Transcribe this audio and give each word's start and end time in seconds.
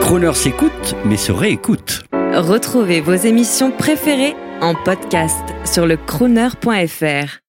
Croner 0.00 0.34
s'écoute, 0.34 0.96
mais 1.04 1.16
se 1.16 1.32
réécoute. 1.32 2.04
Retrouvez 2.34 3.00
vos 3.00 3.14
émissions 3.14 3.70
préférées 3.70 4.34
en 4.60 4.74
podcast 4.74 5.44
sur 5.64 5.86
le 5.86 5.96
crooner.fr. 5.96 7.40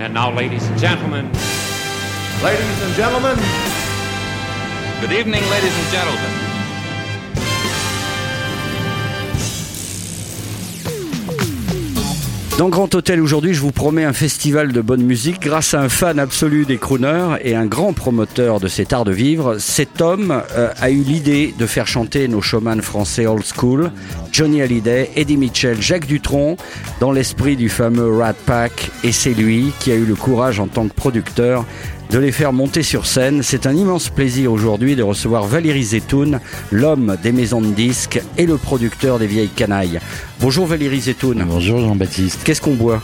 And 0.00 0.12
now, 0.12 0.30
ladies 0.30 0.62
and 0.70 0.78
gentlemen, 0.78 1.26
Ladies 2.42 2.82
and 2.84 2.94
gentlemen, 2.96 3.38
Good 5.00 5.12
evening, 5.12 5.42
ladies 5.50 5.72
and 5.72 5.92
gentlemen. 5.92 6.43
Dans 12.56 12.68
Grand 12.68 12.94
Hôtel 12.94 13.20
aujourd'hui, 13.20 13.52
je 13.52 13.60
vous 13.60 13.72
promets 13.72 14.04
un 14.04 14.12
festival 14.12 14.70
de 14.70 14.80
bonne 14.80 15.02
musique 15.02 15.40
grâce 15.40 15.74
à 15.74 15.80
un 15.80 15.88
fan 15.88 16.20
absolu 16.20 16.64
des 16.64 16.78
crooners 16.78 17.36
et 17.42 17.56
un 17.56 17.66
grand 17.66 17.92
promoteur 17.92 18.60
de 18.60 18.68
cet 18.68 18.92
art 18.92 19.04
de 19.04 19.10
vivre. 19.10 19.58
Cet 19.58 20.00
homme 20.00 20.40
euh, 20.56 20.70
a 20.80 20.90
eu 20.90 21.02
l'idée 21.02 21.52
de 21.58 21.66
faire 21.66 21.88
chanter 21.88 22.28
nos 22.28 22.40
showman 22.40 22.80
français 22.80 23.26
old 23.26 23.42
school, 23.44 23.90
Johnny 24.30 24.62
Hallyday, 24.62 25.10
Eddie 25.16 25.36
Mitchell, 25.36 25.82
Jacques 25.82 26.06
Dutronc, 26.06 26.56
dans 27.00 27.10
l'esprit 27.10 27.56
du 27.56 27.68
fameux 27.68 28.16
Rat 28.16 28.34
Pack. 28.46 28.92
Et 29.02 29.10
c'est 29.10 29.34
lui 29.34 29.72
qui 29.80 29.90
a 29.90 29.96
eu 29.96 30.04
le 30.04 30.14
courage 30.14 30.60
en 30.60 30.68
tant 30.68 30.86
que 30.86 30.94
producteur 30.94 31.64
de 32.10 32.18
les 32.18 32.32
faire 32.32 32.52
monter 32.52 32.82
sur 32.82 33.06
scène. 33.06 33.42
C'est 33.42 33.66
un 33.66 33.74
immense 33.74 34.08
plaisir 34.08 34.52
aujourd'hui 34.52 34.96
de 34.96 35.02
recevoir 35.02 35.44
Valérie 35.44 35.84
Zetoun, 35.84 36.40
l'homme 36.70 37.16
des 37.22 37.32
maisons 37.32 37.60
de 37.60 37.72
disques 37.72 38.20
et 38.38 38.46
le 38.46 38.56
producteur 38.56 39.18
des 39.18 39.26
vieilles 39.26 39.48
canailles. 39.48 40.00
Bonjour 40.40 40.66
Valérie 40.66 41.00
Zetoun. 41.00 41.44
Bonjour 41.46 41.80
Jean-Baptiste. 41.80 42.40
Qu'est-ce 42.44 42.60
qu'on 42.60 42.74
boit? 42.74 43.02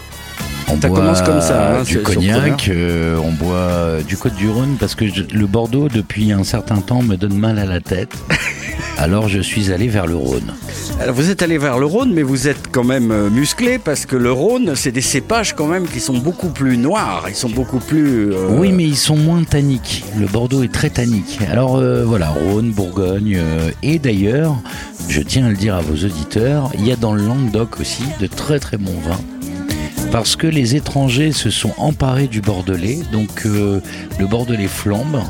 On 0.72 0.80
Ça 0.80 0.88
boit 0.88 0.98
commence 0.98 1.22
comme 1.22 1.40
ça, 1.40 1.78
hein, 1.78 1.82
du 1.82 1.98
cognac, 2.00 2.68
euh, 2.68 3.16
on 3.24 3.32
boit 3.32 4.02
du 4.06 4.16
Côte 4.16 4.34
du 4.36 4.48
Rhône 4.48 4.76
parce 4.78 4.94
que 4.94 5.08
je- 5.08 5.24
le 5.32 5.46
Bordeaux 5.46 5.88
depuis 5.88 6.30
un 6.32 6.44
certain 6.44 6.76
temps 6.80 7.02
me 7.02 7.16
donne 7.16 7.36
mal 7.36 7.58
à 7.58 7.64
la 7.64 7.80
tête. 7.80 8.12
Alors 8.98 9.28
je 9.28 9.40
suis 9.40 9.72
allé 9.72 9.88
vers 9.88 10.06
le 10.06 10.14
Rhône. 10.14 10.52
Alors 11.00 11.14
vous 11.14 11.30
êtes 11.30 11.42
allé 11.42 11.58
vers 11.58 11.78
le 11.78 11.86
Rhône, 11.86 12.12
mais 12.14 12.22
vous 12.22 12.46
êtes 12.48 12.68
quand 12.70 12.84
même 12.84 13.10
euh, 13.10 13.30
musclé 13.30 13.78
parce 13.78 14.06
que 14.06 14.14
le 14.16 14.30
Rhône, 14.30 14.72
c'est 14.76 14.92
des 14.92 15.00
cépages 15.00 15.54
quand 15.54 15.66
même 15.66 15.86
qui 15.86 15.98
sont 16.00 16.18
beaucoup 16.18 16.48
plus 16.50 16.76
noirs, 16.76 17.24
ils 17.28 17.34
sont 17.34 17.48
beaucoup 17.48 17.78
plus... 17.80 18.32
euh, 18.32 18.48
Oui, 18.50 18.70
mais 18.72 18.84
ils 18.84 18.96
sont 18.96 19.16
moins 19.16 19.42
tanniques. 19.42 20.04
Le 20.18 20.26
Bordeaux 20.26 20.62
est 20.62 20.72
très 20.72 20.90
tannique. 20.90 21.38
Alors 21.50 21.76
euh, 21.76 22.04
voilà, 22.04 22.28
Rhône, 22.28 22.70
Bourgogne 22.70 23.36
euh, 23.38 23.70
et 23.82 23.98
d'ailleurs, 23.98 24.54
je 25.08 25.20
tiens 25.22 25.46
à 25.46 25.48
le 25.48 25.56
dire 25.56 25.74
à 25.74 25.80
vos 25.80 25.94
auditeurs, 26.04 26.70
il 26.78 26.86
y 26.86 26.92
a 26.92 26.96
dans 26.96 27.12
le 27.14 27.22
Languedoc 27.26 27.80
aussi 27.80 28.04
de 28.20 28.26
très 28.26 28.58
très 28.60 28.76
bons 28.76 29.00
vins. 29.04 29.20
Parce 30.12 30.34
que 30.36 30.46
les 30.46 30.74
étrangers 30.76 31.32
se 31.32 31.50
sont 31.50 31.72
emparés 31.78 32.26
du 32.26 32.40
Bordelais, 32.40 32.98
donc 33.12 33.46
euh, 33.46 33.80
le 34.18 34.26
Bordelais 34.26 34.66
flambe. 34.66 35.22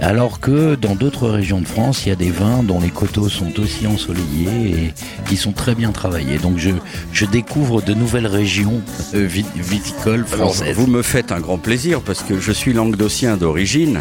Alors 0.00 0.38
que 0.40 0.76
dans 0.76 0.94
d'autres 0.94 1.28
régions 1.28 1.60
de 1.60 1.66
France, 1.66 2.06
il 2.06 2.10
y 2.10 2.12
a 2.12 2.16
des 2.16 2.30
vins 2.30 2.62
dont 2.62 2.80
les 2.80 2.88
coteaux 2.90 3.28
sont 3.28 3.58
aussi 3.58 3.86
ensoleillés 3.86 4.70
et 4.70 4.94
qui 5.28 5.36
sont 5.36 5.52
très 5.52 5.74
bien 5.74 5.90
travaillés. 5.90 6.38
Donc 6.38 6.56
je, 6.56 6.70
je 7.12 7.24
découvre 7.26 7.82
de 7.82 7.94
nouvelles 7.94 8.28
régions 8.28 8.80
euh, 9.14 9.26
vit- 9.26 9.44
viticoles 9.56 10.24
Alors, 10.32 10.54
françaises. 10.54 10.76
vous 10.76 10.86
me 10.86 11.02
faites 11.02 11.32
un 11.32 11.40
grand 11.40 11.58
plaisir 11.58 12.00
parce 12.00 12.22
que 12.22 12.38
je 12.40 12.52
suis 12.52 12.72
languedocien 12.72 13.36
d'origine. 13.36 14.00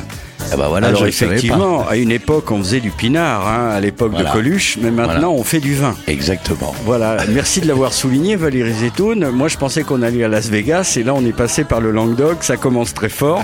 Ah 0.51 0.55
bah 0.55 0.67
voilà, 0.69 0.87
Alors 0.87 1.01
pas. 1.01 1.07
effectivement, 1.07 1.85
à 1.87 1.97
une 1.97 2.11
époque, 2.11 2.51
on 2.51 2.59
faisait 2.59 2.79
du 2.79 2.89
pinard, 2.91 3.47
hein, 3.47 3.69
à 3.73 3.81
l'époque 3.81 4.11
Voilà. 4.11 4.29
de 4.29 4.33
Coluche, 4.33 4.77
mais 4.81 4.91
maintenant, 4.91 5.13
Voilà. 5.13 5.29
on 5.31 5.43
fait 5.43 5.59
du 5.59 5.75
vin. 5.75 5.93
Exactement. 6.07 6.73
Voilà, 6.85 7.17
merci 7.29 7.59
de 7.59 7.67
l'avoir 7.67 7.91
souligné 7.91 8.35
Valérie 8.37 8.73
Zetoun. 8.73 9.29
Moi 9.31 9.47
je 9.49 9.57
pensais 9.57 9.83
qu'on 9.83 10.01
allait 10.03 10.23
à 10.23 10.27
Las 10.29 10.47
Vegas 10.49 10.95
et 10.97 11.03
là 11.03 11.13
on 11.15 11.25
est 11.25 11.33
passé 11.35 11.63
par 11.65 11.81
le 11.81 11.91
Languedoc, 11.91 12.43
ça 12.43 12.55
commence 12.55 12.93
très 12.93 13.09
fort. 13.09 13.43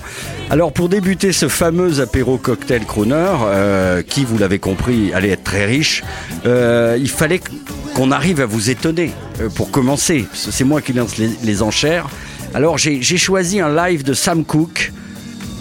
Alors 0.50 0.72
pour 0.72 0.88
débuter 0.88 1.34
ce 1.34 1.48
fameux 1.50 2.00
apéro 2.00 2.38
cocktail 2.38 2.86
crooner, 2.86 3.14
euh, 3.48 4.02
qui 4.02 4.24
vous 4.24 4.38
l'avez 4.38 4.60
compris 4.60 5.12
allait 5.14 5.30
être 5.30 5.44
très 5.44 5.66
riche, 5.66 6.04
euh, 6.46 6.96
il 7.00 7.10
fallait 7.10 7.42
qu'on 7.96 8.12
arrive 8.12 8.40
à 8.40 8.46
vous 8.46 8.70
étonner 8.70 9.12
euh, 9.42 9.50
pour 9.50 9.72
commencer. 9.72 10.26
C'est 10.34 10.64
moi 10.64 10.82
qui 10.82 10.94
lance 10.94 11.18
les, 11.18 11.30
les 11.44 11.62
enchères. 11.64 12.08
Alors 12.54 12.78
j'ai 12.78 13.02
j'ai 13.02 13.18
choisi 13.18 13.60
un 13.60 13.74
live 13.76 14.04
de 14.04 14.14
Sam 14.14 14.46
Cooke 14.46 14.94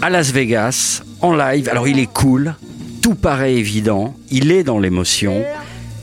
à 0.01 0.09
Las 0.09 0.31
Vegas, 0.31 1.01
en 1.23 1.35
live. 1.35 1.69
Alors 1.69 1.87
il 1.87 1.97
est 1.97 2.11
cool, 2.11 2.55
tout 3.01 3.15
paraît 3.15 3.55
évident, 3.55 4.13
il 4.29 4.51
est 4.51 4.63
dans 4.63 4.77
l'émotion. 4.77 5.43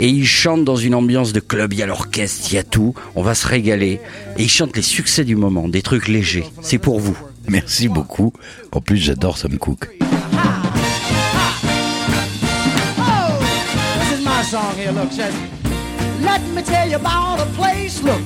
Et 0.03 0.09
il 0.09 0.27
chante 0.27 0.65
dans 0.65 0.77
une 0.77 0.95
ambiance 0.95 1.35
de 1.35 1.41
club, 1.41 1.75
il 1.75 1.79
y 1.79 1.83
a 1.83 1.87
l'orchestre, 1.87 2.49
il 2.51 2.55
y 2.55 2.59
a 2.59 2.63
tout, 2.63 2.95
on 3.17 3.23
va 3.23 3.35
se 3.35 3.47
régaler. 3.47 4.01
Et 4.39 4.45
il 4.45 4.49
chante 4.49 4.75
les 4.75 4.83
succès 4.83 5.25
du 5.25 5.37
moment, 5.37 5.69
des 5.69 5.83
trucs 5.83 6.09
légers. 6.09 6.47
C'est 6.63 6.79
pour 6.79 6.99
vous. 7.01 7.17
Merci 7.49 7.89
beaucoup. 7.89 8.33
En 8.73 8.81
plus, 8.81 8.97
j'adore 8.97 9.37
Sam 9.37 9.59
Cooke. 9.59 9.91
This 9.91 10.09
is 14.19 14.25
my 14.25 14.43
song 14.43 14.75
here. 14.79 14.93
Look, 14.93 15.13
says, 15.13 15.35
let 16.23 16.41
me 16.55 16.63
tell 16.63 16.89
you 16.89 16.97
about 16.97 17.41
a 17.41 17.47
place. 17.55 18.03
Look, 18.03 18.23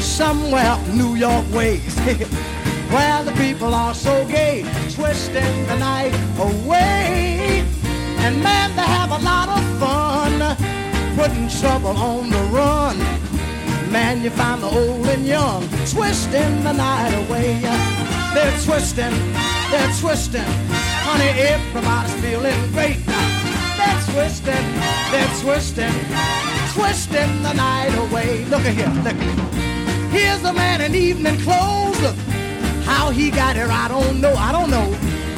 somewhere 0.00 0.78
New 0.94 1.16
York 1.16 1.44
ways, 1.52 1.98
where 2.90 3.22
the 3.24 3.32
people 3.32 3.74
are 3.74 3.94
so 3.94 4.24
gay, 4.26 4.64
twisting 5.00 5.66
the 5.66 5.76
night 5.78 6.12
away. 6.38 7.64
And 8.24 8.42
man, 8.42 8.68
they 8.76 8.82
have 8.82 9.10
a 9.10 9.18
lot 9.24 9.48
of 9.48 9.62
fun, 9.80 10.32
putting 11.16 11.48
trouble 11.48 11.96
on 11.96 12.28
the 12.28 12.42
run. 12.52 12.98
Man, 13.90 14.22
you 14.22 14.28
find 14.28 14.62
the 14.62 14.66
old 14.66 15.06
and 15.06 15.26
young 15.26 15.62
twisting 15.88 16.62
the 16.62 16.72
night 16.72 17.14
away. 17.22 17.60
They're 18.34 18.58
twisting, 18.66 19.16
they're 19.70 19.92
twisting. 20.00 20.52
Honey, 21.08 21.32
everybody's 21.48 22.14
feeling 22.20 22.60
great. 22.72 23.00
They're 23.78 24.02
twisting, 24.12 24.66
they're 25.10 25.34
twisting, 25.40 25.96
twisting 26.74 27.42
the 27.42 27.54
night 27.54 27.94
away. 28.04 28.44
Look 28.52 28.64
at 28.66 28.74
here, 28.74 28.92
look. 29.02 29.16
Here's 30.12 30.44
a 30.44 30.52
man 30.52 30.82
in 30.82 30.94
evening 30.94 31.38
clothes. 31.40 32.29
How 32.92 33.10
he 33.10 33.30
got 33.30 33.56
here, 33.56 33.68
I 33.70 33.86
don't 33.88 34.20
know, 34.20 34.34
I 34.34 34.50
don't 34.52 34.70
know. 34.70 34.88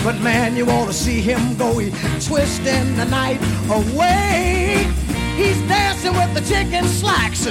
But 0.04 0.20
man, 0.20 0.56
you 0.56 0.64
ought 0.68 0.86
to 0.86 0.92
see 0.92 1.20
him 1.20 1.56
go. 1.56 1.78
He 1.78 1.90
twisting 2.26 2.96
the 2.96 3.04
night 3.04 3.40
away. 3.70 4.86
He's 5.36 5.60
dancing 5.68 6.12
with 6.14 6.32
the 6.34 6.40
chicken 6.52 6.84
slacks. 6.86 7.44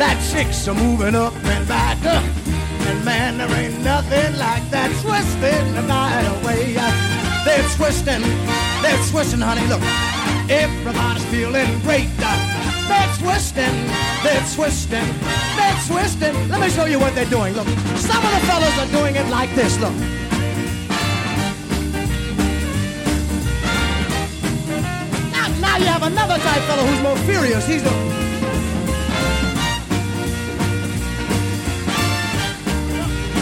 That 0.00 0.16
chick's 0.30 0.66
a 0.68 0.74
moving 0.74 1.14
up 1.14 1.34
and 1.44 1.66
back. 1.66 1.98
uh, 2.04 2.22
And 2.88 3.04
man, 3.04 3.38
there 3.38 3.50
ain't 3.60 3.78
nothing 3.82 4.38
like 4.38 4.64
that 4.70 4.90
twisting 5.02 5.74
the 5.74 5.82
night 5.82 6.26
away. 6.36 6.74
They're 7.44 7.68
twisting, 7.76 8.22
they're 8.82 9.02
twisting, 9.10 9.40
honey. 9.40 9.66
Look, 9.66 9.82
everybody's 10.48 11.24
feeling 11.26 11.80
great. 11.80 12.08
They're 12.88 13.12
twisting, 13.18 13.76
they're 14.22 14.46
twisting, 14.54 15.08
they're 15.56 15.69
twisting. 15.90 16.48
Let 16.48 16.60
me 16.60 16.70
show 16.70 16.84
you 16.84 17.00
what 17.00 17.14
they're 17.16 17.32
doing. 17.36 17.52
Look, 17.54 17.66
some 17.98 18.22
of 18.24 18.32
the 18.36 18.42
fellas 18.46 18.76
are 18.78 18.90
doing 18.98 19.16
it 19.16 19.26
like 19.28 19.52
this. 19.56 19.78
Look. 19.80 19.94
Now, 25.34 25.46
now 25.66 25.76
you 25.82 25.86
have 25.86 26.04
another 26.04 26.38
type 26.38 26.62
fellow 26.68 26.84
who's 26.84 27.02
more 27.02 27.16
furious. 27.28 27.66
He's 27.66 27.82
the 27.82 27.90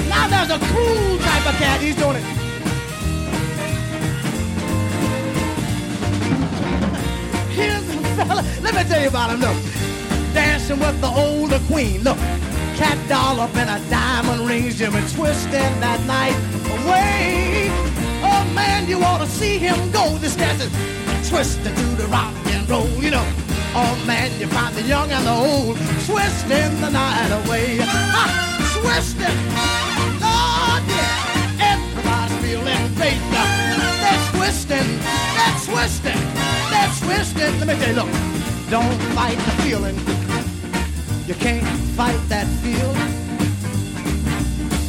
Now 0.08 0.24
there's 0.32 0.50
a 0.50 0.60
cool 0.72 1.18
type 1.18 1.46
of 1.50 1.54
cat. 1.62 1.80
He's 1.82 1.96
doing 1.96 2.16
it. 2.16 2.26
Here's 7.58 7.86
a 7.90 7.98
fella. 8.16 8.42
Let 8.62 8.74
me 8.74 8.82
tell 8.84 9.02
you 9.02 9.08
about 9.08 9.30
him. 9.32 9.40
Look, 9.40 9.67
dancing 10.68 10.86
with 10.86 11.00
the 11.00 11.08
older 11.08 11.58
queen. 11.66 12.02
Look, 12.02 12.18
cat 12.76 12.98
doll 13.08 13.40
up 13.40 13.54
in 13.56 13.68
a 13.68 13.80
diamond 13.88 14.46
ring. 14.46 14.70
Jimmy 14.70 15.00
twisting 15.12 15.72
that 15.80 16.00
night 16.06 16.36
away. 16.82 17.68
Oh 18.22 18.44
man, 18.54 18.88
you 18.88 19.02
ought 19.02 19.18
to 19.18 19.26
see 19.26 19.58
him 19.58 19.90
go. 19.90 20.16
This 20.18 20.36
dancing 20.36 20.70
twisting 21.28 21.74
to 21.74 21.86
the 21.96 22.06
rock 22.08 22.34
and 22.46 22.68
roll. 22.68 22.88
You 23.02 23.10
know. 23.10 23.26
Oh 23.74 24.04
man, 24.06 24.30
you 24.40 24.46
find 24.48 24.74
the 24.74 24.82
young 24.82 25.10
and 25.10 25.26
the 25.26 25.32
old 25.32 25.76
twisting 26.06 26.80
the 26.80 26.90
night 26.90 27.30
away. 27.44 27.78
Ha, 27.80 28.24
twisting. 28.80 29.38
Lord, 30.20 30.82
yeah. 30.88 31.72
Everybody's 31.72 32.38
feeling 32.44 32.94
great. 32.94 33.20
They're 33.32 34.24
twisting. 34.32 34.88
They're 35.36 35.58
twisting. 35.64 36.22
They're 36.70 36.92
twisting. 37.00 37.58
Let 37.58 37.66
me 37.68 37.74
tell 37.74 37.88
you, 37.88 38.02
look. 38.02 38.10
Don't 38.70 39.00
fight 39.14 39.38
the 39.38 39.62
feeling. 39.62 40.27
You 41.28 41.34
can't 41.34 41.66
fight 41.94 42.18
that 42.30 42.46
feeling. 42.62 42.96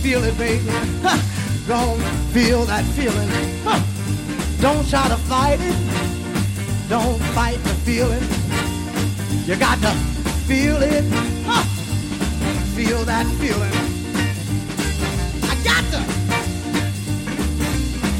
Feel 0.02 0.24
it, 0.24 0.38
baby. 0.38 0.70
Ha, 1.04 1.20
don't 1.68 2.02
feel 2.32 2.64
that 2.64 2.86
feeling. 2.96 3.30
Don't 4.62 4.90
try 4.90 5.06
to 5.10 5.18
fight 5.18 5.60
it. 5.60 5.76
Don't 6.88 7.20
fight 7.36 7.62
the 7.66 7.76
feeling. 7.84 8.24
You 9.46 9.58
got 9.58 9.82
to 9.82 9.92
feel 10.48 10.82
it. 10.82 11.04
Feel 12.74 13.04
that 13.04 13.26
feeling. 13.42 13.74
I 15.44 15.56
got 15.62 15.84
to. 15.92 16.00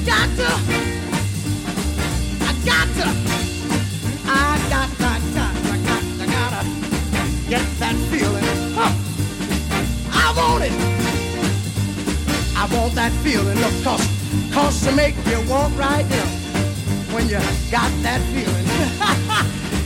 Got 0.06 0.30
to. 0.36 0.50
I 2.44 2.54
got 2.66 2.88
to. 2.98 3.59
Want 12.68 12.94
that 12.96 13.12
feeling. 13.24 13.58
of 13.64 13.84
cause, 13.84 14.06
cause 14.52 14.82
to 14.84 14.92
make 14.92 15.16
you 15.28 15.40
walk 15.48 15.72
right 15.78 16.08
now 16.10 16.26
when 17.14 17.28
you 17.30 17.40
got 17.72 17.92
that 18.04 18.22
feeling. 18.36 18.66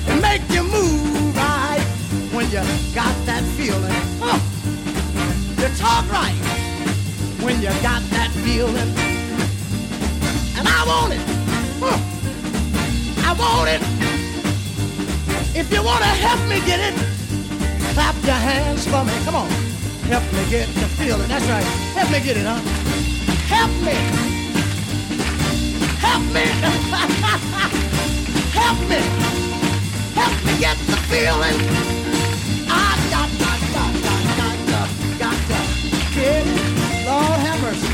it 0.17 0.21
make 0.21 0.41
you 0.49 0.63
move 0.63 1.35
right 1.35 1.85
when 2.33 2.45
you 2.47 2.61
got 2.93 3.13
that 3.25 3.43
feeling. 3.57 3.93
Huh. 4.19 4.39
You 5.61 5.69
talk 5.77 6.09
right 6.11 6.35
when 7.43 7.61
you 7.61 7.69
got 7.81 8.01
that 8.11 8.31
feeling. 8.43 8.89
And 10.57 10.67
I 10.67 10.83
want 10.87 11.13
it. 11.13 11.21
Huh. 11.79 11.99
I 13.27 13.33
want 13.33 13.69
it. 13.69 13.81
If 15.55 15.71
you 15.71 15.83
want 15.83 15.99
to 15.99 16.09
help 16.25 16.41
me 16.49 16.59
get 16.65 16.79
it, 16.79 16.95
clap 17.93 18.15
your 18.23 18.33
hands 18.33 18.85
for 18.87 19.03
me. 19.05 19.13
Come 19.25 19.35
on. 19.35 19.62
Help 20.09 20.23
me 20.33 20.44
get 20.50 20.67
the 20.75 20.88
feeling. 21.00 21.27
That's 21.27 21.45
right. 21.47 21.63
Help 21.95 22.11
me 22.11 22.19
get 22.19 22.35
it, 22.38 22.45
huh? 22.45 22.59
Help 23.47 23.71
me. 23.81 23.94
Help 26.00 26.23
me. 26.33 26.41
help 28.59 28.79
me. 28.89 29.00
Help 30.13 30.33
me 30.45 30.57
get 30.59 30.77
the 30.85 30.97
feeling. 31.09 31.57
I 32.69 32.71
got, 33.09 33.29
got, 33.39 33.59
got, 33.73 33.94
got, 34.03 34.23
got, 34.38 34.57
got, 34.67 34.89
got 35.19 35.38
to 35.47 35.57
get 36.13 36.45
it. 36.45 37.07
Lord 37.07 37.39
have 37.39 37.61
mercy. 37.61 37.94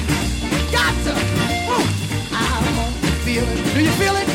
Got 0.71 0.93
to. 1.05 1.13
I 2.31 2.33
want 2.77 2.95
the 3.01 3.11
feeling. 3.23 3.63
Do 3.73 3.79
you 3.83 3.91
feel 3.91 4.15
it? 4.15 4.27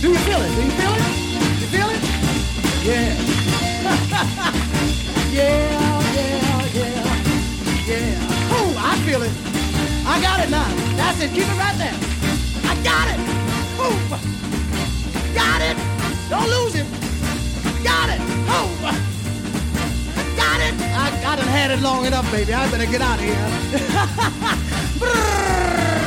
Do 0.00 0.08
you 0.10 0.18
feel 0.18 0.40
it? 0.42 0.54
Do 0.56 0.62
you 0.62 0.70
feel 0.72 0.94
it? 0.94 1.02
Do 1.54 1.60
You 1.60 1.66
feel 1.68 1.90
it? 1.90 2.02
Yeah, 2.82 3.14
yeah, 5.30 5.91
feel 9.12 9.24
it. 9.24 9.32
I 10.06 10.20
got 10.22 10.40
it 10.40 10.48
now. 10.48 10.66
That's 10.96 11.20
it. 11.20 11.32
Keep 11.32 11.44
it 11.44 11.58
right 11.58 11.76
there. 11.76 11.92
I 12.64 12.74
got 12.82 13.08
it. 13.12 13.20
Ooh. 13.84 13.98
Got 15.34 15.60
it. 15.60 15.76
Don't 16.30 16.48
lose 16.48 16.74
it. 16.76 16.86
Got 17.84 18.08
it. 18.08 18.20
Ooh. 18.56 18.70
Got 20.34 20.60
it. 20.66 20.72
I, 20.96 21.08
I 21.26 21.36
done 21.36 21.46
had 21.46 21.70
it 21.72 21.80
long 21.80 22.06
enough, 22.06 22.30
baby. 22.32 22.54
I 22.54 22.70
better 22.70 22.86
get 22.90 23.02
out 23.02 23.18
of 23.18 23.24
here. 23.24 23.50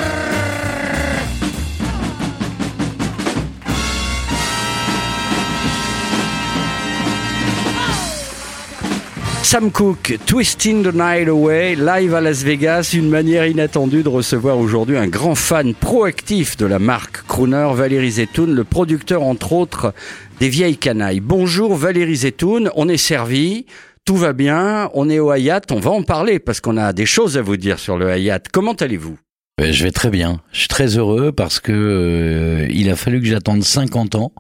Sam 9.56 9.72
Cooke, 9.72 10.18
Twisting 10.26 10.84
the 10.84 10.94
Night 10.94 11.30
Away, 11.30 11.76
live 11.76 12.14
à 12.14 12.20
Las 12.20 12.44
Vegas, 12.44 12.90
une 12.94 13.08
manière 13.08 13.48
inattendue 13.48 14.04
de 14.04 14.10
recevoir 14.10 14.58
aujourd'hui 14.58 14.98
un 14.98 15.08
grand 15.08 15.34
fan 15.34 15.74
proactif 15.74 16.58
de 16.58 16.66
la 16.66 16.78
marque 16.78 17.26
crooner, 17.26 17.70
Valérie 17.74 18.12
Zetoun, 18.12 18.54
le 18.54 18.66
producteur 18.66 19.24
entre 19.24 19.54
autres 19.54 19.94
des 20.42 20.50
vieilles 20.50 20.76
canailles. 20.76 21.22
Bonjour 21.22 21.74
Valérie 21.74 22.18
Zetoun, 22.18 22.70
on 22.76 22.90
est 22.90 22.98
servi, 22.98 23.66
tout 24.04 24.18
va 24.18 24.34
bien, 24.34 24.90
on 24.94 25.10
est 25.10 25.20
au 25.20 25.32
Hayat, 25.32 25.62
on 25.72 25.80
va 25.80 25.92
en 25.92 26.04
parler 26.04 26.40
parce 26.40 26.60
qu'on 26.60 26.76
a 26.76 26.92
des 26.92 27.06
choses 27.06 27.38
à 27.38 27.42
vous 27.42 27.56
dire 27.56 27.80
sur 27.80 27.98
le 27.98 28.10
Hayat. 28.10 28.42
Comment 28.52 28.74
allez-vous? 28.74 29.18
Euh, 29.62 29.72
Je 29.72 29.86
vais 29.86 29.92
très 29.92 30.10
bien. 30.10 30.42
Je 30.52 30.60
suis 30.60 30.68
très 30.68 30.98
heureux 30.98 31.32
parce 31.32 31.62
que 31.62 31.72
euh, 31.72 32.68
il 32.74 32.90
a 32.90 32.98
fallu 32.98 33.22
que 33.22 33.28
j'attende 33.28 33.64
50 33.64 34.16
ans 34.16 34.34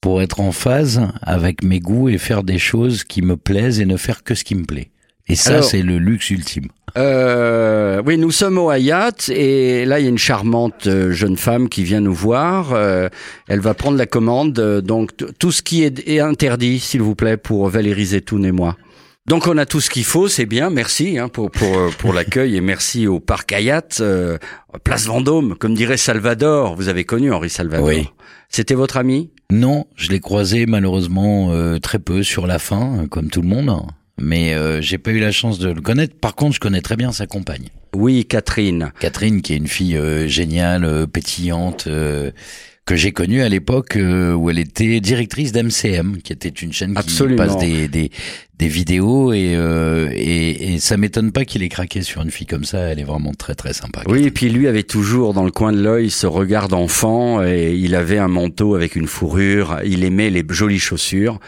pour 0.00 0.22
être 0.22 0.40
en 0.40 0.52
phase 0.52 1.02
avec 1.22 1.62
mes 1.62 1.80
goûts 1.80 2.08
et 2.08 2.18
faire 2.18 2.42
des 2.42 2.58
choses 2.58 3.04
qui 3.04 3.22
me 3.22 3.36
plaisent 3.36 3.80
et 3.80 3.86
ne 3.86 3.96
faire 3.96 4.22
que 4.22 4.34
ce 4.34 4.44
qui 4.44 4.54
me 4.54 4.64
plaît. 4.64 4.90
Et 5.30 5.34
ça, 5.34 5.60
c'est 5.60 5.82
le 5.82 5.98
luxe 5.98 6.30
ultime. 6.30 6.68
Euh, 6.96 8.02
oui, 8.06 8.16
nous 8.16 8.30
sommes 8.30 8.56
au 8.56 8.70
Hayat 8.70 9.28
et 9.28 9.84
là 9.84 10.00
il 10.00 10.04
y 10.04 10.06
a 10.06 10.08
une 10.08 10.16
charmante 10.16 10.86
euh, 10.86 11.12
jeune 11.12 11.36
femme 11.36 11.68
qui 11.68 11.84
vient 11.84 12.00
nous 12.00 12.14
voir. 12.14 12.72
Euh, 12.72 13.10
elle 13.46 13.60
va 13.60 13.74
prendre 13.74 13.98
la 13.98 14.06
commande. 14.06 14.58
euh, 14.58 14.80
donc 14.80 15.10
tout 15.38 15.52
ce 15.52 15.60
qui 15.62 15.82
est, 15.82 16.08
est 16.08 16.20
interdit, 16.20 16.78
s'il 16.78 17.02
vous 17.02 17.14
plaît, 17.14 17.36
pour 17.36 17.68
Valérie 17.68 18.06
Zetoun 18.06 18.44
et 18.46 18.52
moi. 18.52 18.76
Donc 19.28 19.46
on 19.46 19.58
a 19.58 19.66
tout 19.66 19.82
ce 19.82 19.90
qu'il 19.90 20.04
faut, 20.04 20.26
c'est 20.26 20.46
bien. 20.46 20.70
Merci 20.70 21.18
hein, 21.18 21.28
pour 21.28 21.50
pour 21.50 21.76
euh, 21.76 21.90
pour 21.98 22.14
l'accueil 22.14 22.56
et 22.56 22.62
merci 22.62 23.06
au 23.06 23.20
parc 23.20 23.52
Hayat, 23.52 24.00
euh, 24.00 24.38
Place 24.84 25.04
Vendôme, 25.04 25.54
comme 25.54 25.74
dirait 25.74 25.98
Salvador. 25.98 26.76
Vous 26.76 26.88
avez 26.88 27.04
connu 27.04 27.30
Henri 27.30 27.50
Salvador. 27.50 27.86
Oui. 27.86 28.08
C'était 28.48 28.74
votre 28.74 28.96
ami? 28.96 29.30
Non, 29.50 29.86
je 29.96 30.08
l'ai 30.08 30.20
croisé 30.20 30.64
malheureusement 30.64 31.52
euh, 31.52 31.78
très 31.78 31.98
peu 31.98 32.22
sur 32.22 32.46
la 32.46 32.58
fin, 32.58 33.00
euh, 33.00 33.06
comme 33.06 33.28
tout 33.28 33.42
le 33.42 33.48
monde. 33.48 33.70
Mais 34.18 34.54
euh, 34.54 34.80
j'ai 34.80 34.96
pas 34.96 35.10
eu 35.10 35.20
la 35.20 35.30
chance 35.30 35.58
de 35.58 35.68
le 35.68 35.82
connaître. 35.82 36.16
Par 36.18 36.34
contre, 36.34 36.54
je 36.54 36.60
connais 36.60 36.80
très 36.80 36.96
bien 36.96 37.12
sa 37.12 37.26
compagne. 37.26 37.68
Oui, 37.94 38.24
Catherine. 38.24 38.92
Catherine, 38.98 39.42
qui 39.42 39.52
est 39.52 39.56
une 39.56 39.68
fille 39.68 39.96
euh, 39.96 40.26
géniale, 40.26 41.06
pétillante, 41.06 41.84
euh, 41.86 42.30
que 42.88 42.96
j'ai 42.96 43.12
connue 43.12 43.42
à 43.42 43.50
l'époque 43.50 43.96
euh, 43.96 44.32
où 44.32 44.48
elle 44.48 44.58
était 44.58 44.98
directrice 45.00 45.52
d'MCM, 45.52 46.22
qui 46.24 46.32
était 46.32 46.48
une 46.48 46.72
chaîne 46.72 46.94
qui 46.94 46.98
Absolument. 46.98 47.36
passe 47.44 47.58
des, 47.58 47.86
des, 47.86 48.10
des 48.58 48.68
vidéos 48.68 49.34
et, 49.34 49.52
euh, 49.56 50.08
et, 50.14 50.72
et 50.72 50.78
ça 50.78 50.96
m'étonne 50.96 51.30
pas 51.30 51.44
qu'il 51.44 51.62
ait 51.62 51.68
craqué 51.68 52.00
sur 52.00 52.22
une 52.22 52.30
fille 52.30 52.46
comme 52.46 52.64
ça. 52.64 52.78
Elle 52.78 52.98
est 52.98 53.04
vraiment 53.04 53.34
très 53.34 53.54
très 53.54 53.74
sympa. 53.74 54.04
Oui, 54.08 54.24
et 54.24 54.30
puis 54.30 54.48
lui 54.48 54.68
avait 54.68 54.84
toujours 54.84 55.34
dans 55.34 55.44
le 55.44 55.50
coin 55.50 55.72
de 55.72 55.82
l'œil 55.82 56.08
ce 56.08 56.26
regard 56.26 56.68
d'enfant 56.68 57.44
et 57.44 57.74
il 57.74 57.94
avait 57.94 58.16
un 58.16 58.28
manteau 58.28 58.74
avec 58.74 58.96
une 58.96 59.06
fourrure. 59.06 59.80
Il 59.84 60.02
aimait 60.02 60.30
les 60.30 60.42
jolies 60.48 60.78
chaussures. 60.78 61.40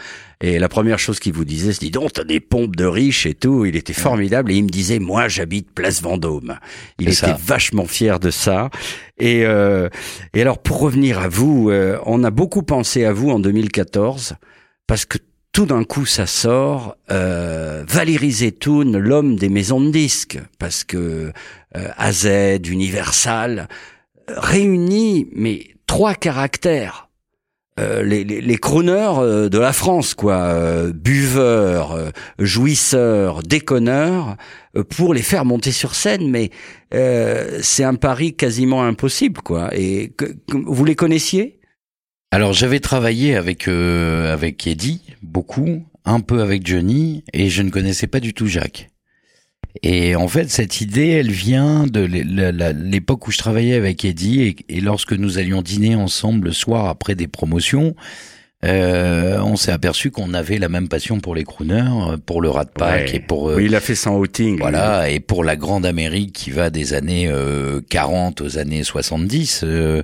Et 0.43 0.57
la 0.57 0.69
première 0.69 0.97
chose 0.97 1.19
qu'il 1.19 1.33
vous 1.33 1.45
disait, 1.45 1.71
c'est 1.71 1.81
dis 1.81 1.91
donc, 1.91 2.13
t'as 2.13 2.23
des 2.23 2.39
pompes 2.39 2.75
de 2.75 2.85
riches 2.85 3.27
et 3.27 3.35
tout. 3.35 3.63
Il 3.65 3.75
était 3.75 3.93
formidable 3.93 4.51
et 4.51 4.55
il 4.55 4.63
me 4.63 4.69
disait, 4.69 4.97
moi, 4.97 5.27
j'habite 5.27 5.69
Place 5.71 6.01
Vendôme. 6.01 6.57
Il 6.99 7.09
était 7.09 7.15
ça. 7.15 7.37
vachement 7.45 7.85
fier 7.85 8.19
de 8.19 8.31
ça. 8.31 8.71
Et, 9.21 9.45
euh, 9.45 9.87
et 10.33 10.41
alors, 10.41 10.57
pour 10.57 10.79
revenir 10.79 11.19
à 11.19 11.27
vous, 11.27 11.69
euh, 11.69 11.99
on 12.07 12.23
a 12.23 12.31
beaucoup 12.31 12.63
pensé 12.63 13.05
à 13.05 13.13
vous 13.13 13.29
en 13.29 13.39
2014 13.39 14.33
parce 14.87 15.05
que 15.05 15.19
tout 15.51 15.67
d'un 15.67 15.83
coup, 15.83 16.07
ça 16.07 16.25
sort 16.25 16.95
euh, 17.11 17.83
Valérie 17.87 18.31
Zetoun, 18.31 18.97
l'homme 18.97 19.35
des 19.35 19.49
maisons 19.49 19.79
de 19.79 19.91
disques, 19.91 20.39
parce 20.57 20.83
que 20.83 21.31
euh, 21.75 21.87
AZ, 21.97 22.25
Universal, 22.67 23.67
euh, 24.29 24.33
réunit 24.37 25.29
mais 25.35 25.67
trois 25.85 26.15
caractères. 26.15 27.09
Euh, 27.81 28.03
les, 28.03 28.23
les, 28.23 28.41
les 28.41 28.57
euh, 28.63 29.49
de 29.49 29.57
la 29.57 29.73
France, 29.73 30.13
quoi, 30.13 30.35
euh, 30.35 30.93
buveurs, 30.93 32.11
jouisseurs, 32.37 33.41
déconneurs, 33.41 34.37
pour 34.89 35.13
les 35.13 35.23
faire 35.23 35.45
monter 35.45 35.71
sur 35.71 35.95
scène, 35.95 36.29
mais 36.29 36.51
euh, 36.93 37.59
c'est 37.61 37.83
un 37.83 37.95
pari 37.95 38.35
quasiment 38.35 38.83
impossible, 38.83 39.41
quoi. 39.41 39.69
Et 39.75 40.13
que, 40.15 40.25
que- 40.25 40.57
vous 40.65 40.85
les 40.85 40.95
connaissiez? 40.95 41.59
Alors 42.31 42.53
j'avais 42.53 42.79
travaillé 42.79 43.35
avec 43.35 43.67
euh, 43.67 44.31
avec 44.31 44.65
Eddie 44.67 45.01
beaucoup, 45.21 45.83
un 46.05 46.19
peu 46.21 46.41
avec 46.41 46.65
Johnny, 46.65 47.23
et 47.33 47.49
je 47.49 47.61
ne 47.63 47.69
connaissais 47.69 48.07
pas 48.07 48.19
du 48.19 48.33
tout 48.33 48.47
Jacques. 48.47 48.90
Et 49.83 50.15
en 50.15 50.27
fait, 50.27 50.49
cette 50.49 50.81
idée, 50.81 51.07
elle 51.09 51.31
vient 51.31 51.85
de 51.87 52.01
l'époque 52.01 53.27
où 53.27 53.31
je 53.31 53.37
travaillais 53.37 53.75
avec 53.75 54.03
Eddie 54.05 54.41
et, 54.43 54.55
et 54.77 54.81
lorsque 54.81 55.13
nous 55.13 55.37
allions 55.37 55.61
dîner 55.61 55.95
ensemble 55.95 56.47
le 56.47 56.53
soir 56.53 56.87
après 56.87 57.15
des 57.15 57.27
promotions, 57.27 57.95
euh, 58.63 59.39
on 59.39 59.55
s'est 59.55 59.71
aperçu 59.71 60.11
qu'on 60.11 60.35
avait 60.35 60.59
la 60.59 60.69
même 60.69 60.87
passion 60.87 61.19
pour 61.19 61.33
les 61.33 61.43
crooners, 61.43 62.11
euh, 62.11 62.17
pour 62.23 62.41
le 62.41 62.49
Rat 62.49 62.65
Pack 62.65 63.07
Ouais. 63.09 63.15
et 63.15 63.19
pour 63.19 63.49
euh, 63.49 63.55
Oui, 63.55 63.65
il 63.65 63.75
a 63.75 63.79
fait 63.79 63.95
son 63.95 64.11
outing. 64.11 64.51
lui. 64.55 64.59
voilà, 64.61 65.09
et 65.09 65.19
pour 65.19 65.43
la 65.43 65.55
grande 65.55 65.83
Amérique 65.85 66.33
qui 66.33 66.51
va 66.51 66.69
des 66.69 66.93
années 66.93 67.27
euh, 67.27 67.81
40 67.89 68.41
aux 68.41 68.57
années 68.59 68.83
70. 68.83 69.61
euh, 69.63 70.03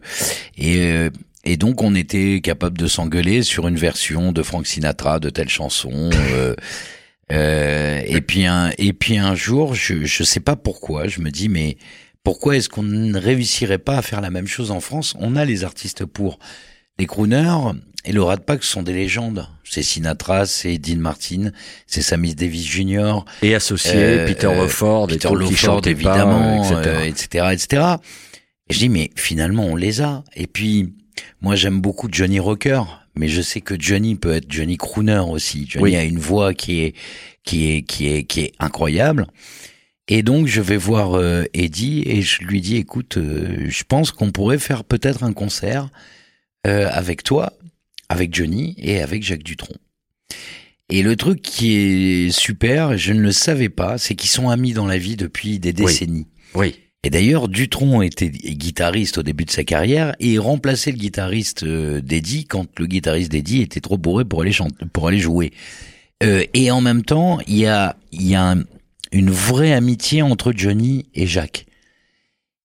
et, 0.57 0.77
euh, 0.91 1.09
et 1.43 1.55
donc 1.57 1.83
on 1.83 1.93
était 1.93 2.41
capable 2.41 2.79
de 2.79 2.87
s'engueuler 2.87 3.43
sur 3.43 3.67
une 3.67 3.75
version 3.77 4.31
de 4.31 4.41
Frank 4.41 4.65
Sinatra 4.65 5.19
de 5.19 5.29
telle 5.29 5.49
chanson. 5.49 6.09
euh, 7.31 8.01
et 8.05 8.21
puis 8.21 8.45
un 8.45 8.71
et 8.77 8.93
puis 8.93 9.17
un 9.17 9.35
jour, 9.35 9.73
je 9.75 10.05
je 10.05 10.23
sais 10.23 10.39
pas 10.39 10.55
pourquoi, 10.55 11.07
je 11.07 11.21
me 11.21 11.29
dis 11.29 11.49
mais 11.49 11.77
pourquoi 12.23 12.57
est-ce 12.57 12.69
qu'on 12.69 12.83
ne 12.83 13.17
réussirait 13.19 13.77
pas 13.77 13.97
à 13.97 14.01
faire 14.01 14.21
la 14.21 14.29
même 14.29 14.47
chose 14.47 14.71
en 14.71 14.79
France? 14.79 15.15
On 15.19 15.35
a 15.35 15.45
les 15.45 15.63
artistes 15.63 16.05
pour. 16.05 16.39
Les 16.99 17.05
crooners 17.05 17.75
et 18.05 18.11
le 18.11 18.23
Rat 18.23 18.37
Pack 18.37 18.63
sont 18.63 18.81
des 18.81 18.93
légendes. 18.93 19.47
C'est 19.63 19.83
Sinatra, 19.83 20.45
c'est 20.45 20.77
Dean 20.79 20.97
Martin, 20.97 21.51
c'est 21.85 22.01
Sammy 22.01 22.33
Davis 22.33 22.65
Jr. 22.65 23.19
Et 23.43 23.53
associé, 23.53 23.93
Euh, 23.93 24.25
Peter 24.25 24.47
euh, 24.47 24.55
Lawford, 24.55 25.11
et 25.11 25.13
Peter 25.13 25.29
Lawford, 25.31 25.81
pas, 25.81 25.89
évidemment, 25.91 26.63
etc. 26.63 26.81
euh, 26.85 27.03
etc., 27.03 27.45
etc. 27.51 27.83
Et 28.69 28.73
je 28.73 28.79
dis, 28.79 28.89
mais 28.89 29.11
finalement, 29.15 29.65
on 29.65 29.75
les 29.75 30.01
a. 30.01 30.23
Et 30.35 30.47
puis, 30.47 30.95
moi, 31.41 31.55
j'aime 31.55 31.81
beaucoup 31.81 32.07
Johnny 32.11 32.39
Rocker, 32.39 32.81
mais 33.17 33.27
je 33.27 33.41
sais 33.41 33.61
que 33.61 33.75
Johnny 33.79 34.15
peut 34.15 34.33
être 34.33 34.49
Johnny 34.51 34.77
Crooner 34.77 35.23
aussi. 35.27 35.65
Johnny 35.67 35.83
Oui. 35.83 35.95
a 35.95 36.03
une 36.03 36.19
voix 36.19 36.53
qui 36.53 36.79
est, 36.81 36.95
qui 37.43 37.71
est, 37.71 37.81
qui 37.83 38.07
est, 38.07 38.23
qui 38.23 38.41
est 38.41 38.53
incroyable. 38.59 39.27
Et 40.07 40.23
donc, 40.23 40.47
je 40.47 40.61
vais 40.61 40.77
voir 40.77 41.15
euh, 41.17 41.43
Eddie 41.53 42.03
et 42.05 42.21
je 42.21 42.43
lui 42.43 42.61
dis, 42.61 42.77
écoute, 42.77 43.17
euh, 43.17 43.65
je 43.67 43.83
pense 43.83 44.11
qu'on 44.11 44.31
pourrait 44.31 44.59
faire 44.59 44.83
peut-être 44.85 45.23
un 45.23 45.33
concert 45.33 45.89
euh, 46.65 46.87
avec 46.91 47.23
toi, 47.23 47.53
avec 48.07 48.33
Johnny 48.33 48.73
et 48.77 49.01
avec 49.01 49.23
Jacques 49.23 49.43
Dutronc. 49.43 49.75
Et 50.89 51.03
le 51.03 51.17
truc 51.17 51.41
qui 51.41 51.75
est 51.75 52.31
super, 52.31 52.97
je 52.97 53.11
ne 53.11 53.19
le 53.19 53.33
savais 53.33 53.67
pas, 53.67 53.97
c'est 53.97 54.15
qu'ils 54.15 54.29
sont 54.29 54.47
amis 54.49 54.71
dans 54.71 54.85
la 54.87 54.97
vie 54.97 55.17
depuis 55.17 55.59
des 55.59 55.73
décennies. 55.73 56.27
Oui. 56.55 56.75
Et 57.07 57.09
d'ailleurs, 57.09 57.47
Dutronc 57.47 58.01
était 58.01 58.27
guitariste 58.29 59.17
au 59.17 59.23
début 59.23 59.45
de 59.45 59.49
sa 59.49 59.63
carrière 59.63 60.13
et 60.19 60.37
remplaçait 60.37 60.91
le 60.91 60.97
guitariste 60.97 61.63
euh, 61.63 62.01
d'Eddie 62.01 62.43
quand 62.43 62.67
le 62.77 62.85
guitariste 62.85 63.31
d'Eddie 63.31 63.61
était 63.61 63.79
trop 63.79 63.97
bourré 63.97 64.25
pour 64.25 64.41
aller 64.41 64.51
chanter, 64.51 64.85
pour 64.91 65.07
aller 65.07 65.19
jouer. 65.19 65.53
Euh, 66.21 66.43
et 66.53 66.69
en 66.69 66.81
même 66.81 67.03
temps, 67.03 67.39
il 67.47 67.55
y 67.59 67.65
a, 67.65 67.95
y 68.11 68.35
a 68.35 68.43
un- 68.51 68.65
une 69.13 69.29
vraie 69.29 69.71
amitié 69.71 70.21
entre 70.21 70.51
Johnny 70.53 71.05
et 71.15 71.27
Jacques. 71.27 71.65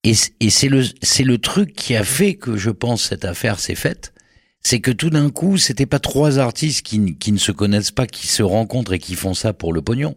Et, 0.03 0.15
c'est 0.15 0.69
le, 0.69 0.83
c'est 1.03 1.23
le 1.23 1.39
truc 1.39 1.73
qui 1.75 1.95
a 1.95 2.03
fait 2.03 2.35
que 2.35 2.57
je 2.57 2.71
pense 2.71 3.05
cette 3.11 3.25
affaire 3.25 3.61
s'est 3.61 3.77
faite. 3.77 4.13
C'est 4.61 4.81
que 4.81 4.91
tout 4.91 5.11
d'un 5.11 5.31
coup, 5.31 5.57
c'était 5.57 5.87
pas 5.87 6.01
trois 6.01 6.41
artistes 6.41 6.85
qui, 6.85 7.15
qui 7.15 7.31
ne 7.31 7.39
se 7.39 7.53
connaissent 7.53 7.93
pas, 7.93 8.09
qui 8.09 8.27
se 8.27 8.43
rencontrent 8.43 8.95
et 8.95 8.99
qui 8.99 9.15
font 9.15 9.35
ça 9.35 9.53
pour 9.53 9.73
le 9.73 9.83
pognon. 9.83 10.17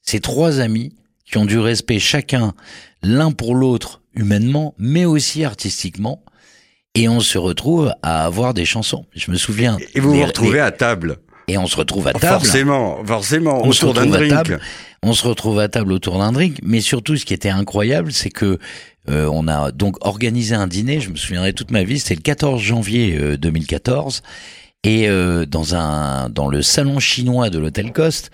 C'est 0.00 0.20
trois 0.20 0.60
amis 0.60 0.94
qui 1.26 1.38
ont 1.38 1.44
du 1.44 1.58
respect 1.58 1.98
chacun 1.98 2.54
l'un 3.02 3.32
pour 3.32 3.54
l'autre 3.54 4.00
humainement, 4.14 4.74
mais 4.78 5.04
aussi 5.04 5.44
artistiquement. 5.44 6.22
Et 6.94 7.08
on 7.08 7.20
se 7.20 7.36
retrouve 7.36 7.92
à 8.02 8.24
avoir 8.24 8.54
des 8.54 8.64
chansons. 8.64 9.04
Je 9.14 9.30
me 9.30 9.36
souviens. 9.36 9.76
Et 9.94 10.00
vous 10.00 10.12
les- 10.12 10.20
vous 10.20 10.26
retrouvez 10.26 10.52
les- 10.54 10.58
à 10.60 10.70
table. 10.70 11.18
et 11.48 11.58
on 11.58 11.66
se 11.66 11.76
retrouve 11.76 12.08
à 12.08 12.12
table. 12.12 12.26
Forcément, 12.42 13.04
forcément, 13.04 13.60
On 13.62 13.70
se 13.72 13.84
autour 13.84 13.94
d'un 13.94 14.00
retrouve 14.02 14.14
à 14.16 14.18
drink. 14.18 14.32
table. 14.32 14.60
On 15.02 15.12
se 15.12 15.26
retrouve 15.28 15.58
à 15.60 15.68
table 15.68 15.92
autour 15.92 16.18
d'un 16.18 16.32
drink, 16.32 16.58
mais 16.62 16.80
surtout, 16.80 17.16
ce 17.16 17.24
qui 17.24 17.34
était 17.34 17.50
incroyable, 17.50 18.12
c'est 18.12 18.30
que 18.30 18.58
euh, 19.08 19.28
on 19.32 19.46
a 19.46 19.70
donc 19.70 20.04
organisé 20.04 20.54
un 20.56 20.66
dîner. 20.66 20.98
Je 21.00 21.10
me 21.10 21.16
souviendrai 21.16 21.52
toute 21.52 21.70
ma 21.70 21.84
vie. 21.84 22.00
C'était 22.00 22.16
le 22.16 22.22
14 22.22 22.60
janvier 22.60 23.16
euh, 23.16 23.36
2014. 23.36 24.22
Et 24.88 25.08
euh, 25.08 25.46
dans 25.46 25.74
un 25.74 26.30
dans 26.30 26.46
le 26.46 26.62
salon 26.62 27.00
chinois 27.00 27.50
de 27.50 27.58
l'hôtel 27.58 27.92
Coste, 27.92 28.30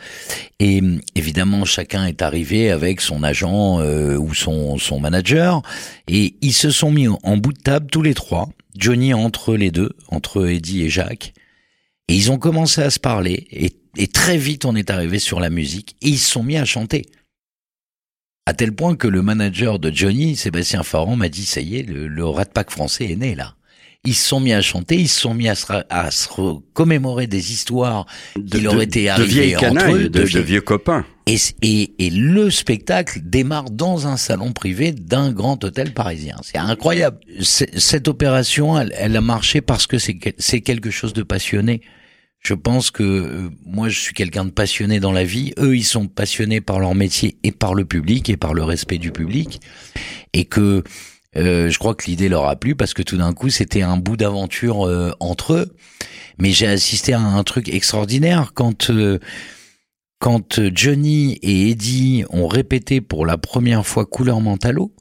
et 0.61 0.83
évidemment 1.15 1.65
chacun 1.65 2.05
est 2.05 2.21
arrivé 2.21 2.71
avec 2.71 3.01
son 3.01 3.23
agent 3.23 3.81
euh, 3.81 4.19
ou 4.19 4.35
son 4.35 4.77
son 4.77 5.01
manager, 5.01 5.63
et 6.09 6.37
ils 6.43 6.53
se 6.53 6.69
sont 6.69 6.91
mis 6.91 7.09
en 7.09 7.39
bout 7.39 7.55
de 7.55 7.59
table 7.59 7.87
tous 7.91 8.03
les 8.03 8.13
trois, 8.13 8.51
Johnny 8.77 9.15
entre 9.15 9.57
les 9.57 9.71
deux, 9.71 9.93
entre 10.09 10.47
Eddie 10.47 10.83
et 10.83 10.91
Jacques, 10.91 11.33
et 12.09 12.15
ils 12.15 12.31
ont 12.31 12.39
commencé 12.39 12.83
à 12.83 12.91
se 12.91 13.01
parler, 13.01 13.47
et, 13.51 13.73
et 13.97 14.09
très 14.09 14.37
vite 14.37 14.67
on 14.67 14.77
est 14.77 14.91
arrivé 14.91 15.19
sur 15.19 15.41
la 15.41 15.49
musique, 15.49 15.97
et 16.03 16.11
ils 16.11 16.19
se 16.19 16.33
sont 16.33 16.43
mis 16.43 16.59
à 16.59 16.67
chanter. 16.67 17.07
À 18.45 18.53
tel 18.53 18.75
point 18.75 18.95
que 18.95 19.09
le 19.09 19.23
manager 19.23 19.79
de 19.79 19.91
Johnny, 19.91 20.37
Sébastien 20.37 20.83
Farran, 20.83 21.17
m'a 21.17 21.31
dit, 21.31 21.47
ça 21.47 21.63
y 21.63 21.79
est, 21.79 21.83
le, 21.83 22.09
le 22.09 22.27
Rat 22.27 22.45
Pack 22.45 22.71
français 22.71 23.11
est 23.11 23.17
né 23.17 23.35
là. 23.37 23.55
Ils 24.05 24.15
se 24.15 24.29
sont 24.31 24.41
mis 24.41 24.53
à 24.53 24.61
chanter, 24.63 24.97
ils 24.97 25.09
se 25.09 25.21
sont 25.21 25.33
mis 25.33 25.49
à 25.49 25.55
se, 25.55 25.67
à 25.89 26.11
se 26.11 26.29
re- 26.29 26.61
commémorer 26.73 27.29
des 27.29 27.53
histoires 27.53 28.07
De, 28.37 28.57
qui 28.59 28.65
leur 28.65 28.75
de- 28.75 28.83
étaient 28.83 29.05
de 29.05 29.09
arrivées 29.11 29.29
vieilles 29.33 29.55
entre 29.57 29.65
canailles, 29.65 29.95
eux, 29.95 30.09
de, 30.09 30.23
de 30.25 30.29
de 30.29 30.41
vieux 30.41 30.61
copains. 30.61 31.07
et, 31.27 31.37
et, 31.63 31.93
et 32.05 32.11
le 32.11 32.51
spectacle 32.51 33.21
démarre 33.23 33.71
dans 33.71 34.09
un 34.09 34.17
salon 34.17 34.53
privé 34.53 34.91
d'un 34.91 35.31
grand 35.31 35.63
hôtel 35.63 35.95
parisien. 35.95 36.37
C'est 36.43 36.59
incroyable. 36.59 37.19
Cette 37.43 38.09
opération, 38.09 38.77
elle, 38.77 38.93
elle 38.99 39.17
a 39.17 39.21
marché 39.21 39.61
parce 39.61 39.87
que 39.87 39.99
c'est 39.99 40.61
quelque 40.63 40.91
chose 40.91 41.13
de 41.13 41.23
passionné. 41.23 41.81
Je 42.41 42.55
pense 42.55 42.91
que 42.91 43.05
euh, 43.05 43.51
moi, 43.65 43.89
je 43.89 44.01
suis 44.01 44.15
quelqu'un 44.15 44.45
de 44.47 44.51
passionné 44.51 44.99
dans 44.99 45.13
la 45.13 45.23
vie. 45.23 45.53
Eux, 45.61 45.77
ils 45.77 45.85
sont 45.85 46.09
passionnés 46.09 46.61
par 46.61 46.81
leur 46.81 46.97
métier 46.97 47.37
et 47.45 47.53
par 47.53 47.73
le 47.73 47.85
public 47.85 48.29
et 48.29 48.37
par 48.37 48.53
le 48.53 48.65
respect 48.65 48.99
du 48.99 49.13
public. 49.13 49.61
Et 50.33 50.45
que 50.45 50.83
euh, 51.37 51.71
je 51.71 51.79
crois 51.79 51.95
que 51.95 52.07
l'idée 52.07 52.29
leur 52.29 52.47
a 52.47 52.57
plu 52.57 52.75
parce 52.75 52.95
que 52.95 53.03
tout 53.03 53.17
d'un 53.17 53.33
coup, 53.33 53.49
c'était 53.49 53.83
un 53.83 53.97
bout 53.97 54.17
d'aventure 54.17 54.87
euh, 54.87 55.13
entre 55.21 55.55
eux. 55.55 55.75
Mais 56.39 56.53
j'ai 56.53 56.67
assisté 56.67 57.13
à 57.13 57.21
un 57.21 57.43
truc 57.45 57.69
extraordinaire 57.69 58.53
quand 58.55 58.91
euh, 58.91 59.19
quand 60.19 60.61
Johnny 60.73 61.39
et 61.43 61.71
Eddie 61.71 62.25
ont 62.31 62.47
répété 62.47 63.01
pour 63.01 63.27
la 63.27 63.39
première 63.39 63.87
fois 63.87 64.07
Couleur 64.07 64.41
Mentalo. 64.41 64.93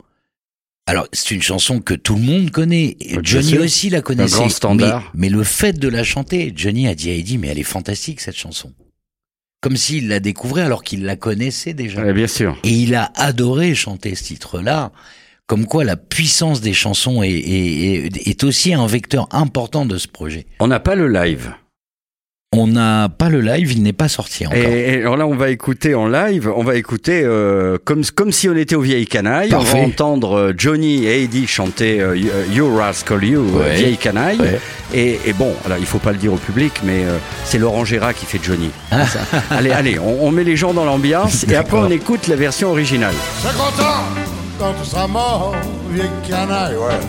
Alors, 0.88 1.08
c'est 1.14 1.36
une 1.36 1.44
chanson 1.44 1.80
que 1.80 1.94
tout 1.94 2.16
le 2.16 2.22
monde 2.22 2.50
connaît. 2.50 2.98
Johnny 3.22 3.60
aussi 3.60 3.90
la 3.92 4.02
connaissait. 4.02 4.36
grand 4.36 4.50
standard. 4.50 5.12
Mais, 5.14 5.30
mais 5.30 5.30
le 5.30 5.44
fait 5.44 5.74
de 5.74 5.88
la 5.88 6.04
chanter, 6.04 6.52
Johnny 6.56 6.88
a 6.88 6.96
dit 6.96 7.12
à 7.12 7.14
Eddie, 7.14 7.38
mais 7.38 7.50
elle 7.50 7.60
est 7.60 7.64
fantastique 7.64 8.20
cette 8.20 8.36
chanson. 8.36 8.74
Comme 9.62 9.78
s'il 9.78 10.08
la 10.08 10.20
découvrait 10.20 10.64
alors 10.64 10.84
qu'il 10.84 11.06
la 11.06 11.16
connaissait 11.16 11.76
déjà. 11.76 12.02
Ouais, 12.02 12.14
bien 12.14 12.28
sûr. 12.28 12.58
Et 12.64 12.72
il 12.72 12.96
a 12.96 13.12
adoré 13.16 13.76
chanter 13.76 14.16
ce 14.16 14.24
titre-là. 14.24 14.92
Comme 15.52 15.66
quoi 15.66 15.84
la 15.84 15.98
puissance 15.98 16.62
des 16.62 16.72
chansons 16.72 17.24
est, 17.24 17.30
est, 17.30 18.06
est, 18.06 18.28
est 18.30 18.44
aussi 18.46 18.74
un 18.74 18.88
vecteur 18.88 19.28
important 19.32 19.86
de 19.86 19.98
ce 19.98 20.08
projet. 20.08 20.46
On 20.62 20.68
n'a 20.68 20.80
pas 20.80 20.96
le 20.96 21.10
live. 21.10 21.52
On 22.54 22.68
n'a 22.68 23.10
pas 23.10 23.28
le 23.28 23.42
live, 23.42 23.70
il 23.74 23.84
n'est 23.84 23.92
pas 23.92 24.08
sorti 24.08 24.48
encore. 24.48 24.58
Et, 24.58 24.94
et 24.94 25.02
alors 25.02 25.18
là, 25.18 25.28
on 25.28 25.36
va 25.36 25.50
écouter 25.50 25.94
en 25.94 26.08
live, 26.08 26.50
on 26.56 26.64
va 26.64 26.76
écouter 26.78 27.22
euh, 27.26 27.78
comme, 27.84 28.02
comme 28.16 28.32
si 28.32 28.48
on 28.48 28.56
était 28.56 28.76
aux 28.76 28.82
vieilles 28.82 29.08
canailles. 29.08 29.50
On 29.54 29.58
Parfait. 29.58 29.80
va 29.82 29.86
entendre 29.88 30.38
euh, 30.38 30.54
Johnny 30.58 31.04
et 31.04 31.22
Eddie 31.24 31.48
chanter 31.48 32.00
euh, 32.00 32.16
You 32.54 32.74
Rascal 32.74 33.22
You, 33.22 33.42
euh, 33.58 33.60
Ouais. 33.64 33.76
vieille 33.76 33.98
canaille. 33.98 34.40
Ouais. 34.40 34.60
Et, 34.94 35.20
et 35.26 35.34
bon, 35.34 35.54
alors 35.66 35.80
il 35.80 35.86
faut 35.86 36.00
pas 36.00 36.14
le 36.14 36.18
dire 36.18 36.32
au 36.32 36.38
public, 36.38 36.72
mais 36.86 37.04
euh, 37.04 37.18
c'est 37.44 37.58
Laurent 37.60 37.84
Gérard 37.84 38.14
qui 38.14 38.26
fait 38.26 38.40
Johnny. 38.42 38.70
Ah. 38.90 39.06
Allez, 39.50 39.72
allez, 39.72 40.00
on, 40.00 40.26
on 40.28 40.32
met 40.32 40.46
les 40.46 40.56
gens 40.56 40.74
dans 40.74 40.86
l'ambiance 40.86 41.46
et 41.50 41.56
après 41.58 41.78
on 41.78 41.90
écoute 41.92 42.30
la 42.30 42.38
version 42.38 42.70
originale. 42.70 43.16
Sois 43.42 43.52
content 43.52 44.41
quand 44.62 44.74
tu 44.80 44.88
seras 44.88 45.08
mort, 45.08 45.56
vieille 45.90 46.12
canaille, 46.30 46.76
ouais. 46.76 47.00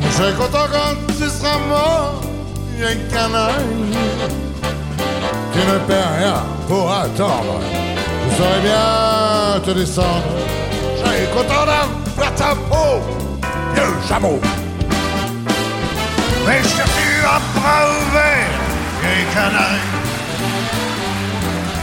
Je 0.00 0.16
serai 0.16 0.32
content 0.34 0.66
quand 0.70 0.94
tu 1.18 1.28
seras 1.28 1.58
mort, 1.68 2.20
vieille 2.76 3.00
canaille. 3.12 3.66
Tu 5.52 5.58
ne 5.58 5.78
perds 5.88 6.12
rien 6.18 6.42
pour 6.68 6.88
attendre. 6.88 7.58
Je 8.30 8.36
saurais 8.36 8.60
bien 8.60 9.60
te 9.64 9.70
descendre. 9.72 10.36
Je 10.94 11.04
serai 11.04 11.26
content 11.34 11.66
d'avoir 11.66 12.34
ta 12.36 12.54
peau, 12.70 13.02
vieux 13.74 13.94
chameau. 14.08 14.38
Mais 16.46 16.62
cherche 16.62 17.24
à 17.24 17.40
bras 17.58 17.86
ouverts, 17.90 18.60
vieille 19.02 19.26
canaille. 19.34 19.86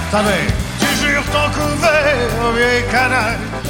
T'avais 0.10 0.48
toujours 0.80 1.26
ton 1.34 1.48
couvert, 1.52 2.54
vieille 2.56 2.84
canaille. 2.90 3.63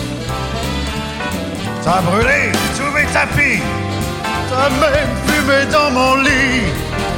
T'as 1.85 2.01
brûlé 2.01 2.51
tous 2.77 2.91
mes 2.95 3.05
tapis, 3.11 3.61
t'as 4.49 4.69
même 4.69 5.09
fumé 5.27 5.65
dans 5.69 5.91
mon 5.91 6.15
lit. 6.15 6.63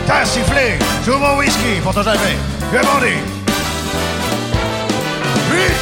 T'as 0.07 0.25
sifflé 0.25 0.79
tout 1.05 1.17
mon 1.17 1.37
whisky 1.37 1.79
pour 1.83 1.93
te 1.93 2.01
jamais, 2.03 2.35
vieux 2.71 2.81
bandit. 2.81 3.21
Puis, 5.49 5.73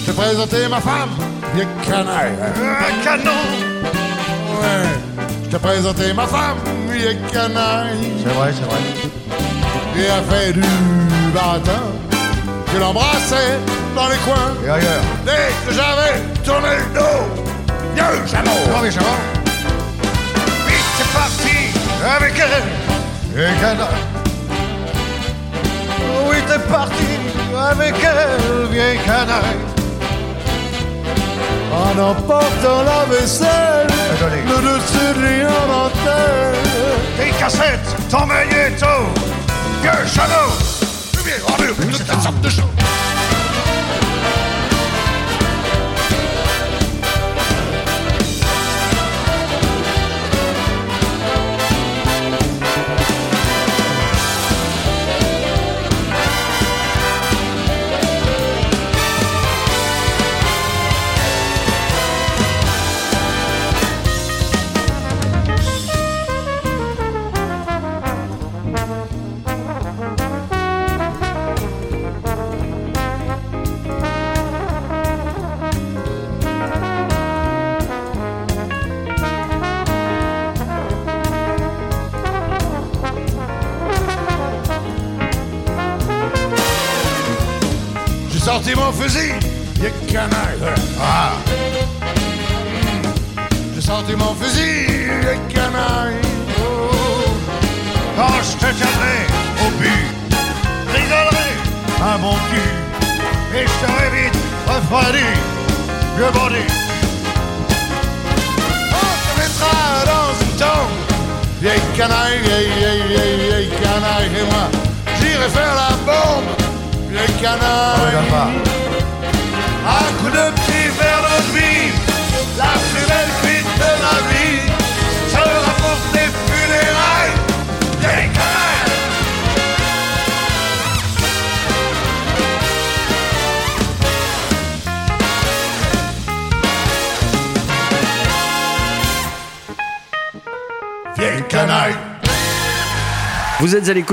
je 0.00 0.06
t'ai 0.06 0.12
présenté 0.12 0.68
ma 0.68 0.80
femme, 0.80 1.10
vieille 1.54 1.68
canaille. 1.84 2.32
Un 2.40 3.04
canon. 3.04 3.30
Ouais, 4.60 4.88
je 5.44 5.48
t'ai 5.48 5.58
présenté 5.58 6.12
ma 6.12 6.26
femme, 6.26 6.58
vieille 6.90 7.18
canaille. 7.32 8.12
C'est 8.24 8.32
vrai, 8.32 8.52
c'est 8.52 8.64
vrai. 8.64 8.80
Et 9.96 10.10
a 10.10 10.22
fait 10.22 10.52
du 10.52 10.62
baratin. 11.32 11.82
Je 12.72 12.78
l'embrassais 12.78 13.58
dans 13.94 14.08
les 14.08 14.16
coins. 14.18 14.54
Et 14.64 14.68
ailleurs. 14.68 15.02
Dès 15.24 15.52
que 15.66 15.72
j'avais 15.72 16.20
tourné 16.44 16.76
le 16.76 16.98
dos. 16.98 17.49
Vieux 17.94 18.26
chameau. 18.30 18.50
Non, 18.70 18.82
mais 18.82 18.90
chameau. 18.90 19.16
Vite, 20.66 20.88
c'est 20.96 21.12
parti 21.12 21.56
avec 22.16 22.34
elle. 22.38 23.40
Et 23.40 23.60
canaille. 23.60 23.86
Oui, 26.28 26.36
t'es 26.46 26.58
parti 26.70 27.18
avec 27.70 27.94
elle, 28.02 28.66
vieille 28.70 28.98
canaille. 28.98 29.60
En 31.72 31.98
emportant 31.98 32.82
la 32.82 33.04
vaisselle, 33.04 33.86
le 34.20 34.56
dessus 34.56 35.14
de 35.14 35.46
dentelle. 35.68 36.54
Tes 37.16 37.30
cassettes, 37.38 37.90
ton 38.10 38.26
magnéto, 38.26 38.86
vieux 39.82 40.06
chameau. 40.06 40.50
Une 41.82 42.20
sorte 42.20 42.40
de 42.40 42.48
chose. 42.48 42.64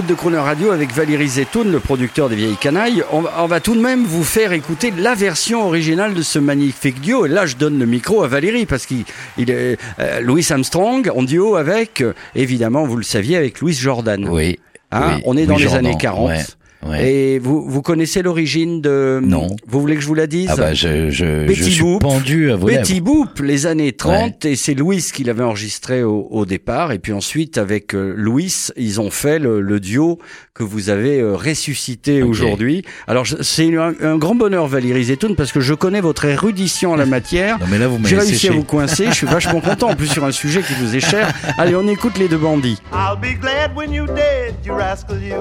De 0.07 0.13
Crooner 0.13 0.37
Radio 0.37 0.71
avec 0.71 0.91
Valérie 0.93 1.27
Zetoun, 1.27 1.71
le 1.71 1.79
producteur 1.79 2.29
des 2.29 2.35
Vieilles 2.35 2.55
Canailles. 2.59 3.03
On, 3.11 3.21
va- 3.21 3.33
on 3.39 3.45
va 3.45 3.59
tout 3.59 3.75
de 3.75 3.81
même 3.81 4.05
vous 4.05 4.23
faire 4.23 4.53
écouter 4.53 4.91
la 4.97 5.13
version 5.15 5.65
originale 5.67 6.13
de 6.13 6.21
ce 6.21 6.39
magnifique 6.39 7.01
duo. 7.01 7.25
Et 7.25 7.29
là, 7.29 7.45
je 7.45 7.55
donne 7.57 7.77
le 7.77 7.85
micro 7.85 8.23
à 8.23 8.27
Valérie 8.27 8.65
parce 8.65 8.85
qu'il 8.85 9.03
il 9.37 9.49
est 9.51 9.77
euh, 9.99 10.19
Louis 10.21 10.45
Armstrong 10.49 11.11
en 11.13 11.23
duo 11.23 11.55
avec, 11.57 12.01
euh, 12.01 12.13
évidemment, 12.35 12.85
vous 12.85 12.95
le 12.97 13.03
saviez, 13.03 13.37
avec 13.37 13.59
Louis 13.59 13.73
Jordan. 13.73 14.27
Oui. 14.29 14.59
Hein, 14.91 15.15
oui, 15.17 15.21
on 15.25 15.35
est 15.37 15.45
dans 15.45 15.53
Louis 15.55 15.63
les 15.63 15.69
Jordan, 15.69 15.85
années 15.85 15.97
40. 15.99 16.27
ouais, 16.29 16.45
ouais. 16.85 17.09
Et 17.11 17.39
vous, 17.39 17.63
vous 17.69 17.81
connaissez 17.81 18.21
l'origine 18.21 18.81
de... 18.81 19.19
Non. 19.23 19.47
Vous 19.67 19.79
voulez 19.81 19.95
que 19.95 20.01
je 20.01 20.07
vous 20.07 20.13
la 20.15 20.27
dise? 20.27 20.49
Ah 20.51 20.55
bah 20.55 20.73
je, 20.73 21.09
je, 21.09 21.25
je 21.25 21.47
Betty 21.47 21.71
suis 21.71 21.81
Boop. 21.81 22.01
pendu 22.01 22.51
à 22.51 22.55
vos 22.55 22.67
Betty 22.67 22.93
lèvres. 22.95 23.05
Boop, 23.05 23.39
les 23.39 23.65
années 23.65 23.93
30, 23.93 24.45
et 24.45 24.55
c'est 24.55 24.73
Louis 24.73 25.03
qui 25.13 25.23
l'avait 25.23 25.43
enregistré 25.43 26.03
au, 26.03 26.27
au 26.31 26.45
départ, 26.45 26.91
et 26.91 26.99
puis 26.99 27.13
ensuite 27.13 27.57
avec 27.57 27.93
euh, 27.95 28.13
Louis, 28.15 28.53
ils 28.75 28.99
ont 29.01 29.09
fait 29.11 29.39
le, 29.39 29.61
le 29.61 29.79
duo 29.79 30.19
que 30.53 30.63
vous 30.63 30.89
avez 30.89 31.19
euh, 31.19 31.35
ressuscité 31.35 32.23
aujourd'hui. 32.23 32.83
Alors 33.07 33.25
je- 33.25 33.41
c'est 33.41 33.75
un, 33.77 33.93
un 34.01 34.17
grand 34.17 34.35
bonheur 34.35 34.67
Valérie 34.67 35.05
Zetoun 35.05 35.35
parce 35.35 35.51
que 35.51 35.59
je 35.59 35.73
connais 35.73 36.01
votre 36.01 36.25
érudition 36.25 36.91
en 36.91 36.95
la 36.95 37.05
matière. 37.05 37.57
Non 37.59 37.65
mais 37.71 37.77
là 37.79 37.87
vous 37.87 37.99
J'ai 38.05 38.17
réussi 38.17 38.33
séché. 38.35 38.49
à 38.49 38.51
vous 38.53 38.63
coincer, 38.63 39.05
je 39.09 39.13
suis 39.13 39.27
vachement 39.27 39.59
content 39.61 39.89
en 39.89 39.95
plus 39.95 40.07
sur 40.07 40.23
un 40.25 40.31
sujet 40.31 40.61
qui 40.61 40.73
vous 40.81 40.95
est 40.95 40.99
cher. 40.99 41.31
Allez, 41.57 41.75
on 41.75 41.87
écoute 41.87 42.17
les 42.17 42.27
deux 42.27 42.37
bandits. 42.37 42.77
I'll 42.93 43.17
be 43.19 43.39
glad 43.39 43.75
when 43.75 43.91
you're 43.93 44.07
dead, 44.07 44.55
you 44.65 44.73
rascal 44.73 45.17
you. 45.21 45.35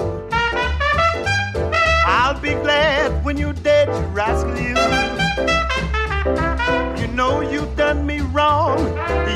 I'll 2.27 2.41
be 2.41 2.55
glad 2.55 3.23
when 3.23 3.37
you're 3.37 3.53
dead, 3.53 3.87
you 3.87 4.05
rascal 4.07 4.53
you. 4.59 4.75
You 7.01 7.07
know 7.13 7.39
you've 7.39 7.77
done 7.77 8.05
me 8.05 8.19
wrong. 8.19 8.79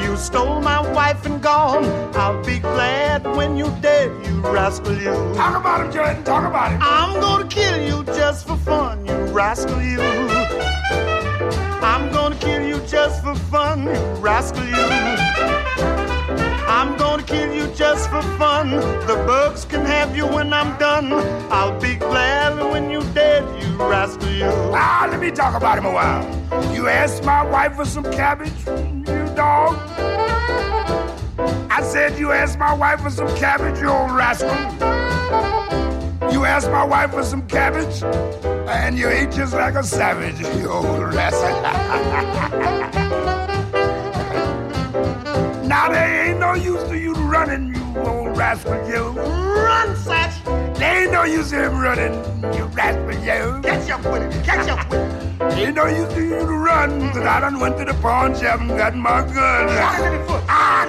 You 0.04 0.18
stole 0.18 0.60
my 0.60 0.82
wife 0.92 1.26
and 1.26 1.42
gone. 1.42 1.86
I'll 2.18 2.44
be 2.44 2.60
glad 2.60 3.26
when 3.38 3.56
you're 3.56 3.80
dead, 3.80 4.12
you 4.26 4.42
rascal 4.42 4.94
you. 4.98 5.14
Talk 5.34 5.56
about 5.56 5.86
him, 5.86 5.94
Jordan, 5.94 6.22
talk 6.26 6.44
about 6.44 6.74
him. 6.74 6.82
I'm 6.84 7.22
gonna 7.22 7.48
kill 7.48 7.82
you 7.82 8.04
just 8.04 8.46
for 8.46 8.58
fun, 8.58 9.06
you 9.06 9.16
rascal 9.28 9.82
you. 9.82 10.02
I'm 11.82 12.12
gonna 12.12 12.36
kill 12.36 12.62
you 12.62 12.82
just 12.88 13.24
for 13.24 13.36
fun, 13.36 13.86
you 13.86 14.02
rascal 14.20 14.66
you. 14.66 15.91
I'm 16.68 16.98
gonna 16.98 17.24
kill 17.24 17.54
you 17.54 17.68
just 17.76 18.10
for 18.10 18.22
fun. 18.38 18.72
The 18.72 19.24
bugs 19.28 19.66
can 19.66 19.86
have 19.86 20.16
you 20.16 20.26
when 20.28 20.54
I'm 20.54 20.78
done. 20.78 21.12
I'll 21.52 21.80
be 21.80 21.96
glad 21.96 22.58
when 22.72 22.90
you're 22.90 23.14
dead, 23.14 23.44
you 23.62 23.78
rascal 23.78 24.30
you. 24.30 24.46
Ah, 24.74 25.08
let 25.10 25.20
me 25.20 25.32
talk 25.32 25.56
about 25.56 25.78
him 25.78 25.86
a 25.86 25.92
while. 25.92 26.24
You 26.74 26.88
asked 26.88 27.24
my 27.24 27.44
wife 27.44 27.76
for 27.76 27.86
some 27.86 28.04
cabbage, 28.12 28.54
you 28.68 29.36
dog. 29.36 29.78
I 31.70 31.82
said 31.84 32.20
you 32.20 32.32
asked 32.32 32.60
my 32.60 32.74
wife 32.74 33.02
for 33.02 33.10
some 33.10 33.34
cabbage, 33.38 33.80
you 33.80 33.90
old 33.90 34.12
rascal. 34.12 34.50
You 36.32 36.46
asked 36.46 36.70
my 36.70 36.84
wife 36.84 37.12
for 37.12 37.24
some 37.24 37.48
cabbage, 37.48 38.04
and 38.04 38.98
you 38.98 39.10
ate 39.10 39.32
just 39.32 39.54
like 39.54 39.76
a 39.76 39.84
savage, 39.84 40.40
you 40.62 40.70
old 40.70 41.14
rascal. 41.14 42.92
now 45.72 45.88
there 45.90 46.28
ain't 46.28 46.40
no 46.42 46.54
use 46.54 46.84
to 46.90 47.00
you 47.00 47.14
running, 47.14 47.74
you 47.74 47.82
old 48.02 48.38
rascal, 48.38 48.74
you. 48.90 49.04
Run, 49.12 49.96
Satch! 49.96 50.44
There 50.78 51.04
ain't 51.04 51.14
no 51.14 51.24
use 51.24 51.50
to 51.52 51.64
him 51.64 51.80
running, 51.80 52.14
you 52.54 52.66
rascal, 52.66 53.14
you. 53.14 53.62
Catch 53.62 53.90
up 53.90 54.04
with 54.12 54.24
it! 54.24 54.44
Catch 54.44 54.68
up 54.68 54.90
with 54.90 55.00
it! 55.00 55.54
Ain't 55.54 55.76
no 55.76 55.86
use 55.86 56.14
to 56.14 56.22
you 56.22 56.40
to 56.40 56.46
run, 56.46 57.14
cause 57.14 57.26
I 57.26 57.40
done 57.40 57.62
went 57.62 57.78
to 57.78 57.86
the 57.86 57.94
pawn 58.02 58.38
shop 58.38 58.60
and 58.60 58.72
got 58.72 58.94
my 58.98 59.22
gun. 59.22 59.70
Shot 59.70 59.96
him 59.96 60.14
in 60.14 60.20
the 60.20 60.28
foot! 60.28 60.44
Ah, 60.50 60.88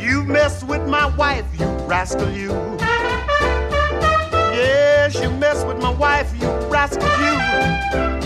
you 0.00 0.22
mess 0.22 0.62
with 0.62 0.86
my 0.86 1.06
wife, 1.16 1.46
you 1.58 1.66
rascal, 1.88 2.30
you. 2.30 2.52
Yes, 4.54 5.20
you 5.20 5.30
mess 5.30 5.64
with 5.64 5.78
my 5.82 5.90
wife, 5.90 6.32
you 6.40 6.48
rascal. 6.68 7.08
You 7.08 8.17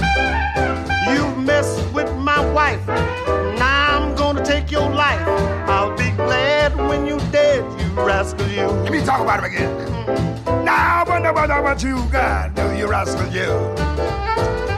your 4.73 4.91
life. 4.91 5.25
I'll 5.69 5.97
be 5.97 6.11
glad 6.13 6.75
when 6.77 7.07
you're 7.07 7.31
dead, 7.31 7.63
you 7.81 7.89
rascal, 7.95 8.49
you. 8.49 8.67
Let 8.67 8.91
me 8.91 9.05
talk 9.05 9.21
about 9.21 9.39
him 9.39 9.45
again. 9.45 9.71
Mm-hmm. 9.71 10.65
Now 10.65 11.05
I 11.05 11.09
wonder 11.09 11.33
what, 11.33 11.49
what 11.63 11.83
you 11.83 12.05
got, 12.11 12.57
do 12.57 12.75
you 12.77 12.89
rascal 12.89 13.29
you? 13.29 13.53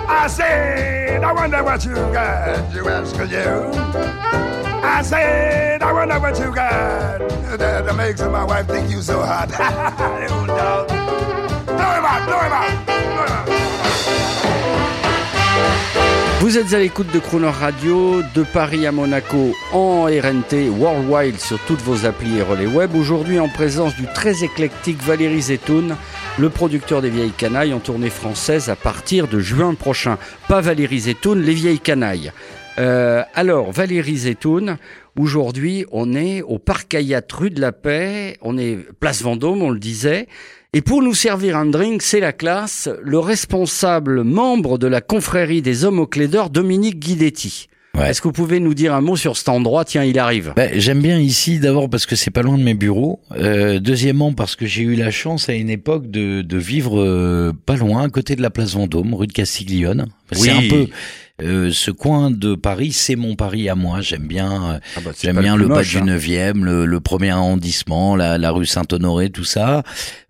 I 0.06 0.26
said, 0.26 1.24
I 1.24 1.32
wonder 1.32 1.62
what 1.64 1.84
you 1.86 1.94
got, 1.94 2.74
you 2.74 2.82
rascal 2.82 3.26
you. 3.26 3.70
I 4.84 5.00
said, 5.02 5.82
I 5.82 5.92
wonder 5.92 6.20
what 6.20 6.38
you 6.38 6.54
got 6.54 7.34
that, 7.58 7.84
that 7.86 7.96
makes 7.96 8.20
my 8.20 8.44
wife 8.44 8.66
think 8.66 8.90
you 8.90 9.00
so 9.02 9.22
hot. 9.22 9.48
you 9.50 10.46
dog. 10.46 10.88
Blow 11.66 11.74
him 11.74 12.04
out, 12.04 12.26
blow 12.26 12.40
him 12.40 12.52
out, 12.52 12.86
blow 12.86 13.24
him 13.24 13.32
out. 13.32 13.43
Vous 16.40 16.58
êtes 16.58 16.74
à 16.74 16.78
l'écoute 16.78 17.10
de 17.12 17.18
Crooner 17.18 17.48
Radio, 17.48 18.22
de 18.34 18.42
Paris 18.42 18.86
à 18.86 18.92
Monaco, 18.92 19.54
en 19.72 20.04
RNT, 20.04 20.68
Worldwide 20.68 21.40
sur 21.40 21.58
toutes 21.66 21.80
vos 21.80 22.04
applis 22.04 22.36
et 22.36 22.42
relais 22.42 22.66
web. 22.66 22.94
Aujourd'hui 22.94 23.38
en 23.38 23.48
présence 23.48 23.96
du 23.96 24.06
très 24.06 24.44
éclectique 24.44 25.02
Valérie 25.02 25.40
Zetoun, 25.40 25.96
le 26.38 26.50
producteur 26.50 27.00
des 27.00 27.08
Vieilles 27.08 27.30
Canailles 27.30 27.72
en 27.72 27.80
tournée 27.80 28.10
française 28.10 28.68
à 28.68 28.76
partir 28.76 29.26
de 29.26 29.40
juin 29.40 29.74
prochain. 29.74 30.18
Pas 30.48 30.60
Valérie 30.60 31.00
Zetoun, 31.00 31.40
les 31.40 31.54
Vieilles 31.54 31.80
Canailles. 31.80 32.32
Euh, 32.78 33.22
alors, 33.34 33.70
Valérie 33.70 34.18
Zetoun, 34.18 34.76
aujourd'hui 35.16 35.86
on 35.92 36.14
est 36.14 36.42
au 36.42 36.58
Parc 36.58 36.92
Hayat 36.94 37.22
rue 37.32 37.50
de 37.50 37.60
la 37.60 37.72
Paix, 37.72 38.36
on 38.42 38.58
est 38.58 38.76
place 38.98 39.22
Vendôme, 39.22 39.62
on 39.62 39.70
le 39.70 39.78
disait. 39.78 40.28
Et 40.76 40.80
pour 40.82 41.02
nous 41.02 41.14
servir 41.14 41.56
un 41.56 41.66
drink, 41.66 42.02
c'est 42.02 42.18
la 42.20 42.32
classe, 42.32 42.88
le 43.02 43.18
responsable 43.20 44.24
membre 44.24 44.76
de 44.76 44.88
la 44.88 45.00
confrérie 45.00 45.62
des 45.62 45.84
hommes 45.84 46.00
au 46.00 46.06
clé 46.06 46.26
d'or, 46.26 46.50
Dominique 46.50 46.98
Guidetti. 46.98 47.68
Ouais. 47.96 48.10
Est-ce 48.10 48.20
que 48.20 48.26
vous 48.26 48.32
pouvez 48.32 48.58
nous 48.58 48.74
dire 48.74 48.92
un 48.92 49.00
mot 49.00 49.14
sur 49.14 49.36
cet 49.36 49.48
endroit? 49.48 49.84
Tiens, 49.84 50.02
il 50.02 50.18
arrive. 50.18 50.52
Ben, 50.56 50.72
J'aime 50.74 51.00
bien 51.00 51.20
ici 51.20 51.60
d'abord 51.60 51.88
parce 51.88 52.06
que 52.06 52.16
c'est 52.16 52.32
pas 52.32 52.42
loin 52.42 52.58
de 52.58 52.64
mes 52.64 52.74
bureaux. 52.74 53.20
Euh, 53.36 53.78
deuxièmement 53.78 54.32
parce 54.32 54.56
que 54.56 54.66
j'ai 54.66 54.82
eu 54.82 54.96
la 54.96 55.12
chance 55.12 55.48
à 55.48 55.54
une 55.54 55.70
époque 55.70 56.10
de, 56.10 56.42
de 56.42 56.58
vivre 56.58 57.00
euh, 57.00 57.52
pas 57.66 57.76
loin, 57.76 58.02
à 58.02 58.08
côté 58.08 58.34
de 58.34 58.42
la 58.42 58.50
place 58.50 58.72
Vendôme, 58.74 59.14
rue 59.14 59.28
de 59.28 59.32
Castiglione. 59.32 60.06
C'est 60.32 60.50
Oui. 60.50 60.66
un 60.66 60.68
peu 60.68 60.86
euh, 61.42 61.70
ce 61.72 61.90
coin 61.90 62.30
de 62.30 62.54
Paris, 62.54 62.92
c'est 62.92 63.16
mon 63.16 63.34
Paris 63.34 63.68
à 63.68 63.74
moi. 63.74 64.00
J'aime 64.00 64.26
bien, 64.28 64.52
euh, 64.74 64.78
Ah 64.96 65.00
bah, 65.04 65.10
j'aime 65.20 65.40
bien 65.40 65.56
le 65.56 65.66
bas 65.66 65.82
du 65.82 65.98
hein. 65.98 66.04
9e, 66.06 66.62
le, 66.62 66.86
le 66.86 67.00
premier 67.00 67.30
arrondissement, 67.30 68.14
la, 68.14 68.38
la 68.38 68.50
rue 68.52 68.66
Saint-Honoré, 68.66 69.30
tout 69.30 69.42
ça. 69.44 69.82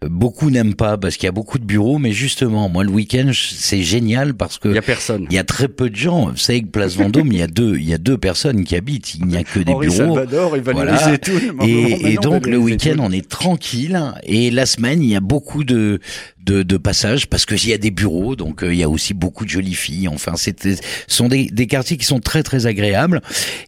Euh, 0.03 0.09
Beaucoup 0.09 0.51
n'aiment 0.51 0.75
pas 0.75 0.97
parce 0.97 1.17
qu'il 1.17 1.27
y 1.27 1.29
a 1.29 1.33
beaucoup 1.33 1.59
de 1.59 1.65
bureaux, 1.65 1.99
mais 1.99 2.13
justement, 2.13 2.69
moi 2.69 2.85
le 2.85 2.91
week-end, 2.91 3.31
c'est 3.35 3.83
génial 3.83 4.35
parce 4.35 4.59
que 4.59 4.69
Il 4.69 4.75
y 4.75 4.79
a 4.79 4.83
personne. 4.83 5.27
il 5.29 5.35
y 5.35 5.39
a 5.39 5.45
très 5.45 5.69
peu 5.69 5.91
de 5.91 5.97
gens. 5.97 6.31
Vous 6.31 6.37
savez 6.37 6.63
que 6.63 6.69
Place 6.69 6.97
Vendôme, 6.97 7.29
il 7.33 7.39
y 7.39 7.43
a 7.43 7.47
deux, 7.49 7.77
il 7.77 7.89
y 7.89 7.93
a 7.95 7.99
deux 7.99 8.17
personnes 8.19 8.65
qui 8.65 8.75
habitent. 8.75 9.15
Il 9.15 9.27
n'y 9.27 9.37
a 9.37 9.45
que 9.45 9.59
des 9.61 9.73
Henri 9.73 9.89
bureaux. 9.89 10.15
Salvador 10.15 10.57
et 10.57 10.61
Valérie 10.61 10.87
Voilà. 10.87 11.13
Zetoun. 11.13 11.41
Et, 11.67 12.13
et 12.13 12.17
donc 12.17 12.47
le 12.47 12.57
week-end, 12.57 12.97
on 13.01 13.11
est 13.13 13.29
tranquille. 13.29 14.01
Et 14.23 14.51
la 14.51 14.65
semaine, 14.67 15.03
il 15.03 15.11
y 15.11 15.17
a 15.17 15.21
beaucoup 15.21 15.65
de 15.65 16.01
de, 16.45 16.63
de 16.63 16.77
passage 16.77 17.27
parce 17.29 17.45
que 17.47 17.55
il 17.55 17.69
y 17.71 17.73
a 17.73 17.79
des 17.79 17.91
bureaux, 17.91 18.37
donc 18.37 18.63
euh, 18.63 18.73
il 18.75 18.79
y 18.79 18.83
a 18.83 18.89
aussi 18.89 19.15
beaucoup 19.15 19.45
de 19.45 19.51
jolies 19.51 19.75
filles. 19.75 20.09
Enfin, 20.09 20.33
c'est 20.37 20.63
ce 20.63 20.77
sont 21.07 21.29
des, 21.29 21.47
des 21.47 21.67
quartiers 21.67 21.97
qui 21.97 22.05
sont 22.05 22.21
très 22.21 22.43
très 22.43 22.67
agréables. 22.67 23.21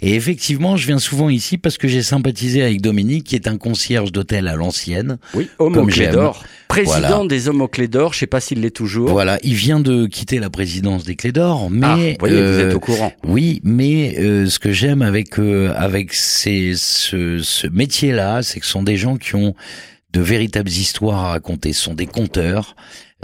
Et 0.03 0.15
effectivement, 0.15 0.77
je 0.77 0.87
viens 0.87 0.99
souvent 0.99 1.29
ici 1.31 1.57
parce 1.59 1.79
que 1.79 1.89
j'ai 1.89 2.03
sympathisé 2.03 2.63
avec 2.63 2.81
Dominique, 2.81 3.25
qui 3.25 3.35
est 3.35 3.49
un 3.49 3.57
concierge 3.59 4.13
d'hôtel 4.13 4.49
à 4.49 4.57
l'ancienne. 4.57 5.19
Oui, 5.35 5.49
homme 5.59 5.89
d'or. 6.13 6.45
Président 6.69 7.01
Voilà. 7.09 7.27
des 7.29 7.49
hommes 7.49 7.61
au 7.61 7.69
clé 7.69 7.87
d'or, 7.87 8.13
je 8.13 8.19
sais 8.19 8.27
pas 8.27 8.41
s'il 8.41 8.61
l'est 8.61 8.71
toujours. 8.71 9.09
Voilà, 9.11 9.39
il 9.45 9.55
vient 9.55 9.79
de 9.81 10.07
quitter 10.07 10.39
la 10.41 10.51
présidence 10.51 11.05
des 11.05 11.15
Clés 11.15 11.33
d'Or, 11.33 11.71
mais 11.71 11.87
Ah, 11.87 11.95
vous 11.97 12.17
voyez, 12.19 12.35
vous 12.35 12.43
euh, 12.43 12.69
êtes 12.69 12.75
au 12.75 12.81
courant. 12.81 13.13
Oui, 13.25 13.61
mais 13.63 14.17
euh, 14.19 14.47
ce 14.47 14.59
que 14.59 14.73
j'aime 14.73 15.01
avec 15.03 15.39
euh, 15.39 15.73
avec 15.77 16.13
ces, 16.13 16.73
ce, 16.75 17.39
ce 17.43 17.67
métier-là, 17.69 18.43
c'est 18.43 18.59
que 18.61 18.67
ce 18.67 18.73
sont 18.73 18.83
des 18.83 18.97
gens 18.97 19.17
qui 19.17 19.37
ont 19.37 19.55
de 20.13 20.21
véritables 20.21 20.71
histoires 20.71 21.25
à 21.25 21.29
raconter. 21.31 21.73
Ce 21.73 21.83
sont 21.83 21.95
des 21.95 22.07
conteurs. 22.07 22.75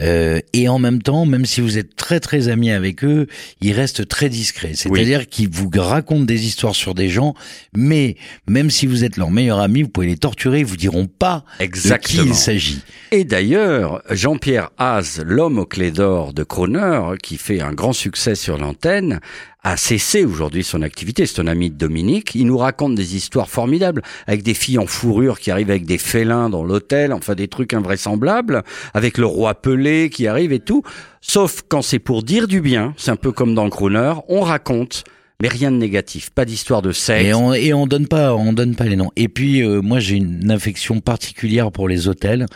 Euh, 0.01 0.41
et 0.55 0.69
en 0.71 0.79
même 0.79 1.03
temps, 1.03 1.27
même 1.27 1.45
si 1.45 1.61
vous 1.61 1.77
êtes 1.77 1.97
très 1.97 2.19
très 2.19 2.49
amis 2.49 2.71
avec 2.71 3.05
eux, 3.05 3.27
ils 3.61 3.73
restent 3.73 4.09
très 4.09 4.31
discrets. 4.31 4.73
C'est-à-dire 4.75 5.29
qu'ils 5.29 5.51
vous 5.51 5.71
racontent 5.75 6.25
des 6.25 6.47
histoires 6.47 6.75
sur 6.75 6.95
des 6.95 7.11
gens, 7.11 7.35
mais 7.77 8.17
même 8.49 8.71
si 8.71 8.87
vous 8.87 9.05
êtes 9.05 9.19
leur 9.19 9.31
meilleur 9.31 9.61
ami, 9.61 9.83
vous 9.83 9.91
pouvez 9.91 10.07
les 10.07 10.17
torturer, 10.17 10.61
ils 10.61 10.67
vous 10.67 10.79
diront 10.79 11.07
pas 11.07 11.45
de 11.59 11.59
qui 11.59 11.65
Exactement. 11.65 12.25
il 12.25 12.35
s'agit. 12.35 12.81
Et 13.11 13.25
d'ailleurs, 13.25 14.03
Jean-Pierre 14.11 14.71
Haas, 14.79 15.21
l'homme 15.25 15.59
au 15.59 15.67
clé 15.67 15.91
d'or 15.91 16.33
de 16.33 16.43
Croner, 16.43 17.13
qui 17.23 17.37
fait 17.37 17.61
un 17.61 17.73
grand 17.73 17.93
succès 17.93 18.35
sur 18.35 18.57
l'antenne, 18.57 19.21
a 19.63 19.77
cessé 19.77 20.25
aujourd'hui 20.25 20.65
son 20.65 20.83
activité. 20.83 21.27
C'est 21.27 21.41
un 21.41 21.47
ami 21.47 21.71
de 21.71 21.77
Dominique. 21.77 22.35
Il 22.35 22.47
nous 22.47 22.59
raconte 22.59 22.95
des 22.95 23.17
histoires 23.17 23.49
formidables 23.49 24.03
avec 24.27 24.43
des 24.43 24.55
filles 24.55 24.79
en 24.79 24.87
fourrure 24.87 25.39
qui 25.39 25.51
arrivent 25.51 25.71
avec 25.71 25.87
des 25.87 25.99
félins 25.99 26.51
dans 26.51 26.65
l'hôtel, 26.65 27.13
enfin 27.13 27.35
des 27.35 27.49
trucs 27.49 27.75
invraisemblables, 27.75 28.63
avec 28.95 29.19
le 29.19 29.27
roi 29.27 29.55
Pelé 29.55 30.11
qui 30.11 30.27
arrive 30.27 30.53
et 30.53 30.61
tout. 30.61 30.83
Sauf 31.21 31.63
quand 31.69 31.83
c'est 31.83 32.01
pour 32.01 32.23
dire 32.23 32.49
du 32.49 32.61
bien, 32.61 32.95
c'est 32.97 33.11
un 33.11 33.17
peu 33.17 33.31
comme 33.31 33.55
dans 33.55 33.69
Croner, 33.71 34.15
on 34.29 34.41
raconte, 34.41 35.05
mais 35.41 35.49
rien 35.49 35.71
de 35.71 35.77
négatif, 35.77 36.31
pas 36.31 36.45
d'histoire 36.45 36.83
de 36.83 36.93
sexe. 36.93 37.25
Et 37.25 37.35
on, 37.35 37.55
et 37.55 37.73
on 37.73 37.87
donne 37.87 38.09
pas, 38.09 38.35
on 38.35 38.53
donne 38.53 38.75
pas 38.75 38.85
les 38.85 38.97
noms. 38.97 39.11
Et 39.17 39.29
puis 39.29 39.63
euh, 39.63 39.81
moi 39.81 40.01
j'ai 40.01 40.17
une 40.17 40.51
affection 40.51 41.01
particulière 41.01 41.71
pour 41.71 41.89
les 41.89 42.09
hôtels. 42.09 42.47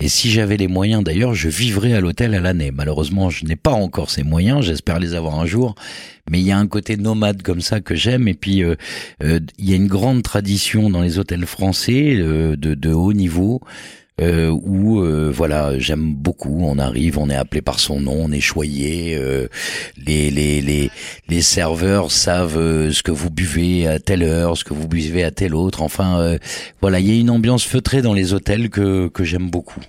Et 0.00 0.08
si 0.08 0.30
j'avais 0.30 0.56
les 0.56 0.68
moyens, 0.68 1.02
d'ailleurs, 1.02 1.34
je 1.34 1.48
vivrais 1.48 1.92
à 1.92 2.00
l'hôtel 2.00 2.34
à 2.34 2.40
l'année. 2.40 2.70
Malheureusement, 2.70 3.30
je 3.30 3.44
n'ai 3.44 3.56
pas 3.56 3.72
encore 3.72 4.10
ces 4.10 4.22
moyens. 4.22 4.64
J'espère 4.64 5.00
les 5.00 5.14
avoir 5.14 5.40
un 5.40 5.46
jour. 5.46 5.74
Mais 6.30 6.38
il 6.38 6.46
y 6.46 6.52
a 6.52 6.58
un 6.58 6.68
côté 6.68 6.96
nomade 6.96 7.42
comme 7.42 7.60
ça 7.60 7.80
que 7.80 7.96
j'aime. 7.96 8.28
Et 8.28 8.34
puis, 8.34 8.62
euh, 8.62 8.76
euh, 9.22 9.40
il 9.58 9.68
y 9.68 9.72
a 9.72 9.76
une 9.76 9.88
grande 9.88 10.22
tradition 10.22 10.88
dans 10.88 11.02
les 11.02 11.18
hôtels 11.18 11.46
français 11.46 12.14
euh, 12.16 12.54
de, 12.56 12.74
de 12.74 12.92
haut 12.92 13.12
niveau. 13.12 13.60
Euh, 14.20 14.50
où 14.50 15.00
euh, 15.00 15.30
voilà 15.32 15.78
j'aime 15.78 16.12
beaucoup 16.12 16.58
on 16.64 16.78
arrive 16.80 17.18
on 17.18 17.30
est 17.30 17.36
appelé 17.36 17.62
par 17.62 17.78
son 17.78 18.00
nom 18.00 18.16
on 18.24 18.32
est 18.32 18.40
choyé 18.40 19.16
euh, 19.16 19.46
les 19.96 20.30
les 20.32 20.60
les 20.60 20.90
les 21.28 21.40
serveurs 21.42 22.10
savent 22.10 22.58
euh, 22.58 22.90
ce 22.90 23.04
que 23.04 23.12
vous 23.12 23.30
buvez 23.30 23.86
à 23.86 24.00
telle 24.00 24.24
heure 24.24 24.56
ce 24.56 24.64
que 24.64 24.74
vous 24.74 24.88
buvez 24.88 25.22
à 25.22 25.30
telle 25.30 25.54
autre 25.54 25.82
enfin 25.82 26.18
euh, 26.20 26.36
voilà 26.80 26.98
il 26.98 27.06
y 27.08 27.16
a 27.16 27.20
une 27.20 27.30
ambiance 27.30 27.64
feutrée 27.64 28.02
dans 28.02 28.12
les 28.12 28.32
hôtels 28.32 28.70
que 28.70 29.06
que 29.06 29.22
j'aime 29.22 29.50
beaucoup 29.50 29.80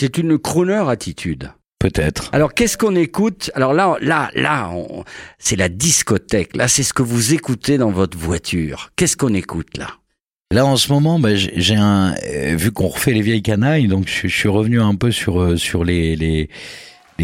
C'est 0.00 0.18
une 0.18 0.38
Croner 0.38 0.84
attitude. 0.88 1.50
peut-être 1.80 2.30
Alors 2.32 2.54
qu'est-ce 2.54 2.78
qu'on 2.78 2.94
écoute? 2.94 3.50
Alors 3.54 3.74
là, 3.74 3.96
là, 4.00 4.30
là, 4.34 4.70
on- 4.72 5.04
c'est 5.38 5.56
la 5.56 5.68
discothèque. 5.68 6.56
Là, 6.56 6.66
c'est 6.68 6.82
ce 6.82 6.92
que 6.94 7.02
vous 7.02 7.34
écoutez 7.34 7.76
dans 7.78 7.90
votre 7.90 8.16
voiture. 8.16 8.90
Qu'est-ce 8.96 9.16
qu'on 9.16 9.34
écoute 9.34 9.76
là? 9.76 9.88
Là 10.52 10.66
en 10.66 10.76
ce 10.76 10.92
moment, 10.92 11.18
bah, 11.18 11.34
j'ai 11.34 11.74
un 11.74 12.14
euh, 12.22 12.54
vu 12.56 12.70
qu'on 12.70 12.88
refait 12.88 13.12
les 13.12 13.22
vieilles 13.22 13.42
canailles, 13.42 13.88
donc 13.88 14.06
je, 14.06 14.28
suis 14.28 14.48
revenu 14.48 14.80
un 14.80 14.94
peu 14.94 15.10
sur 15.10 15.40
euh, 15.40 15.56
les 15.84 16.48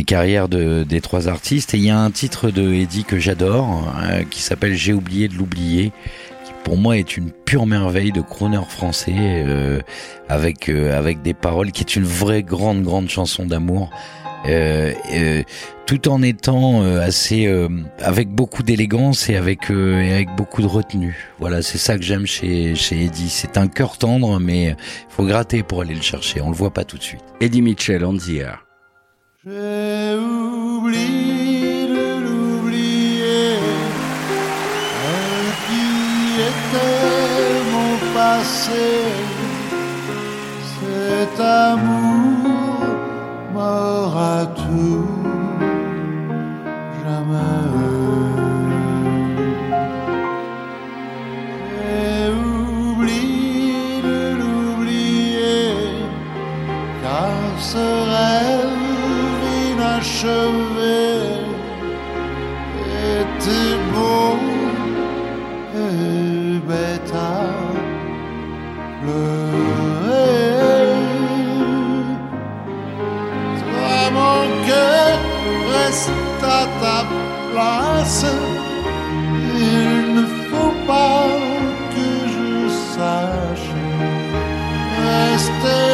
carrières 0.04 0.48
de, 0.48 0.85
des 0.85 1.00
trois 1.00 1.28
artistes. 1.28 1.74
Et 1.74 1.76
il 1.76 1.85
y 1.85 1.90
a 1.90 1.98
un 2.00 2.11
titre 2.11 2.50
de 2.50 2.72
Eddie 2.72 3.04
que 3.04 3.18
j'adore 3.18 3.94
euh, 4.02 4.24
qui 4.24 4.42
s'appelle 4.42 4.74
J'ai 4.74 4.92
oublié 4.92 5.28
de 5.28 5.35
l'oublier 5.35 5.92
qui 6.44 6.52
pour 6.64 6.76
moi 6.76 6.96
est 6.96 7.16
une 7.16 7.30
pure 7.30 7.66
merveille 7.66 8.11
de 8.11 8.20
crooner 8.20 8.61
français 8.68 9.44
avec 10.28 10.68
avec 10.68 11.22
des 11.22 11.35
paroles 11.35 11.72
qui 11.72 11.83
est 11.83 11.96
une 11.96 12.04
vraie 12.04 12.42
grande 12.42 12.83
grande 12.83 13.11
chanson 13.11 13.44
d'amour 13.44 13.90
euh, 14.46 14.92
euh, 15.12 15.42
tout 15.87 16.09
en 16.09 16.22
étant 16.22 16.83
euh, 16.83 17.00
assez 17.00 17.46
euh, 17.46 17.68
avec 18.00 18.29
beaucoup 18.29 18.62
d'élégance 18.62 19.29
et 19.29 19.37
avec 19.37 19.70
euh, 19.70 20.00
et 20.00 20.12
avec 20.12 20.35
beaucoup 20.37 20.62
de 20.62 20.66
retenue. 20.66 21.16
Voilà, 21.38 21.62
c'est 21.62 21.79
ça 21.79 21.96
que 21.96 22.03
j'aime 22.03 22.26
chez 22.26 22.74
chez 22.74 23.05
Eddie. 23.05 23.29
C'est 23.29 23.59
un 23.59 23.66
cœur 23.66 23.98
tendre, 23.98 24.38
mais 24.38 24.76
faut 25.09 25.24
gratter 25.24 25.62
pour 25.62 25.83
aller 25.83 25.94
le 25.94 26.03
chercher. 26.03 26.40
On 26.40 26.50
le 26.50 26.57
voit 26.57 26.72
pas 26.72 26.85
tout 26.85 26.96
de 26.96 27.03
suite. 27.03 27.24
Eddie 27.40 27.62
Mitchell, 27.62 28.05
on 28.05 28.16
the 28.16 28.29
air. 28.31 28.64
J'ai 29.44 30.16
oublié 30.18 31.87
de 31.88 32.24
l'oublier, 32.24 33.57
qui 35.66 36.40
était 36.40 37.62
mon 37.72 37.96
passé, 38.14 38.87
cet 40.79 41.40
amour 41.40 42.10
m'aura 43.61 44.46
tout 44.61 45.07
jamais. 47.03 47.70
J'ai 51.68 52.29
oublié 52.90 53.85
de 54.09 54.20
l'oublier, 54.40 55.73
car 57.03 57.37
ce 57.70 57.87
rêve 58.14 58.87
inachevé 59.68 60.69
reste 75.90 76.11
à 76.42 76.66
ta 76.83 76.98
place. 77.53 78.26
Il 79.59 80.14
ne 80.14 80.24
faut 80.48 80.74
pas 80.87 81.26
que 81.94 82.09
je 82.35 82.68
sache 82.94 83.72
rester 85.07 85.85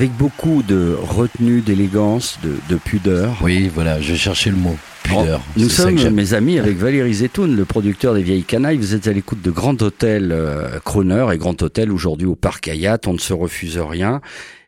Avec 0.00 0.16
beaucoup 0.16 0.62
de 0.62 0.96
retenue, 0.98 1.60
d'élégance, 1.60 2.38
de, 2.42 2.54
de 2.70 2.76
pudeur. 2.80 3.36
Oui, 3.42 3.70
voilà, 3.74 4.00
je 4.00 4.14
cherchais 4.14 4.48
le 4.48 4.56
mot. 4.56 4.74
Pudeur. 5.02 5.42
Nous 5.58 5.68
C'est 5.68 5.82
ça 5.82 5.94
sommes, 5.94 6.14
mes 6.14 6.32
amis, 6.32 6.58
avec 6.58 6.78
Valérie 6.78 7.12
Zetoun, 7.12 7.54
le 7.54 7.66
producteur 7.66 8.14
des 8.14 8.22
Vieilles 8.22 8.44
Canailles. 8.44 8.78
Vous 8.78 8.94
êtes 8.94 9.08
à 9.08 9.12
l'écoute 9.12 9.42
de 9.42 9.50
Grand 9.50 9.82
Hôtel 9.82 10.32
euh, 10.32 10.78
Croner 10.86 11.26
et 11.34 11.36
Grand 11.36 11.62
Hôtel 11.62 11.92
aujourd'hui 11.92 12.26
au 12.26 12.34
Parc 12.34 12.66
Hayat. 12.68 13.00
On 13.06 13.12
ne 13.12 13.18
se 13.18 13.34
refuse 13.34 13.76
rien. 13.76 14.22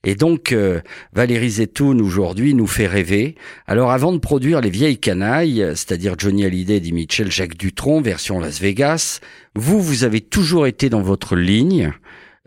Et 0.05 0.17
donc, 0.17 0.53
euh, 0.53 0.83
Valérie 1.15 1.53
Zetoun 1.53 2.03
aujourd'hui 2.03 2.53
nous 2.53 2.67
fait 2.67 2.87
rêver. 2.87 3.37
Alors, 3.67 3.91
avant 3.91 4.13
de 4.13 4.19
produire 4.19 4.61
les 4.61 4.69
Vieilles 4.69 4.99
Canailles, 4.99 5.67
c'est-à-dire 5.77 6.15
Johnny 6.19 6.45
Hallyday, 6.45 6.77
Eddie 6.77 6.93
Mitchell, 6.93 7.33
Jacques 7.33 7.57
Dutronc, 7.57 8.03
version 8.03 8.39
Las 8.39 8.61
Vegas, 8.61 9.21
vous, 9.55 9.81
vous 9.81 10.05
avez 10.05 10.21
toujours 10.21 10.67
été 10.67 10.91
dans 10.91 11.01
votre 11.01 11.37
ligne. 11.37 11.91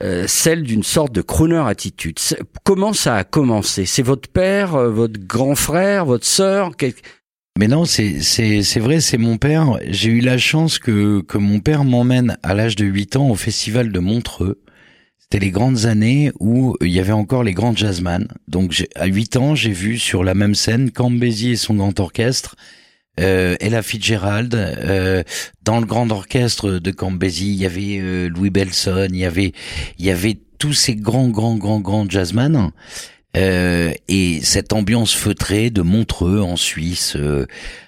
Euh, 0.03 0.25
celle 0.27 0.63
d'une 0.63 0.83
sorte 0.83 1.13
de 1.13 1.21
crooner 1.21 1.63
attitude. 1.65 2.17
Comment 2.63 2.93
ça 2.93 3.15
a 3.15 3.23
commencé? 3.23 3.85
C'est 3.85 4.03
votre 4.03 4.29
père, 4.29 4.75
euh, 4.75 4.89
votre 4.89 5.19
grand 5.25 5.55
frère, 5.55 6.05
votre 6.05 6.25
sœur? 6.25 6.71
Mais 7.57 7.69
non, 7.69 7.85
c'est 7.85 8.21
c'est 8.21 8.61
c'est 8.63 8.81
vrai, 8.81 8.99
c'est 8.99 9.17
mon 9.17 9.37
père. 9.37 9.79
J'ai 9.87 10.09
eu 10.09 10.19
la 10.19 10.37
chance 10.37 10.79
que 10.79 11.21
que 11.21 11.37
mon 11.37 11.61
père 11.61 11.85
m'emmène 11.85 12.37
à 12.43 12.53
l'âge 12.53 12.75
de 12.75 12.85
8 12.85 13.15
ans 13.15 13.29
au 13.29 13.35
festival 13.35 13.93
de 13.93 13.99
Montreux. 13.99 14.61
C'était 15.17 15.39
les 15.39 15.51
grandes 15.51 15.85
années 15.85 16.31
où 16.41 16.75
il 16.81 16.91
y 16.91 16.99
avait 16.99 17.13
encore 17.13 17.43
les 17.43 17.53
grands 17.53 17.75
jazzman. 17.75 18.27
Donc 18.49 18.85
à 18.95 19.05
8 19.05 19.37
ans, 19.37 19.55
j'ai 19.55 19.71
vu 19.71 19.97
sur 19.97 20.25
la 20.25 20.33
même 20.33 20.55
scène 20.55 20.91
Cambézy 20.91 21.51
et 21.51 21.55
son 21.55 21.75
grand 21.75 21.97
orchestre, 22.01 22.57
euh, 23.19 23.55
Ella 23.59 23.81
Fitzgerald. 23.81 24.55
euh, 24.55 25.23
dans 25.63 25.79
le 25.79 25.85
grand 25.85 26.11
orchestre 26.11 26.79
de 26.79 26.91
Cambézy, 26.91 27.47
il 27.47 27.55
y 27.55 27.65
avait 27.65 27.97
euh, 27.99 28.29
Louis 28.29 28.49
Belson, 28.49 29.07
il 29.09 29.17
y 29.17 29.25
avait 29.25 29.53
il 29.97 30.05
y 30.05 30.11
avait 30.11 30.37
tous 30.59 30.73
ces 30.73 30.95
grands 30.95 31.29
grands 31.29 31.55
grands 31.55 31.79
grands 31.79 32.09
jazzman. 32.09 32.71
Euh, 33.35 33.91
et 34.07 34.39
cette 34.43 34.71
ambiance 34.71 35.13
feutrée 35.13 35.69
de 35.69 35.81
Montreux 35.81 36.39
en 36.39 36.55
Suisse, 36.55 37.17
euh, 37.17 37.45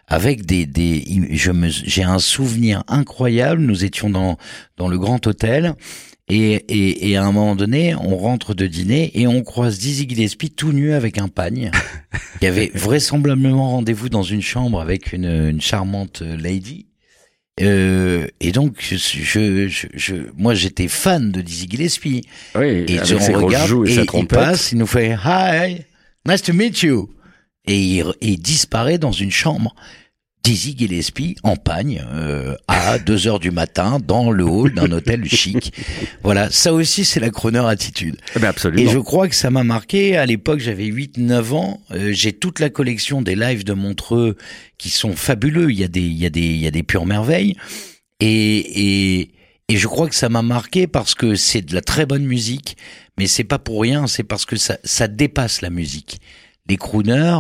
avec 0.08 0.46
des, 0.46 0.66
des, 0.66 1.06
je 1.32 1.52
me, 1.52 1.70
j'ai 1.70 2.04
un 2.04 2.20
souvenir 2.20 2.84
incroyable. 2.90 3.62
Nous 3.62 3.86
étions 3.86 4.10
dans 4.10 4.38
dans 4.76 4.90
le 4.90 4.98
grand 5.00 5.26
hôtel. 5.26 5.76
Et, 6.30 6.54
et, 6.68 7.10
et 7.10 7.16
à 7.16 7.24
un 7.24 7.32
moment 7.32 7.56
donné, 7.56 7.96
on 7.96 8.18
rentre 8.18 8.54
de 8.54 8.68
dîner 8.68 9.12
et 9.14 9.28
on 9.28 9.44
croise 9.44 9.80
Dizzy 9.80 10.08
Gillespie 10.10 10.52
tout 10.52 10.74
nu 10.74 10.92
avec 10.94 11.18
un 11.20 11.30
pagne. 11.30 11.72
qui 12.40 12.48
avait 12.48 12.70
vraisemblablement 12.74 13.70
rendez-vous 13.72 14.10
dans 14.10 14.24
une 14.24 14.42
chambre 14.42 14.82
avec 14.82 15.14
une, 15.14 15.26
une 15.26 15.62
charmante 15.62 16.22
lady. 16.22 16.88
Euh, 17.62 18.28
et 18.40 18.52
donc, 18.52 18.76
je, 18.80 18.96
je, 18.98 19.68
je, 19.70 19.88
je- 19.94 20.16
moi, 20.36 20.54
j'étais 20.54 20.88
fan 20.88 21.32
de 21.32 21.42
Dizzy 21.42 21.68
Gillespie. 21.70 22.24
Oui, 22.56 22.86
Et 22.88 23.00
avec 23.00 23.20
on 23.36 23.46
regarde 23.46 23.68
joues 23.68 23.86
et, 23.86 23.94
et 23.96 24.06
il 24.20 24.28
passe, 24.28 24.72
il 24.74 24.78
nous 24.78 24.86
fait 24.86 25.18
Hi, 25.26 25.78
nice 26.28 26.44
to 26.44 26.54
meet 26.54 26.82
you. 26.84 27.10
Et 27.66 27.80
il, 27.80 28.02
et 28.22 28.28
il 28.34 28.38
disparaît 28.40 28.98
dans 29.00 29.12
une 29.12 29.32
chambre. 29.32 29.74
Dizzy 30.44 30.76
Gillespie 30.78 31.36
en 31.44 31.58
pagne 31.58 32.06
euh, 32.14 32.56
à 32.68 33.00
2 33.06 33.28
heures 33.28 33.40
du 33.40 33.52
matin 33.52 34.00
dans 34.06 34.32
le 34.32 34.46
hall 34.46 34.74
d'un 34.74 34.92
hôtel 34.92 35.26
chic. 35.26 35.74
Voilà, 36.24 36.50
ça 36.50 36.74
aussi 36.74 37.04
c'est 37.06 37.20
la 37.20 37.30
chroneur 37.30 37.68
attitude. 37.68 38.18
Eh 38.36 38.40
ben, 38.40 38.48
absolument. 38.50 38.82
Et 38.82 38.92
je 38.94 38.98
crois 39.00 39.28
que 39.28 39.36
ça 39.36 39.50
m'a 39.50 39.64
marqué. 39.64 40.16
À 40.18 40.26
l'époque, 40.26 40.60
j'avais 40.60 40.86
8-9 40.86 41.54
ans. 41.54 41.82
Euh, 41.92 42.12
J'ai 42.14 42.34
toute 42.34 42.60
la 42.60 42.70
collection 42.70 43.22
des 43.22 43.36
lives 43.36 43.64
de 43.66 43.74
Montreux 43.74 44.38
qui 44.78 44.90
sont 44.90 45.16
fabuleux. 45.16 45.70
Il 45.72 45.80
y 45.80 45.84
a 45.84 45.88
des, 45.90 46.02
il 46.02 46.18
y 46.18 46.26
a 46.26 46.30
des, 46.30 46.42
il 46.42 46.58
y 46.60 46.68
a 46.68 46.72
des 46.72 46.84
pures 46.84 47.06
merveilles. 47.06 47.56
Et, 48.20 49.20
et, 49.20 49.32
et 49.70 49.78
je 49.78 49.88
crois 49.88 50.08
que 50.08 50.16
ça 50.16 50.30
m'a 50.30 50.42
marqué 50.42 50.88
parce 50.88 51.14
que 51.14 51.36
c'est 51.36 51.62
de 51.62 51.76
la 51.76 51.82
très 51.82 52.06
bonne 52.06 52.26
musique, 52.26 52.78
mais 53.18 53.28
c'est 53.28 53.44
pas 53.44 53.60
pour 53.60 53.82
rien. 53.82 54.08
C'est 54.08 54.24
parce 54.24 54.46
que 54.46 54.56
ça, 54.56 54.78
ça 54.84 55.08
dépasse 55.08 55.62
la 55.62 55.70
musique. 55.70 56.20
Les 56.70 56.78
crooners, 56.78 57.40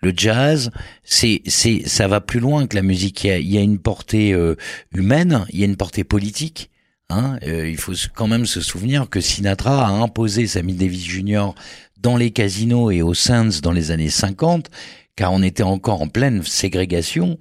le 0.00 0.12
jazz, 0.16 0.70
c'est, 1.04 1.42
c'est, 1.46 1.86
ça 1.86 2.08
va 2.08 2.20
plus 2.20 2.40
loin 2.40 2.66
que 2.66 2.76
la 2.76 2.82
musique. 2.82 3.24
Il 3.24 3.26
y 3.26 3.30
a, 3.30 3.38
il 3.38 3.50
y 3.52 3.58
a 3.58 3.62
une 3.62 3.78
portée 3.78 4.32
euh, 4.32 4.56
humaine, 4.94 5.44
il 5.50 5.60
y 5.60 5.62
a 5.62 5.66
une 5.66 5.76
portée 5.76 6.04
politique. 6.04 6.70
Hein, 7.10 7.38
euh, 7.42 7.68
il 7.68 7.78
faut 7.78 7.94
quand 8.14 8.26
même 8.26 8.44
se 8.44 8.60
souvenir 8.60 9.08
que 9.08 9.20
Sinatra 9.20 9.86
a 9.86 9.90
imposé 9.90 10.46
Sammy 10.46 10.74
Davis 10.74 11.04
Jr. 11.04 11.52
dans 12.00 12.18
les 12.18 12.30
casinos 12.32 12.90
et 12.90 13.00
au 13.00 13.14
Sands 13.14 13.60
dans 13.62 13.72
les 13.72 13.90
années 13.90 14.10
50, 14.10 14.70
car 15.16 15.32
on 15.32 15.42
était 15.42 15.62
encore 15.62 16.02
en 16.02 16.08
pleine 16.08 16.42
ségrégation, 16.42 17.38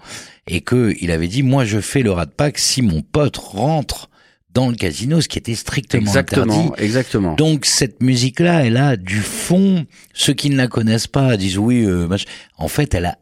et 0.48 0.62
que 0.62 0.96
il 1.02 1.12
avait 1.12 1.28
dit 1.28 1.44
moi 1.44 1.66
je 1.66 1.82
fais 1.82 2.02
le 2.02 2.12
rat 2.12 2.28
pack 2.28 2.58
si 2.58 2.82
mon 2.82 3.02
pote 3.02 3.36
rentre 3.36 4.10
dans 4.58 4.70
le 4.70 4.76
casino, 4.76 5.22
ce 5.22 5.28
qui 5.28 5.38
était 5.38 5.54
strictement 5.54 6.02
Exactement, 6.02 6.60
interdit. 6.66 6.84
exactement. 6.84 7.34
Donc 7.36 7.66
cette 7.68 8.02
musique-là, 8.02 8.66
elle 8.66 8.78
a 8.78 8.98
du 8.98 9.20
fond. 9.20 9.86
Ceux 10.14 10.34
qui 10.34 10.50
ne 10.50 10.58
la 10.58 10.68
connaissent 10.68 11.06
pas 11.06 11.38
disent 11.38 11.60
oui, 11.60 11.84
euh, 11.86 12.08
en 12.58 12.68
fait, 12.68 12.96
elle 12.96 13.06
a 13.06 13.18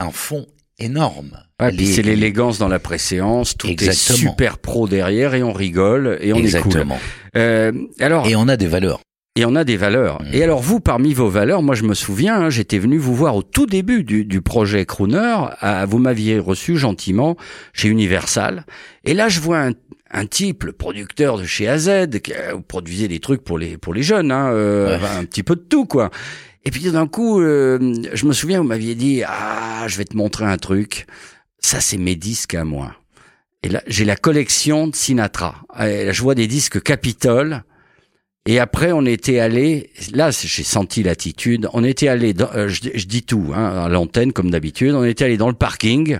un 0.00 0.10
fond 0.10 0.44
énorme. 0.80 1.38
C'est 1.78 2.02
l'élégance 2.02 2.58
dans 2.58 2.66
la 2.66 2.80
préséance, 2.80 3.56
tout 3.56 3.68
Exactement. 3.68 4.16
est 4.18 4.20
super 4.20 4.58
pro 4.58 4.88
derrière 4.88 5.34
et 5.34 5.44
on 5.44 5.52
rigole 5.52 6.18
et 6.20 6.32
on 6.32 6.36
Exactement. 6.38 6.96
est 6.96 6.98
cool. 6.98 7.40
Euh, 7.40 7.72
alors, 8.00 8.26
Et 8.26 8.34
on 8.34 8.48
a 8.48 8.56
des 8.56 8.66
valeurs. 8.66 9.00
et 9.36 9.44
on 9.44 9.54
a 9.54 9.62
des 9.62 9.76
valeurs. 9.76 10.20
Mm. 10.22 10.26
Et 10.34 10.42
alors 10.42 10.60
vous, 10.60 10.80
parmi 10.80 11.14
vos 11.14 11.28
valeurs, 11.28 11.62
moi 11.62 11.76
je 11.76 11.84
me 11.84 11.94
souviens, 11.94 12.34
hein, 12.40 12.50
j'étais 12.50 12.80
venu 12.80 12.98
vous 12.98 13.14
voir 13.14 13.36
au 13.36 13.44
tout 13.44 13.66
début 13.66 14.02
du, 14.02 14.24
du 14.24 14.40
projet 14.42 14.84
Crooner. 14.84 15.36
à- 15.60 15.86
vous 15.86 15.98
m'aviez 15.98 16.40
reçu 16.40 16.76
gentiment 16.76 17.36
chez 17.72 17.86
Universal. 17.88 18.66
Et 19.04 19.14
là, 19.14 19.28
je 19.28 19.38
vois 19.38 19.60
un, 19.60 19.72
un 20.12 20.26
type, 20.26 20.64
le 20.64 20.72
producteur 20.72 21.38
de 21.38 21.44
chez 21.44 21.68
AZ, 21.68 21.90
qui 22.22 22.32
euh, 22.34 22.52
vous 22.54 22.62
produisez 22.62 23.08
des 23.08 23.18
trucs 23.20 23.42
pour 23.44 23.58
les 23.58 23.76
pour 23.78 23.94
les 23.94 24.02
jeunes, 24.02 24.30
hein, 24.30 24.50
euh, 24.52 24.98
Ouais. 24.98 25.06
un 25.18 25.24
petit 25.24 25.42
peu 25.42 25.56
de 25.56 25.60
tout 25.62 25.86
quoi. 25.86 26.10
Et 26.64 26.70
puis 26.70 26.82
d'un 26.90 27.08
coup, 27.08 27.40
euh, 27.40 27.78
je 28.12 28.24
me 28.26 28.32
souviens, 28.32 28.58
vous 28.60 28.66
m'aviez 28.68 28.94
dit, 28.94 29.22
ah, 29.26 29.84
je 29.88 29.96
vais 29.96 30.04
te 30.04 30.16
montrer 30.16 30.44
un 30.44 30.58
truc. 30.58 31.06
Ça, 31.58 31.80
c'est 31.80 31.96
mes 31.98 32.14
disques 32.14 32.54
à 32.54 32.64
moi. 32.64 32.94
Et 33.64 33.68
là, 33.68 33.82
j'ai 33.86 34.04
la 34.04 34.16
collection 34.16 34.86
de 34.88 34.94
Sinatra. 34.94 35.56
Et 35.80 36.04
là, 36.06 36.12
je 36.12 36.22
vois 36.22 36.34
des 36.34 36.46
disques 36.46 36.80
Capitol. 36.82 37.62
Et 38.46 38.58
après, 38.58 38.90
on 38.90 39.06
était 39.06 39.38
allé. 39.38 39.90
Là, 40.12 40.30
j'ai 40.30 40.64
senti 40.64 41.04
l'attitude. 41.04 41.68
On 41.74 41.84
était 41.84 42.08
allé. 42.08 42.34
Euh, 42.40 42.68
je, 42.68 42.80
je 42.94 43.06
dis 43.06 43.22
tout 43.22 43.52
hein, 43.54 43.84
à 43.84 43.88
l'antenne 43.88 44.32
comme 44.32 44.50
d'habitude. 44.50 44.94
On 44.94 45.04
était 45.04 45.24
allé 45.24 45.36
dans 45.36 45.48
le 45.48 45.54
parking 45.54 46.18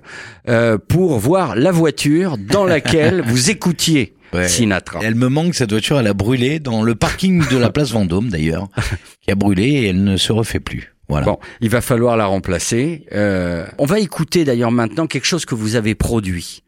euh, 0.48 0.78
pour 0.78 1.18
voir 1.18 1.56
la 1.56 1.72
voiture 1.72 2.38
dans 2.38 2.64
laquelle 2.64 3.22
vous 3.26 3.50
écoutiez 3.50 4.14
Ouais. 4.32 4.48
Sinatra. 4.48 5.00
Elle 5.02 5.14
me 5.14 5.28
manque 5.28 5.54
cette 5.54 5.72
voiture, 5.72 6.00
elle 6.00 6.06
a 6.06 6.14
brûlé 6.14 6.58
dans 6.58 6.82
le 6.82 6.94
parking 6.94 7.46
de 7.50 7.58
la 7.58 7.68
place 7.68 7.90
Vendôme 7.90 8.30
d'ailleurs, 8.30 8.68
qui 9.20 9.30
a 9.30 9.35
brûlé 9.35 9.64
et 9.64 9.88
elle 9.88 10.02
ne 10.02 10.16
se 10.16 10.32
refait 10.32 10.58
plus. 10.58 10.94
Voilà. 11.11 11.26
Bon, 11.26 11.38
il 11.61 11.68
va 11.68 11.82
falloir 11.82 12.16
la 12.16 12.24
remplacer. 12.24 13.04
Euh, 13.12 13.66
on 13.76 13.85
va 13.85 14.00
écouter 14.00 14.46
d'ailleurs 14.46 14.70
maintenant 14.70 15.06
quelque 15.06 15.26
chose 15.26 15.44
que 15.44 15.54
vous 15.54 15.76
avez 15.76 15.94
produit. 15.94 16.62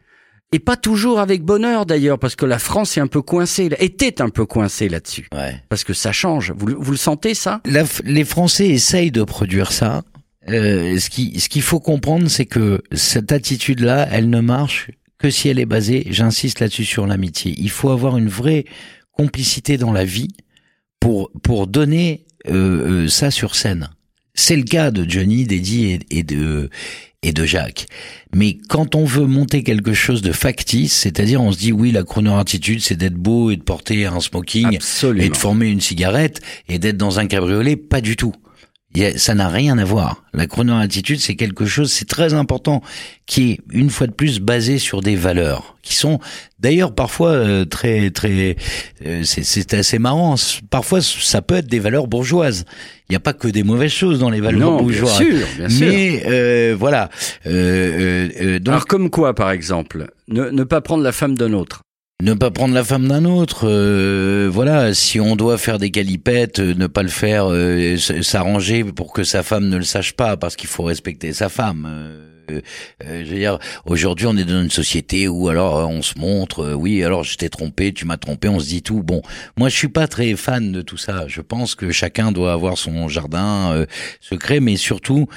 Et 0.55 0.61
pas 0.61 0.77
toujours 0.77 1.19
avec 1.19 1.43
bonheur 1.43 1.85
d'ailleurs, 1.85 2.21
parce 2.21 2.37
que 2.37 2.47
la 2.47 2.61
France 2.61 2.97
est 2.97 3.01
un 3.01 3.09
peu 3.09 3.23
coincée, 3.23 3.69
était 3.81 4.23
un 4.23 4.29
peu 4.29 4.47
coincée 4.47 4.89
là-dessus. 4.89 5.27
Ouais. 5.35 5.61
Parce 5.69 5.83
que 5.83 5.93
ça 5.93 6.13
change. 6.13 6.53
Vous, 6.57 6.67
le- 6.67 6.77
vous 6.77 6.93
le 6.93 6.97
sentez 6.97 7.35
ça? 7.35 7.61
La 7.65 7.83
les 8.05 8.25
Français 8.25 8.69
essayent 8.69 9.11
de 9.11 9.25
produire 9.25 9.73
ça. 9.73 10.05
Euh, 10.49 10.97
ce 11.01 11.11
qui, 11.11 11.41
ce 11.41 11.49
qu'il 11.49 11.63
faut 11.63 11.81
comprendre, 11.81 12.29
c'est 12.29 12.47
que 12.47 12.81
cette 12.93 13.33
attitude-là, 13.33 14.07
elle 14.13 14.31
ne 14.31 14.41
marche 14.41 14.91
que 15.19 15.29
si 15.29 15.49
elle 15.49 15.59
est 15.59 15.67
basée, 15.67 16.07
j'insiste 16.11 16.61
là-dessus 16.61 16.85
sur 16.85 17.05
l'amitié. 17.09 17.53
Il 17.59 17.71
faut 17.71 17.91
avoir 17.91 18.17
une 18.17 18.29
vraie 18.29 18.65
complicité 19.11 19.77
dans 19.77 19.93
la 19.93 20.05
vie 20.05 20.29
pour 21.01 21.33
pour 21.43 21.67
donner 21.67 22.27
euh, 22.47 22.53
euh, 23.07 23.09
ça 23.09 23.33
sur 23.33 23.57
scène. 23.57 23.89
C'est 24.35 24.57
le 24.57 24.63
cas 24.65 24.93
de 24.93 25.05
Johnny, 25.09 25.47
d'Eddie 25.47 25.87
et, 26.11 26.19
et 26.19 26.23
de 26.23 26.71
et 27.25 27.33
de 27.33 27.45
Jacques. 27.45 27.87
Mais 28.35 28.59
quand 28.69 28.95
on 28.95 29.05
veut 29.05 29.27
monter 29.27 29.63
quelque 29.63 29.95
chose 29.95 30.23
de 30.23 30.33
factice, 30.33 30.93
c'est-à-dire 30.93 31.41
on 31.43 31.51
se 31.53 31.59
dit 31.59 31.73
oui, 31.73 31.91
la 31.91 32.03
chrono 32.05 32.37
attitude, 32.37 32.81
c'est 32.81 32.97
d'être 32.97 33.15
beau 33.15 33.51
et 33.51 33.57
de 33.57 33.63
porter 33.63 34.07
un 34.07 34.21
smoking 34.21 34.73
et 34.73 34.77
Absolument. 34.77 35.31
de 35.31 35.37
former 35.37 35.69
une 35.69 35.81
cigarette 35.81 36.41
et 36.69 36.79
d'être 36.79 36.97
dans 36.97 37.19
un 37.19 37.27
cabriolet, 37.27 37.77
pas 37.77 38.01
du 38.01 38.17
tout. 38.17 38.35
A- 38.97 39.19
ça 39.19 39.35
n'a 39.35 39.49
rien 39.49 39.77
à 39.79 39.85
voir. 39.85 40.23
La 40.33 40.47
crooner 40.47 40.73
attitude, 40.75 41.19
c'est 41.21 41.35
quelque 41.35 41.65
chose, 41.67 41.91
c'est 41.93 42.07
très 42.09 42.33
important, 42.35 42.81
qui 43.27 43.51
est 43.53 43.59
une 43.73 43.91
fois 43.91 44.07
de 44.07 44.13
plus 44.13 44.39
basé 44.41 44.79
sur 44.79 45.01
des 45.01 45.17
valeurs, 45.17 45.77
qui 45.83 45.95
sont 45.97 46.21
d'ailleurs 46.61 46.95
parfois 46.95 47.31
euh, 47.31 47.65
très 47.65 48.11
très, 48.11 48.57
euh, 49.05 49.23
c'est- 49.25 49.75
assez 49.75 49.99
marrant. 49.99 50.37
Parfois, 50.71 51.01
ça 51.01 51.43
peut 51.43 51.57
être 51.57 51.67
des 51.67 51.81
valeurs 51.81 52.07
bourgeoises. 52.07 52.65
Il 53.09 53.13
n'y 53.13 53.17
a 53.17 53.21
pas 53.21 53.33
que 53.33 53.49
des 53.49 53.65
mauvaises 53.65 53.91
choses 53.93 54.19
dans 54.21 54.31
les 54.31 54.41
valeurs 54.41 54.61
Non, 54.71 54.77
bien 54.77 54.83
bourgeoises. 55.01 55.17
sûr, 55.19 55.47
bien 55.59 55.69
sûr. 55.69 55.87
Mais 55.89 56.23
euh, 56.27 56.77
voilà. 56.79 57.11
Euh, 57.47 57.51
euh, 57.51 58.29
euh, 58.41 58.59
donc, 58.61 58.73
Alors 58.75 58.87
comme 58.87 59.11
quoi, 59.11 59.35
par 59.35 59.51
exemple? 59.51 60.07
Ne, 60.29 60.51
ne 60.51 60.65
pas 60.65 60.81
prendre 60.81 61.03
la 61.03 61.13
femme 61.13 61.37
d'un 61.37 61.53
autre. 61.53 61.83
Ne 62.25 62.33
pas 62.33 62.51
prendre 62.51 62.73
la 62.73 62.83
femme 62.83 63.07
d'un 63.07 63.27
autre, 63.27 63.69
euh, 63.69 64.49
voilà. 64.51 64.95
Si 64.95 65.21
on 65.21 65.37
doit 65.37 65.59
faire 65.59 65.79
des 65.79 65.91
calipettes, 65.91 66.59
euh, 66.59 66.75
ne 66.75 66.87
pas 66.87 67.03
le 67.03 67.11
faire, 67.11 67.51
euh, 67.51 67.97
s'arranger 67.99 68.83
pour 68.83 69.13
que 69.13 69.25
sa 69.25 69.43
femme 69.43 69.69
ne 69.69 69.77
le 69.77 69.85
sache 69.85 70.15
pas, 70.15 70.39
parce 70.39 70.57
qu'il 70.57 70.69
faut 70.69 70.85
respecter 70.85 71.35
sa 71.35 71.51
femme. 71.51 72.34
Euh, 72.51 72.61
euh, 73.05 73.23
je 73.25 73.31
veux 73.31 73.39
dire, 73.39 73.59
aujourd'hui, 73.87 74.27
on 74.27 74.37
est 74.37 74.45
dans 74.45 74.63
une 74.63 74.71
société 74.71 75.29
où 75.29 75.49
alors 75.49 75.79
euh, 75.79 75.85
on 75.87 76.03
se 76.03 76.19
montre, 76.19 76.61
euh, 76.65 76.75
oui, 76.75 77.03
alors 77.05 77.25
je 77.25 77.37
t'ai 77.37 77.49
trompé, 77.49 77.93
tu 77.93 78.05
m'as 78.07 78.17
trompé, 78.17 78.49
on 78.49 78.61
se 78.61 78.67
dit 78.67 78.83
tout. 78.83 79.03
Bon, 79.03 79.23
moi, 79.57 79.69
je 79.69 79.77
suis 79.77 79.89
pas 79.89 80.07
très 80.07 80.35
fan 80.37 80.73
de 80.73 80.83
tout 80.83 80.97
ça. 80.97 81.25
Je 81.29 81.41
pense 81.41 81.75
que 81.75 81.91
chacun 81.91 82.33
doit 82.33 82.53
avoir 82.53 82.77
son 82.79 83.09
jardin 83.09 83.73
euh, 83.73 83.87
secret, 84.21 84.61
mais 84.61 84.77
surtout, 84.77 85.29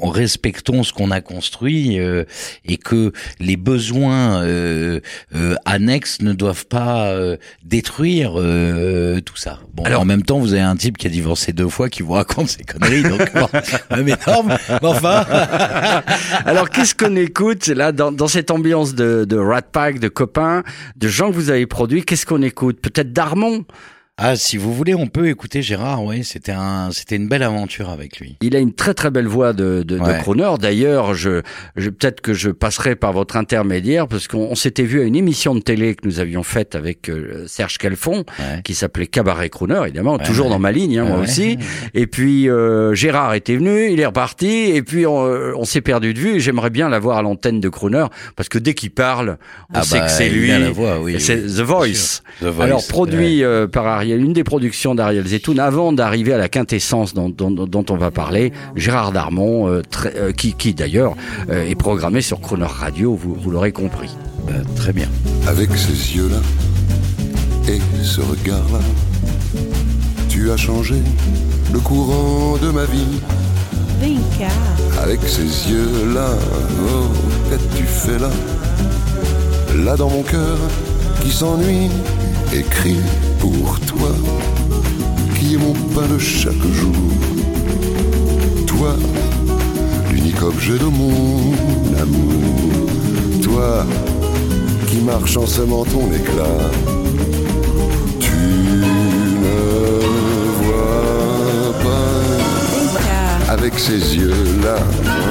en 0.00 0.08
respectons 0.08 0.82
ce 0.82 0.92
qu'on 0.92 1.10
a 1.10 1.20
construit 1.20 1.98
euh, 1.98 2.24
et 2.64 2.76
que 2.76 3.12
les 3.40 3.56
besoins 3.56 4.42
euh, 4.42 5.00
euh, 5.34 5.54
annexes 5.64 6.20
ne 6.22 6.32
doivent 6.32 6.66
pas 6.66 7.08
euh, 7.08 7.36
détruire 7.64 8.32
euh, 8.36 9.20
tout 9.20 9.36
ça. 9.36 9.60
Bon, 9.74 9.84
Alors- 9.84 10.02
en 10.02 10.04
même 10.04 10.22
temps, 10.22 10.38
vous 10.38 10.52
avez 10.52 10.62
un 10.62 10.76
type 10.76 10.98
qui 10.98 11.06
a 11.06 11.10
divorcé 11.10 11.52
deux 11.52 11.68
fois 11.68 11.88
qui 11.88 12.02
vous 12.02 12.12
raconte 12.12 12.48
ces 12.48 12.64
conneries, 12.64 13.02
donc 13.02 13.32
bon, 13.34 13.48
même 13.96 14.08
énorme. 14.08 14.56
Mais 14.82 14.88
enfin. 14.88 15.24
Alors 16.56 16.70
qu'est-ce 16.70 16.94
qu'on 16.94 17.16
écoute 17.16 17.66
là 17.66 17.92
dans, 17.92 18.28
cette 18.28 18.50
ambiance 18.50 18.94
de, 18.94 19.26
de 19.26 19.36
Rat 19.36 19.60
Pack, 19.60 19.98
de 19.98 20.08
copains, 20.08 20.62
de 20.96 21.06
gens 21.06 21.28
que 21.28 21.34
vous 21.34 21.50
avez 21.50 21.66
produits? 21.66 22.02
Qu'est-ce 22.02 22.24
qu'on 22.24 22.40
écoute? 22.40 22.80
Peut-être 22.80 23.12
Darmon 23.12 23.66
Ah, 24.18 24.34
si 24.34 24.56
vous 24.56 24.72
voulez, 24.72 24.94
on 24.94 25.08
peut 25.08 25.28
écouter 25.28 25.60
Gérard. 25.60 26.02
Oui, 26.02 26.24
c'était 26.24 26.52
un, 26.52 26.88
c'était 26.90 27.16
une 27.16 27.28
belle 27.28 27.42
aventure 27.42 27.90
avec 27.90 28.18
lui. 28.18 28.38
Il 28.40 28.56
a 28.56 28.60
une 28.60 28.72
très 28.72 28.94
très 28.94 29.10
belle 29.10 29.26
voix 29.26 29.52
de, 29.52 29.82
de, 29.86 29.98
de 29.98 30.20
crooner. 30.22 30.54
D'ailleurs, 30.58 31.12
je, 31.12 31.42
je 31.76 31.90
peut-être 31.90 32.22
que 32.22 32.32
je 32.32 32.48
passerai 32.48 32.96
par 32.96 33.12
votre 33.12 33.36
intermédiaire 33.36 34.08
parce 34.08 34.26
qu'on 34.26 34.38
on 34.50 34.54
s'était 34.54 34.84
vu 34.84 35.02
à 35.02 35.04
une 35.04 35.16
émission 35.16 35.54
de 35.54 35.60
télé 35.60 35.94
que 35.94 36.06
nous 36.08 36.18
avions 36.18 36.42
faite 36.42 36.74
avec 36.74 37.10
euh, 37.10 37.44
Serge 37.46 37.76
Calfon, 37.76 38.24
Ouais. 38.38 38.62
qui 38.64 38.72
s'appelait 38.74 39.06
Cabaret 39.06 39.50
Crooner, 39.50 39.80
évidemment, 39.84 40.14
Ouais, 40.16 40.24
toujours 40.24 40.48
dans 40.48 40.58
ma 40.58 40.72
ligne, 40.72 40.98
hein, 40.98 41.04
moi 41.04 41.18
aussi. 41.18 41.58
Et 41.92 42.06
puis 42.06 42.48
euh, 42.48 42.94
Gérard 42.94 43.34
était 43.34 43.56
venu, 43.56 43.90
il 43.92 44.00
est 44.00 44.06
reparti, 44.06 44.46
et 44.74 44.82
puis 44.82 45.06
on, 45.06 45.26
euh, 45.26 45.52
on 45.58 45.66
s'est 45.66 45.82
perdu 45.82 46.14
de 46.14 46.18
vue. 46.18 46.40
J'aimerais 46.40 46.70
bien 46.70 46.88
l'avoir 46.88 47.18
à 47.18 47.22
l'antenne 47.22 47.60
de 47.60 47.68
Crooner 47.68 48.06
parce 48.34 48.48
que 48.48 48.56
dès 48.58 48.72
qu'il 48.72 48.92
parle, 48.92 49.36
on 49.74 49.74
Ah 49.74 49.82
sait 49.82 49.98
bah, 49.98 50.06
que 50.06 50.10
c'est 50.12 50.28
il 50.28 50.32
lui. 50.38 50.52
a 50.52 50.58
la 50.58 50.70
voix, 50.70 51.00
oui, 51.02 51.16
Et 51.16 51.18
c'est 51.18 51.34
oui, 51.42 51.54
The 51.54 51.60
Voice. 51.60 52.22
The 52.40 52.44
Voice, 52.46 52.64
Alors 52.64 52.86
produit 52.86 53.44
euh, 53.44 53.66
par 53.66 53.84
Ariel, 54.06 54.22
une 54.24 54.32
des 54.32 54.44
productions 54.44 54.94
d'Ariel 54.94 55.26
Zetoun, 55.26 55.58
avant 55.58 55.92
d'arriver 55.92 56.32
à 56.32 56.38
la 56.38 56.48
quintessence 56.48 57.12
dont, 57.12 57.28
dont, 57.28 57.50
dont 57.50 57.84
on 57.90 57.96
va 57.96 58.12
parler, 58.12 58.52
Gérard 58.76 59.10
Darmon, 59.10 59.66
euh, 59.68 59.82
très- 59.82 60.14
euh, 60.16 60.30
qui, 60.30 60.52
qui 60.52 60.74
d'ailleurs 60.74 61.16
euh, 61.50 61.68
est 61.68 61.74
programmé 61.74 62.20
sur 62.20 62.40
Crooner 62.40 62.66
Radio, 62.68 63.16
vous, 63.16 63.34
vous 63.34 63.50
l'aurez 63.50 63.72
compris. 63.72 64.10
Bah, 64.46 64.52
très 64.76 64.92
bien. 64.92 65.08
Avec 65.48 65.70
ces 65.76 66.14
yeux-là 66.16 66.36
et 67.68 67.80
ce 68.04 68.20
regard-là, 68.20 68.78
tu 70.28 70.52
as 70.52 70.56
changé 70.56 70.94
le 71.72 71.80
courant 71.80 72.58
de 72.62 72.70
ma 72.70 72.84
vie. 72.84 73.18
Cá, 74.38 74.46
Avec 75.02 75.18
ces 75.26 75.42
yeux-là, 75.72 76.28
oh, 76.92 77.06
qu'as-tu 77.50 77.82
fait 77.82 78.18
là? 78.20 78.30
Là 79.84 79.96
dans 79.96 80.10
mon 80.10 80.22
cœur 80.22 80.58
qui 81.22 81.30
s'ennuie, 81.32 81.88
écrit 82.52 83.00
pour 83.38 83.78
toi, 83.80 84.10
qui 85.38 85.54
est 85.54 85.58
mon 85.58 85.72
pain 85.94 86.06
de 86.12 86.18
chaque 86.18 86.66
jour. 86.72 86.94
Toi, 88.66 88.96
l'unique 90.12 90.42
objet 90.42 90.78
de 90.78 90.84
mon 90.84 91.52
amour. 92.00 92.90
Toi, 93.42 93.86
qui 94.88 94.98
marche 94.98 95.36
en 95.36 95.46
semant 95.46 95.84
ton 95.84 96.10
éclat. 96.12 96.58
Tu 98.20 98.36
ne 99.46 99.60
vois 100.62 101.72
pas 101.82 103.52
avec 103.52 103.78
ces 103.78 104.16
yeux-là 104.16 104.78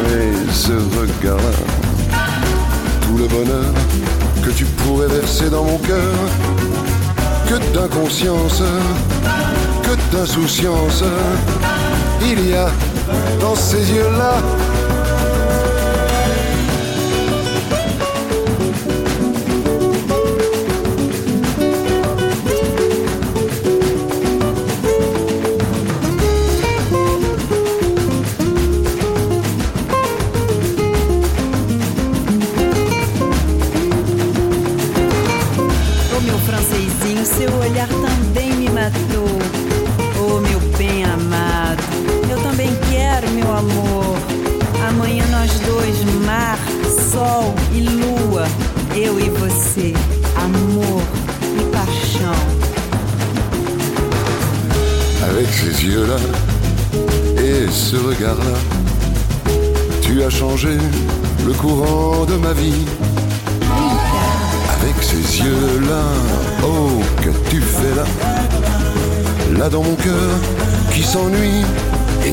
et 0.10 0.54
ce 0.54 0.74
regard-là. 0.74 2.18
Tout 3.02 3.18
le 3.18 3.28
bonheur 3.28 3.74
que 4.44 4.52
tu 4.52 4.66
pourrais 4.66 5.08
verser 5.08 5.50
dans 5.50 5.64
mon 5.64 5.78
cœur, 5.80 6.14
que 7.48 7.58
d'inconscience, 7.74 8.64
que 9.84 10.16
d'insouciance, 10.16 11.04
il 12.22 12.50
y 12.50 12.54
a 12.54 12.68
dans 13.40 13.56
ces 13.56 13.92
yeux-là. 13.92 14.36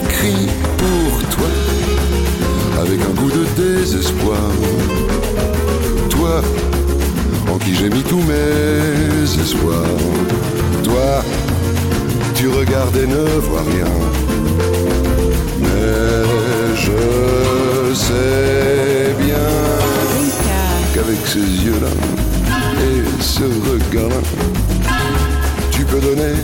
Écrit 0.05 0.48
pour 0.78 1.28
toi, 1.28 1.48
avec 2.82 3.00
un 3.00 3.14
goût 3.20 3.30
de 3.30 3.44
désespoir. 3.57 4.50
Toi, 6.11 6.42
en 7.53 7.59
qui 7.59 7.74
j'ai 7.74 7.90
mis 7.90 8.03
tous 8.03 8.22
mes 8.22 9.40
espoirs. 9.40 9.96
Toi, 10.82 11.22
tu 12.34 12.48
regardes 12.48 12.96
et 12.96 13.07
ne 13.07 13.24
vois 13.48 13.62
rien. 13.62 13.92
Mais 15.61 16.24
je 16.84 17.94
sais 17.94 19.14
bien 19.18 19.50
qu'avec 20.94 21.18
ces 21.26 21.38
yeux-là 21.66 21.92
et 22.84 23.22
ce 23.22 23.44
regard-là, 23.44 24.20
tu 25.70 25.84
peux 25.84 26.00
donner 26.00 26.34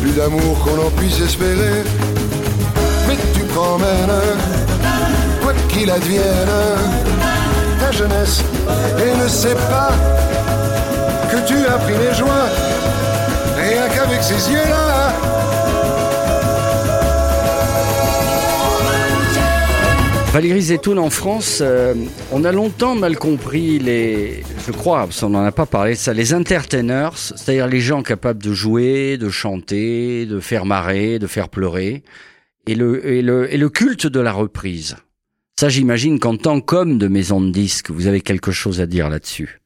plus 0.00 0.12
d'amour 0.12 0.58
qu'on 0.60 0.86
en 0.86 0.90
puisse 0.90 1.20
espérer. 1.20 1.82
Quoi 5.42 5.52
qu'il 5.68 5.90
advienne, 5.90 6.48
ta 7.80 7.90
jeunesse 7.90 8.42
et 8.98 9.22
ne 9.22 9.28
sais 9.28 9.54
pas 9.54 9.90
que 11.30 11.46
tu 11.46 11.66
as 11.66 11.78
pris 11.78 11.94
les 11.98 12.14
joies, 12.14 12.48
rien 13.56 13.88
qu'avec 13.88 14.22
ces 14.22 14.52
yeux-là. 14.52 15.12
Valérie 20.32 20.62
Zetoun 20.62 20.98
en 20.98 21.10
France, 21.10 21.58
euh, 21.60 21.94
on 22.30 22.44
a 22.44 22.52
longtemps 22.52 22.94
mal 22.94 23.16
compris 23.16 23.78
les, 23.78 24.44
je 24.66 24.72
crois, 24.72 25.00
parce 25.00 25.20
qu'on 25.20 25.30
n'en 25.30 25.44
a 25.44 25.52
pas 25.52 25.66
parlé 25.66 25.94
ça, 25.94 26.12
les 26.12 26.34
entertainers, 26.34 27.16
c'est-à-dire 27.16 27.66
les 27.66 27.80
gens 27.80 28.02
capables 28.02 28.42
de 28.42 28.52
jouer, 28.52 29.16
de 29.16 29.30
chanter, 29.30 30.26
de 30.26 30.38
faire 30.38 30.66
marrer, 30.66 31.18
de 31.18 31.26
faire 31.26 31.48
pleurer, 31.48 32.02
et 32.68 32.74
le, 32.74 33.06
et 33.06 33.22
le, 33.22 33.52
et 33.52 33.56
le 33.56 33.68
culte 33.70 34.06
de 34.06 34.20
la 34.20 34.32
reprise. 34.32 34.96
Ça, 35.58 35.68
j'imagine 35.68 36.20
qu'en 36.20 36.36
tant 36.36 36.60
qu'homme 36.60 36.98
de 36.98 37.08
maison 37.08 37.40
de 37.40 37.50
disques, 37.50 37.90
vous 37.90 38.06
avez 38.06 38.20
quelque 38.20 38.52
chose 38.52 38.80
à 38.80 38.86
dire 38.86 39.08
là-dessus. 39.08 39.60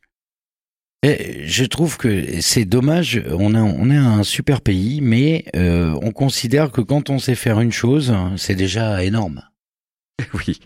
Et 1.03 1.47
je 1.47 1.65
trouve 1.65 1.99
que 1.99 2.41
c'est 2.41 2.65
dommage. 2.65 3.23
On 3.29 3.55
a, 3.55 3.61
on 3.61 3.91
est 3.91 3.97
un 3.97 4.23
super 4.23 4.61
pays, 4.61 5.01
mais 5.01 5.45
euh, 5.57 5.99
on 6.01 6.13
considère 6.13 6.71
que 6.71 6.81
quand 6.81 7.11
on 7.11 7.19
sait 7.19 7.35
faire 7.35 7.61
une 7.61 7.73
chose, 7.73 8.15
c'est 8.37 8.55
déjà 8.55 9.05
énorme. 9.05 9.43
Oui. 10.35 10.61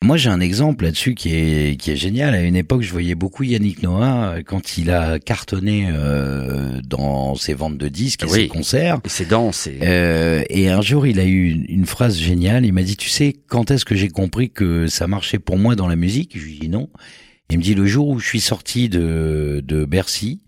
Moi, 0.00 0.16
j'ai 0.16 0.30
un 0.30 0.38
exemple 0.38 0.84
là-dessus 0.84 1.16
qui 1.16 1.34
est 1.34 1.76
qui 1.76 1.90
est 1.90 1.96
génial. 1.96 2.32
À 2.32 2.40
une 2.42 2.54
époque, 2.54 2.82
je 2.82 2.92
voyais 2.92 3.16
beaucoup 3.16 3.42
Yannick 3.42 3.82
Noah 3.82 4.34
euh, 4.36 4.42
quand 4.46 4.78
il 4.78 4.92
a 4.92 5.18
cartonné 5.18 5.88
euh, 5.90 6.80
dans 6.84 7.34
ses 7.34 7.52
ventes 7.52 7.78
de 7.78 7.88
disques 7.88 8.22
et 8.22 8.26
Oui. 8.26 8.32
ses 8.42 8.48
concerts. 8.48 9.00
Et 9.04 9.08
c'est 9.08 9.26
danse. 9.28 9.66
Et... 9.66 9.80
Euh, 9.82 10.44
et 10.50 10.68
un 10.68 10.82
jour, 10.82 11.04
il 11.04 11.18
a 11.18 11.24
eu 11.24 11.48
une, 11.50 11.64
une 11.68 11.84
phrase 11.86 12.16
géniale. 12.16 12.64
Il 12.64 12.72
m'a 12.72 12.84
dit, 12.84 12.96
tu 12.96 13.08
sais, 13.08 13.34
quand 13.48 13.72
est-ce 13.72 13.84
que 13.84 13.96
j'ai 13.96 14.08
compris 14.08 14.50
que 14.50 14.86
ça 14.86 15.08
marchait 15.08 15.40
pour 15.40 15.58
moi 15.58 15.74
dans 15.74 15.88
la 15.88 15.96
musique? 15.96 16.38
Je 16.38 16.44
lui 16.44 16.54
ai 16.54 16.58
dit 16.60 16.68
non. 16.68 16.88
Il 17.50 17.58
me 17.58 17.62
dit 17.64 17.74
le 17.74 17.86
jour 17.86 18.08
où 18.08 18.20
je 18.20 18.26
suis 18.26 18.40
sorti 18.40 18.88
de, 18.88 19.64
de 19.66 19.84
Bercy 19.84 20.42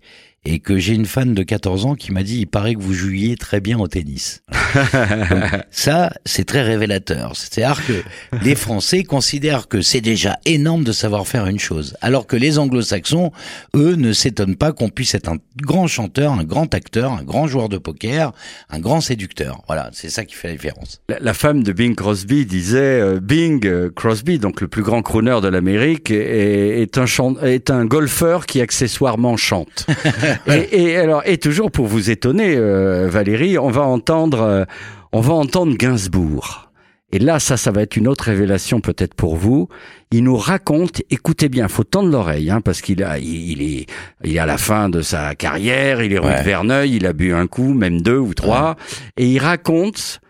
et 0.44 0.58
que 0.58 0.78
j'ai 0.78 0.94
une 0.94 1.04
fan 1.04 1.34
de 1.34 1.42
14 1.42 1.84
ans 1.84 1.94
qui 1.94 2.12
m'a 2.12 2.22
dit, 2.22 2.38
il 2.40 2.46
paraît 2.46 2.74
que 2.74 2.80
vous 2.80 2.94
jouiez 2.94 3.36
très 3.36 3.60
bien 3.60 3.78
au 3.78 3.88
tennis. 3.88 4.42
Donc, 5.30 5.42
ça, 5.70 6.12
c'est 6.24 6.44
très 6.44 6.62
révélateur. 6.62 7.36
C'est-à-dire 7.36 7.84
que 7.86 8.02
les 8.42 8.54
Français 8.54 9.02
considèrent 9.02 9.68
que 9.68 9.82
c'est 9.82 10.00
déjà 10.00 10.38
énorme 10.46 10.82
de 10.82 10.92
savoir 10.92 11.26
faire 11.26 11.46
une 11.46 11.58
chose, 11.58 11.94
alors 12.00 12.26
que 12.26 12.36
les 12.36 12.58
Anglo-Saxons, 12.58 13.32
eux, 13.76 13.96
ne 13.96 14.12
s'étonnent 14.12 14.56
pas 14.56 14.72
qu'on 14.72 14.88
puisse 14.88 15.14
être 15.14 15.28
un 15.28 15.36
grand 15.60 15.86
chanteur, 15.86 16.32
un 16.32 16.44
grand 16.44 16.74
acteur, 16.74 17.12
un 17.12 17.22
grand 17.22 17.46
joueur 17.46 17.68
de 17.68 17.76
poker, 17.76 18.32
un 18.70 18.78
grand 18.78 19.02
séducteur. 19.02 19.62
Voilà, 19.66 19.90
c'est 19.92 20.08
ça 20.08 20.24
qui 20.24 20.34
fait 20.34 20.48
la 20.48 20.54
différence. 20.54 21.02
La, 21.10 21.18
la 21.18 21.34
femme 21.34 21.62
de 21.62 21.72
Bing 21.72 21.94
Crosby 21.94 22.46
disait 22.46 23.00
euh, 23.00 23.20
Bing 23.20 23.66
euh, 23.66 23.90
Crosby, 23.94 24.38
donc 24.38 24.62
le 24.62 24.68
plus 24.68 24.82
grand 24.82 25.02
crooner 25.02 25.40
de 25.42 25.48
l'Amérique, 25.48 26.10
est, 26.10 26.80
est 26.80 26.96
un 26.96 27.04
est 27.42 27.70
un 27.70 27.84
golfeur 27.84 28.46
qui 28.46 28.60
accessoirement 28.60 29.36
chante. 29.36 29.86
et, 30.46 30.82
et 30.82 30.96
alors, 30.96 31.22
et 31.26 31.38
toujours 31.38 31.70
pour 31.70 31.86
vous 31.86 32.10
étonner, 32.10 32.54
euh, 32.56 33.08
Valérie, 33.08 33.58
on 33.58 33.70
va 33.70 33.82
entendre, 33.82 34.40
euh, 34.42 34.64
on 35.12 35.20
va 35.20 35.34
entendre 35.34 35.76
Gainsbourg. 35.76 36.66
Et 37.12 37.18
là, 37.18 37.40
ça, 37.40 37.56
ça 37.56 37.72
va 37.72 37.82
être 37.82 37.96
une 37.96 38.06
autre 38.06 38.24
révélation 38.24 38.80
peut-être 38.80 39.14
pour 39.14 39.34
vous. 39.34 39.68
Il 40.12 40.22
nous 40.22 40.36
raconte, 40.36 41.02
écoutez 41.10 41.48
bien, 41.48 41.66
faut 41.66 41.82
tendre 41.82 42.08
l'oreille, 42.08 42.50
hein, 42.50 42.60
parce 42.60 42.80
qu'il 42.80 43.02
a, 43.02 43.18
il, 43.18 43.50
il 43.50 43.62
est, 43.62 43.86
il 44.22 44.36
est 44.36 44.38
à 44.38 44.46
la 44.46 44.58
fin 44.58 44.88
de 44.88 45.02
sa 45.02 45.34
carrière, 45.34 46.02
il 46.02 46.12
est 46.12 46.18
rue 46.20 46.28
Ouais. 46.28 46.38
de 46.38 46.44
Verneuil, 46.44 46.94
il 46.96 47.06
a 47.06 47.12
bu 47.12 47.32
un 47.34 47.48
coup, 47.48 47.72
même 47.74 48.00
deux 48.00 48.18
ou 48.18 48.32
trois, 48.32 48.76
et 49.16 49.26
il 49.26 49.38
raconte 49.40 50.20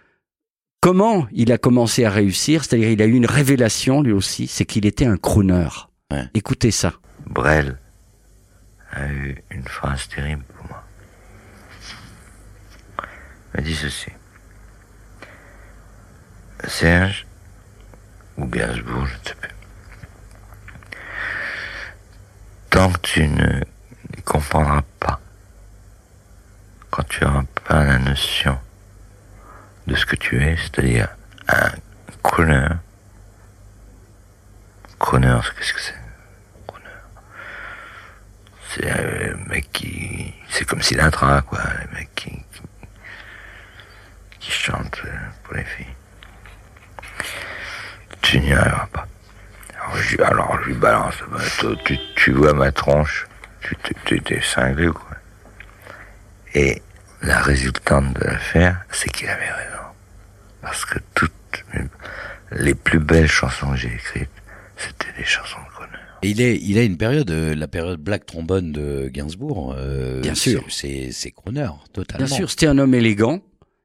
comment 0.81 1.27
il 1.33 1.53
a 1.53 1.59
commencé 1.59 2.07
à 2.07 2.11
réussir, 2.11 2.65
c'est-à-dire 2.65 2.89
il 2.89 3.03
a 3.03 3.07
eu 3.07 3.13
une 3.13 3.27
révélation 3.27 4.01
lui 4.01 4.13
aussi, 4.13 4.47
c'est 4.47 4.65
qu'il 4.65 4.87
était 4.87 5.05
un 5.05 5.19
crooner. 5.19 5.69
Ouais. 6.11 6.25
Écoutez 6.35 6.71
ça. 6.71 6.95
Brel 7.29 7.79
a 8.93 9.07
eu 9.07 9.43
une 9.51 9.67
phrase 9.67 10.09
terrible 10.09 10.45
pour 10.45 10.67
moi. 10.67 10.85
Il 12.99 13.57
m'a 13.57 13.63
dit 13.63 13.75
ceci. 13.75 14.11
Serge, 16.67 17.27
ou 18.37 18.47
Gainsbourg, 18.47 19.07
je 19.07 19.15
ne 19.15 19.25
sais 19.25 19.35
plus. 19.35 19.51
Tant 22.71 22.93
que 22.93 22.99
tu 23.01 23.27
ne 23.29 23.61
comprendras 24.25 24.83
pas, 24.99 25.21
quand 26.91 27.05
tu 27.05 27.25
n'auras 27.25 27.45
pas 27.65 27.85
la 27.85 27.99
notion 27.99 28.59
de 29.87 29.97
ce 29.97 30.07
que 30.07 30.17
tu 30.17 30.43
es, 30.43 30.57
c'est-à-dire 30.57 31.09
un 31.49 31.71
crooner, 32.23 32.69
crooner, 34.99 35.41
qu'est-ce 35.57 35.73
que 35.73 35.81
c'est? 35.81 36.00
C'est 38.73 38.83
le 38.83 39.37
mec 39.49 39.71
qui. 39.73 40.33
C'est 40.49 40.65
comme 40.65 40.83
Sinatra, 40.83 41.43
quoi. 41.43 41.61
Mec 41.93 42.09
qui. 42.15 42.33
qui, 44.39 44.51
chante 44.51 45.01
euh, 45.05 45.19
pour 45.43 45.55
les 45.55 45.65
filles. 45.65 45.95
Tu 48.23 48.41
n'y 48.41 48.53
arriveras 48.53 48.87
pas. 48.93 49.07
Alors 49.75 49.97
je, 49.97 50.67
lui- 50.67 50.75
balance. 50.75 51.15
Bah, 51.31 51.39
tu, 51.85 51.99
tu 52.15 52.33
vois 52.33 52.53
ma 52.53 52.71
tronche. 52.71 53.27
Tu 53.63 54.21
t'es 54.23 54.41
cinglé, 54.41 54.89
quoi. 54.89 55.17
Et 56.55 56.83
la 57.23 57.41
résultante 57.41 58.15
de 58.15 58.25
l'affaire, 58.25 58.85
c'est 58.91 59.11
qu'il 59.11 59.29
avait 59.29 59.51
raison. 59.51 59.85
Parce 60.63 60.85
que 60.85 60.99
toutes 61.15 61.33
les 62.53 62.75
plus 62.75 62.99
belles 62.99 63.29
chansons 63.31 63.71
que 63.73 63.77
j'ai 63.77 63.93
écrites, 63.93 64.31
c'était 64.77 65.13
des 65.19 65.25
chansons. 65.25 65.59
Et 66.23 66.31
il 66.31 66.41
est, 66.41 66.57
il 66.63 66.77
a 66.79 66.83
une 66.83 66.97
période, 66.97 67.31
euh, 67.31 67.55
la 67.55 67.69
période 67.69 68.01
Black 68.01 68.27
Trombone 68.27 68.73
de 68.73 69.09
Gainsbourg. 69.13 69.75
euh, 69.79 70.21
Bien 70.21 70.35
sûr. 70.35 70.65
C'est, 70.69 71.11
c'est 71.13 71.31
crooner, 71.31 71.69
totalement. 71.93 72.27
Bien 72.27 72.37
sûr, 72.37 72.51
c'était 72.51 72.67
un 72.67 72.79
homme 72.79 72.95
élégant, 72.95 73.41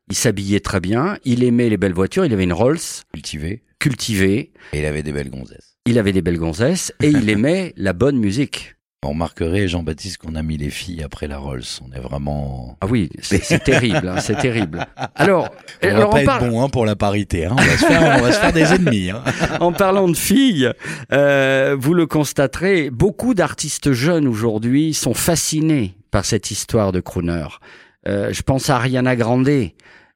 il 0.10 0.16
s'habillait 0.16 0.60
très 0.60 0.80
bien, 0.80 1.18
il 1.24 1.44
aimait 1.44 1.70
les 1.70 1.78
belles 1.78 1.94
voitures, 1.94 2.26
il 2.26 2.34
avait 2.34 2.44
une 2.44 2.54
Rolls 2.54 2.78
Cultivé. 3.14 3.64
cultivée, 3.80 4.52
Et 4.74 4.80
il 4.80 4.86
avait 4.86 5.04
des 5.04 5.12
belles 5.14 5.30
gonzesses. 5.30 5.78
il 5.86 5.98
avait 5.98 6.12
des 6.14 6.22
belles 6.22 6.38
gonzesses 6.38 6.94
et 7.02 7.10
il 7.10 7.30
aimait 7.30 7.74
la 7.78 7.94
bonne 7.94 8.18
musique. 8.18 8.75
On 9.04 9.10
remarquerait, 9.10 9.68
Jean-Baptiste, 9.68 10.18
qu'on 10.18 10.34
a 10.34 10.42
mis 10.42 10.58
les 10.58 10.72
filles 10.72 11.04
après 11.04 11.28
la 11.28 11.38
Rolls. 11.38 11.62
On 11.88 11.96
est 11.96 12.00
vraiment... 12.00 12.76
Ah 12.82 12.88
oui, 12.88 13.10
c'est 13.22 13.64
terrible, 13.64 14.08
hein, 14.08 14.20
c'est 14.20 14.36
terrible. 14.40 14.88
Alors, 15.14 15.50
On 15.84 15.88
alors, 15.88 16.00
va 16.00 16.08
pas 16.08 16.16
on 16.16 16.18
être 16.22 16.26
parle- 16.26 16.50
bon 16.50 16.64
hein, 16.64 16.70
pour 16.70 16.88
la 16.88 16.96
parité. 16.96 17.46
Hein. 17.46 17.52
On, 17.52 17.62
va 17.62 17.78
se 17.78 17.86
faire, 17.86 18.18
on 18.18 18.22
va 18.24 18.32
se 18.32 18.40
faire 18.40 18.52
des 18.54 18.74
ennemis. 18.74 19.12
Hein. 19.12 19.22
en 19.60 19.72
parlant 19.74 20.08
de 20.08 20.18
filles, 20.18 20.72
euh, 21.12 21.76
vous 21.80 21.94
le 21.94 22.08
constaterez, 22.08 22.90
beaucoup 22.90 23.36
d'artistes 23.36 23.92
jeunes 23.92 24.28
aujourd'hui 24.28 24.96
sont 24.96 25.14
fascinés 25.14 25.96
par 26.10 26.26
cette 26.26 26.50
histoire 26.50 26.92
de 26.92 27.00
crooner. 27.00 27.46
Euh, 28.08 28.34
je 28.34 28.42
pense 28.42 28.72
à 28.72 28.78
Ariana 28.78 29.16
Grande. 29.16 29.50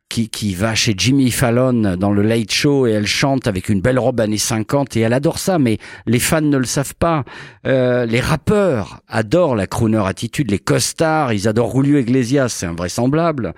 Qui, 0.09 0.27
qui 0.27 0.55
va 0.55 0.73
chez 0.73 0.95
Jimmy 0.97 1.29
Fallon 1.29 1.95
dans 1.95 2.11
le 2.11 2.23
Late 2.23 2.51
Show 2.51 2.87
et 2.87 2.91
elle 2.93 3.05
chante 3.05 3.45
avec 3.45 3.69
une 3.69 3.79
belle 3.79 3.99
robe 3.99 4.19
années 4.21 4.39
50 4.39 4.97
et 4.97 5.01
elle 5.01 5.13
adore 5.13 5.37
ça, 5.37 5.59
mais 5.59 5.77
les 6.07 6.17
fans 6.17 6.41
ne 6.41 6.57
le 6.57 6.65
savent 6.65 6.95
pas. 6.95 7.23
Euh, 7.67 8.07
les 8.07 8.19
rappeurs 8.19 9.01
adorent 9.07 9.55
la 9.55 9.67
crooner 9.67 10.01
attitude, 10.03 10.49
les 10.49 10.57
costards, 10.57 11.31
ils 11.31 11.47
adorent 11.47 11.75
Julio 11.75 11.99
Iglesias, 11.99 12.49
c'est 12.49 12.65
invraisemblable. 12.65 13.53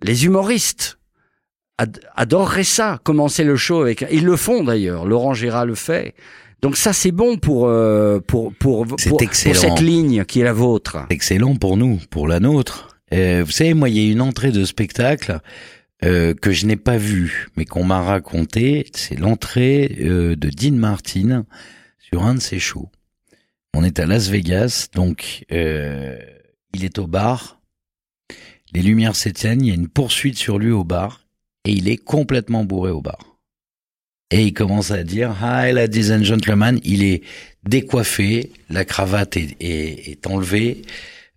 Les 0.00 0.26
humoristes 0.26 0.98
ad- 1.76 1.98
adoreraient 2.14 2.62
ça, 2.62 3.00
commencer 3.02 3.42
le 3.42 3.56
show 3.56 3.80
avec. 3.82 4.06
Ils 4.12 4.24
le 4.24 4.36
font 4.36 4.62
d'ailleurs. 4.62 5.06
Laurent 5.06 5.34
Gérard 5.34 5.66
le 5.66 5.74
fait. 5.74 6.14
Donc 6.62 6.76
ça 6.76 6.92
c'est 6.92 7.10
bon 7.10 7.36
pour 7.36 7.66
euh, 7.66 8.20
pour 8.24 8.54
pour 8.54 8.86
pour, 8.86 8.96
cette 8.98 9.80
ligne 9.80 10.24
qui 10.24 10.40
est 10.40 10.44
la 10.44 10.52
vôtre. 10.52 10.98
Excellent 11.10 11.56
pour 11.56 11.76
nous, 11.76 11.98
pour 12.10 12.28
la 12.28 12.38
nôtre. 12.38 12.96
Euh, 13.12 13.42
vous 13.44 13.52
savez, 13.52 13.72
moi, 13.72 13.88
il 13.88 13.98
y 13.98 14.08
a 14.08 14.10
une 14.12 14.20
entrée 14.20 14.50
de 14.50 14.64
spectacle 14.64 15.38
euh, 16.04 16.34
que 16.34 16.52
je 16.52 16.66
n'ai 16.66 16.76
pas 16.76 16.98
vue, 16.98 17.48
mais 17.56 17.64
qu'on 17.64 17.84
m'a 17.84 18.02
raconté. 18.02 18.86
C'est 18.94 19.18
l'entrée 19.18 19.96
euh, 20.00 20.36
de 20.36 20.50
Dean 20.50 20.76
Martin 20.76 21.46
sur 21.98 22.24
un 22.24 22.34
de 22.34 22.40
ses 22.40 22.58
shows. 22.58 22.90
On 23.72 23.82
est 23.82 23.98
à 23.98 24.06
Las 24.06 24.28
Vegas, 24.28 24.88
donc 24.94 25.44
euh, 25.52 26.18
il 26.74 26.84
est 26.84 26.98
au 26.98 27.06
bar. 27.06 27.60
Les 28.72 28.82
lumières 28.82 29.16
s'éteignent, 29.16 29.64
il 29.64 29.68
y 29.68 29.72
a 29.72 29.74
une 29.74 29.88
poursuite 29.88 30.36
sur 30.36 30.58
lui 30.58 30.70
au 30.70 30.84
bar, 30.84 31.26
et 31.64 31.72
il 31.72 31.88
est 31.88 31.96
complètement 31.96 32.64
bourré 32.64 32.90
au 32.90 33.00
bar. 33.00 33.38
Et 34.30 34.44
il 34.44 34.52
commence 34.52 34.90
à 34.90 35.02
dire 35.02 35.36
Hi 35.40 35.72
ladies 35.72 36.12
and 36.12 36.24
gentlemen. 36.24 36.80
Il 36.84 37.04
est 37.04 37.22
décoiffé, 37.64 38.52
la 38.68 38.84
cravate 38.84 39.36
est, 39.36 39.56
est, 39.60 40.10
est 40.10 40.26
enlevée, 40.26 40.82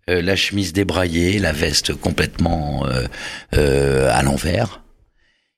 euh, 0.10 0.22
la 0.22 0.36
chemise 0.36 0.74
débraillée, 0.74 1.40
la 1.40 1.54
veste 1.54 1.94
complètement 1.94 2.86
euh, 2.88 3.06
euh, 3.56 4.10
à 4.12 4.24
l'envers. 4.24 4.84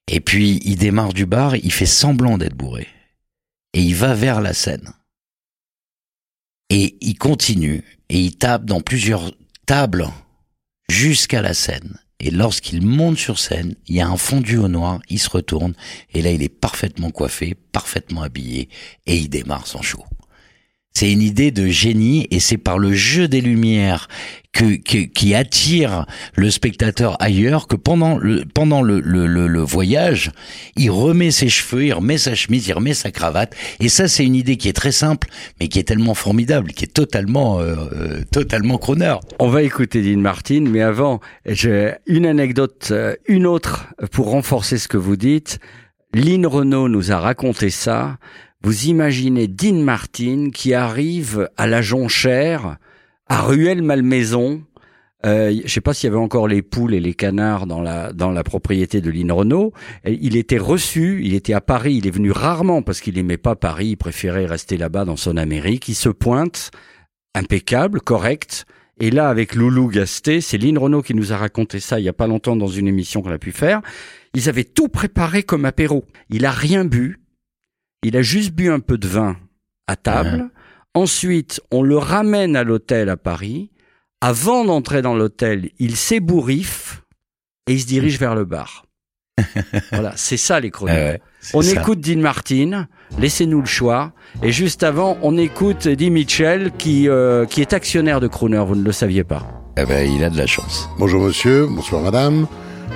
Et 0.08 0.20
puis 0.20 0.60
il 0.66 0.76
démarre 0.76 1.14
du 1.14 1.26
bar, 1.26 1.56
il 1.56 1.72
fait 1.72 1.86
semblant 1.86 2.38
d'être 2.38 2.56
bourré. 2.56 2.88
Et 3.74 3.82
il 3.82 3.96
va 3.96 4.14
vers 4.14 4.42
la 4.42 4.54
scène. 4.54 4.94
Et 6.70 6.98
il 7.02 7.18
continue, 7.18 7.84
et 8.10 8.20
il 8.20 8.38
tape 8.38 8.66
dans 8.66 8.82
plusieurs 8.82 9.32
tables 9.66 10.08
jusqu'à 10.90 11.42
la 11.42 11.54
scène. 11.54 11.98
Et 12.20 12.30
lorsqu'il 12.30 12.86
monte 12.86 13.18
sur 13.18 13.40
scène, 13.40 13.76
il 13.88 13.96
y 13.96 14.02
a 14.02 14.08
un 14.08 14.18
fondu 14.18 14.58
au 14.58 14.68
noir, 14.68 15.02
il 15.10 15.20
se 15.20 15.30
retourne, 15.30 15.74
et 16.14 16.22
là 16.22 16.32
il 16.32 16.44
est 16.44 16.50
parfaitement 16.50 17.10
coiffé, 17.10 17.56
parfaitement 17.72 18.22
habillé, 18.22 18.70
et 19.06 19.18
il 19.18 19.30
démarre 19.30 19.68
son 19.68 19.82
show. 19.82 20.06
C'est 20.94 21.12
une 21.12 21.22
idée 21.22 21.52
de 21.52 21.68
génie, 21.68 22.28
et 22.32 22.40
c'est 22.42 22.58
par 22.58 22.78
le 22.78 22.92
jeu 22.94 23.28
des 23.30 23.40
lumières 23.40 24.10
que, 24.52 24.76
que- 24.76 25.06
qui 25.06 25.34
attire 25.34 26.06
le 26.36 26.52
spectateur 26.52 27.16
ailleurs 27.22 27.68
que 27.68 27.78
pendant 27.78 28.18
le 28.18 28.44
pendant 28.54 28.82
le, 28.82 29.00
le, 29.00 29.26
le, 29.26 29.62
voyage, 29.62 30.32
il 30.76 30.92
remet 30.92 31.32
ses 31.32 31.48
cheveux, 31.48 31.86
il 31.86 31.94
remet 31.94 32.18
sa 32.18 32.36
chemise, 32.36 32.68
il 32.68 32.74
remet 32.74 32.94
sa 32.94 33.10
cravate, 33.10 33.56
et 33.80 33.88
ça 33.88 34.10
c'est 34.10 34.26
une 34.26 34.36
idée 34.36 34.58
qui 34.58 34.68
est 34.68 34.74
très 34.74 34.92
simple, 34.92 35.30
mais 35.62 35.70
qui 35.70 35.80
est 35.80 35.84
tellement 35.84 36.14
formidable, 36.14 36.72
qui 36.74 36.84
est 36.84 36.94
totalement 36.94 37.60
euh, 37.62 37.76
euh, 37.94 38.22
totalement. 38.32 38.78
On 39.40 39.48
va 39.48 39.64
écouter 39.64 40.02
Dean 40.02 40.20
Martin, 40.20 40.66
mais 40.68 40.82
avant, 40.82 41.22
j'ai 41.46 41.94
une 42.06 42.26
anecdote, 42.26 42.90
euh, 42.92 43.16
une 43.28 43.46
autre 43.48 43.86
pour 44.12 44.30
renforcer 44.32 44.78
ce 44.78 44.90
que 44.90 44.98
vous 44.98 45.16
dites. 45.16 45.60
Lynn 46.14 46.46
Renault 46.46 46.90
nous 46.90 47.14
a 47.14 47.18
raconté 47.18 47.70
ça. 47.70 48.18
Vous 48.64 48.86
imaginez 48.86 49.48
Dean 49.48 49.82
Martin 49.82 50.50
qui 50.54 50.76
arrive 50.76 51.50
à 51.58 51.66
la 51.66 51.82
jonchère 51.82 52.78
à 53.28 53.42
Ruelle-Malmaison. 53.42 54.62
Euh, 55.26 55.60
je 55.66 55.72
sais 55.72 55.82
pas 55.82 55.94
s'il 55.96 56.10
y 56.10 56.14
avait 56.14 56.22
encore 56.22 56.48
les 56.48 56.62
poules 56.62 56.94
et 56.94 57.00
les 57.00 57.14
canards 57.16 57.66
dans 57.66 57.82
la 57.82 58.12
dans 58.14 58.32
la 58.32 58.44
propriété 58.44 59.02
de 59.02 59.10
Lynn 59.10 59.32
Renault. 59.32 59.74
Il 60.06 60.36
était 60.36 60.60
reçu, 60.60 61.22
il 61.24 61.34
était 61.34 61.54
à 61.54 61.62
Paris, 61.62 61.96
il 61.96 62.08
est 62.08 62.12
venu 62.12 62.32
rarement 62.32 62.82
parce 62.84 63.02
qu'il 63.02 63.18
aimait 63.18 63.38
pas 63.38 63.56
Paris, 63.56 63.90
il 63.90 63.98
préférait 63.98 64.46
rester 64.46 64.78
là-bas 64.78 65.06
dans 65.06 65.18
son 65.18 65.38
Amérique. 65.38 65.88
Il 65.88 65.96
se 65.96 66.10
pointe, 66.10 66.70
impeccable, 67.34 68.02
correct. 68.02 68.66
Et 69.00 69.10
là, 69.10 69.30
avec 69.30 69.56
Loulou 69.56 69.88
Gasté, 69.88 70.42
c'est 70.42 70.60
Lynn 70.60 70.78
Renault 70.78 71.02
qui 71.02 71.16
nous 71.16 71.34
a 71.34 71.38
raconté 71.38 71.80
ça 71.80 72.00
il 72.00 72.04
y 72.04 72.10
a 72.10 72.14
pas 72.14 72.28
longtemps 72.28 72.56
dans 72.56 72.68
une 72.68 72.88
émission 72.88 73.24
qu'on 73.24 73.32
a 73.32 73.40
pu 73.40 73.52
faire. 73.52 73.82
Ils 74.36 74.50
avaient 74.50 74.64
tout 74.64 74.88
préparé 74.88 75.42
comme 75.42 75.66
apéro. 75.66 76.06
Il 76.30 76.46
a 76.46 76.52
rien 76.52 76.86
bu. 76.86 77.21
Il 78.04 78.18
a 78.18 78.24
juste 78.24 78.52
bu 78.52 78.72
un 78.72 78.80
peu 78.80 78.98
de 78.98 79.08
vin 79.08 79.38
à 79.86 79.96
table. 79.96 80.50
Ensuite, 80.96 81.62
on 81.72 81.84
le 81.84 82.00
ramène 82.00 82.56
à 82.56 82.64
l'hôtel 82.64 83.10
à 83.10 83.18
Paris. 83.18 83.70
Avant 84.22 84.66
d'entrer 84.66 85.04
dans 85.04 85.14
l'hôtel, 85.14 85.70
il 85.78 85.96
s'ébouriffe 85.96 87.04
et 87.68 87.74
il 87.74 87.82
se 87.82 87.86
dirige 87.86 88.18
vers 88.18 88.34
le 88.34 88.46
bar. 88.46 88.86
voilà, 89.92 90.14
c'est 90.16 90.38
ça 90.38 90.60
les 90.60 90.72
chroniques. 90.72 90.96
Ah 90.98 91.12
ouais, 91.12 91.22
on 91.54 91.62
ça. 91.62 91.80
écoute 91.80 92.02
Dean 92.02 92.20
Martin, 92.20 92.88
laissez-nous 93.20 93.62
le 93.62 93.68
choix. 93.68 94.14
Et 94.42 94.52
juste 94.52 94.82
avant, 94.82 95.18
on 95.22 95.38
écoute 95.38 95.86
Eddie 95.86 96.10
Mitchell 96.10 96.72
qui, 96.80 97.08
euh, 97.08 97.46
qui 97.46 97.62
est 97.62 97.74
actionnaire 97.74 98.20
de 98.20 98.28
Crooner, 98.28 98.64
vous 98.66 98.76
ne 98.76 98.84
le 98.84 98.92
saviez 98.92 99.24
pas. 99.24 99.46
Eh 99.78 99.86
ben, 99.86 100.12
il 100.12 100.24
a 100.24 100.32
de 100.32 100.38
la 100.38 100.48
chance. 100.48 100.90
Bonjour 100.98 101.24
monsieur, 101.24 101.68
bonsoir 101.68 102.02
madame. 102.02 102.48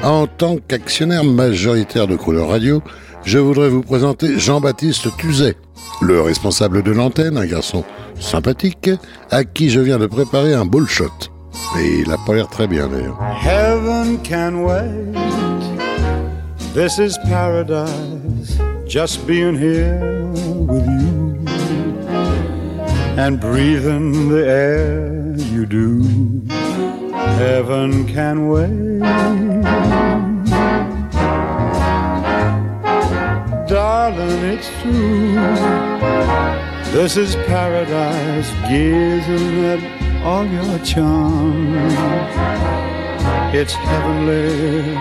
En 0.03 0.25
tant 0.25 0.57
qu'actionnaire 0.57 1.23
majoritaire 1.23 2.07
de 2.07 2.15
Crooner 2.15 2.45
Radio, 2.45 2.81
je 3.25 3.39
voudrais 3.39 3.69
vous 3.69 3.81
présenter 3.81 4.39
Jean-Baptiste 4.39 5.07
Tuzet, 5.17 5.55
le 6.01 6.21
responsable 6.21 6.83
de 6.83 6.91
l'antenne, 6.91 7.37
un 7.37 7.45
garçon 7.45 7.83
sympathique, 8.19 8.89
à 9.31 9.43
qui 9.43 9.69
je 9.69 9.79
viens 9.79 9.97
de 9.97 10.05
préparer 10.05 10.53
un 10.53 10.65
bullshot. 10.65 11.11
Et 11.79 12.01
il 12.01 12.11
a 12.11 12.17
pas 12.25 12.33
l'air 12.33 12.47
très 12.47 12.67
bien 12.67 12.87
d'ailleurs. 12.87 13.19
Heaven 13.43 14.17
can 14.23 14.63
wait. 14.63 15.17
This 16.73 16.99
is 16.99 17.17
paradise. 17.27 18.59
Just 18.87 19.25
being 19.25 19.57
here 19.57 19.99
with 20.67 20.85
you 20.85 21.45
and 23.17 23.39
breathing 23.39 24.29
the 24.29 24.45
air 24.45 25.35
you 25.51 25.65
do. 25.65 26.03
Heaven 27.39 28.05
can 28.05 28.49
wait. 28.49 29.54
Darling, 33.95 34.43
it's 34.53 34.69
true. 34.81 35.35
This 36.91 37.15
is 37.15 37.33
paradise, 37.47 38.49
gazing 38.67 39.63
at 39.73 39.81
all 40.21 40.45
your 40.45 40.79
charm. 40.79 41.73
It's 43.59 43.71
heavenly 43.71 44.97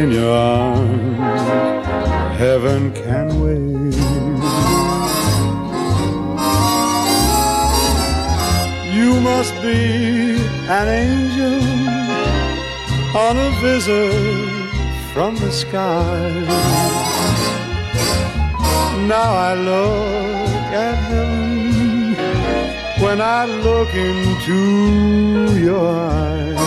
in 0.00 0.12
your 0.12 0.34
arms. 0.34 1.42
Heaven 2.38 2.94
can 2.94 3.28
wait. 3.42 3.96
You 8.96 9.10
must 9.20 9.54
be 9.60 9.80
an 10.78 10.86
angel 11.04 11.60
on 13.26 13.34
a 13.48 13.50
visit 13.60 14.72
from 15.12 15.36
the 15.36 15.52
sky. 15.52 17.21
Now 19.08 19.34
I 19.34 19.54
look 19.54 20.72
at 20.72 20.94
heaven 21.10 22.14
when 23.02 23.20
I 23.20 23.46
look 23.46 23.92
into 23.94 25.58
your 25.58 25.88
eyes. 25.88 26.58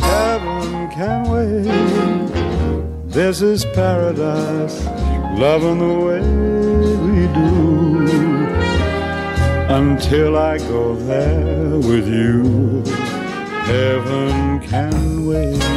Heaven 0.00 0.90
can 0.90 1.28
wait. 1.30 3.12
This 3.12 3.42
is 3.42 3.64
paradise, 3.64 4.84
loving 5.38 5.78
the 5.78 5.94
way 6.06 6.20
we 7.06 7.26
do. 7.32 7.54
Until 9.72 10.36
I 10.36 10.58
go 10.58 10.96
there 10.96 11.78
with 11.78 12.08
you, 12.08 12.82
heaven 13.64 14.60
can 14.60 15.26
wait. 15.26 15.73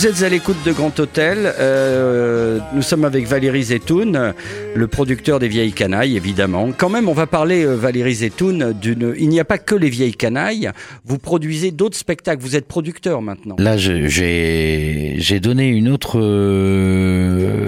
Vous 0.00 0.06
êtes 0.06 0.22
à 0.22 0.30
l'écoute 0.30 0.56
de 0.64 0.72
Grand 0.72 0.98
Hôtel. 0.98 1.52
Euh, 1.58 2.58
nous 2.72 2.80
sommes 2.80 3.04
avec 3.04 3.26
Valérie 3.26 3.64
Zetoun, 3.64 4.32
le 4.74 4.86
producteur 4.86 5.38
des 5.38 5.48
Vieilles 5.48 5.74
Canailles, 5.74 6.16
évidemment. 6.16 6.72
Quand 6.74 6.88
même, 6.88 7.06
on 7.06 7.12
va 7.12 7.26
parler, 7.26 7.66
euh, 7.66 7.74
Valérie 7.74 8.14
Zetoun, 8.14 8.72
d'une. 8.72 9.14
Il 9.18 9.28
n'y 9.28 9.40
a 9.40 9.44
pas 9.44 9.58
que 9.58 9.74
les 9.74 9.90
Vieilles 9.90 10.14
Canailles. 10.14 10.70
Vous 11.04 11.18
produisez 11.18 11.70
d'autres 11.70 11.98
spectacles. 11.98 12.40
Vous 12.40 12.56
êtes 12.56 12.66
producteur 12.66 13.20
maintenant. 13.20 13.56
Là, 13.58 13.76
j'ai 13.76 15.18
donné 15.42 15.68
une 15.68 15.90
autre 15.90 16.18
euh, 16.18 17.58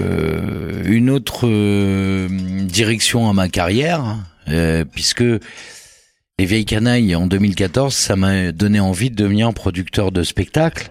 une 0.85 1.11
autre 1.11 1.41
euh, 1.43 2.27
direction 2.63 3.29
à 3.29 3.33
ma 3.33 3.47
carrière, 3.47 4.17
puisque 4.91 5.21
les 5.21 6.45
vieilles 6.45 6.65
canailles 6.65 7.15
en 7.15 7.27
2014, 7.27 7.93
ça 7.93 8.15
m'a 8.15 8.51
donné 8.51 8.79
envie 8.79 9.11
de 9.11 9.15
devenir 9.15 9.53
producteur 9.53 10.11
de 10.11 10.23
spectacle. 10.23 10.89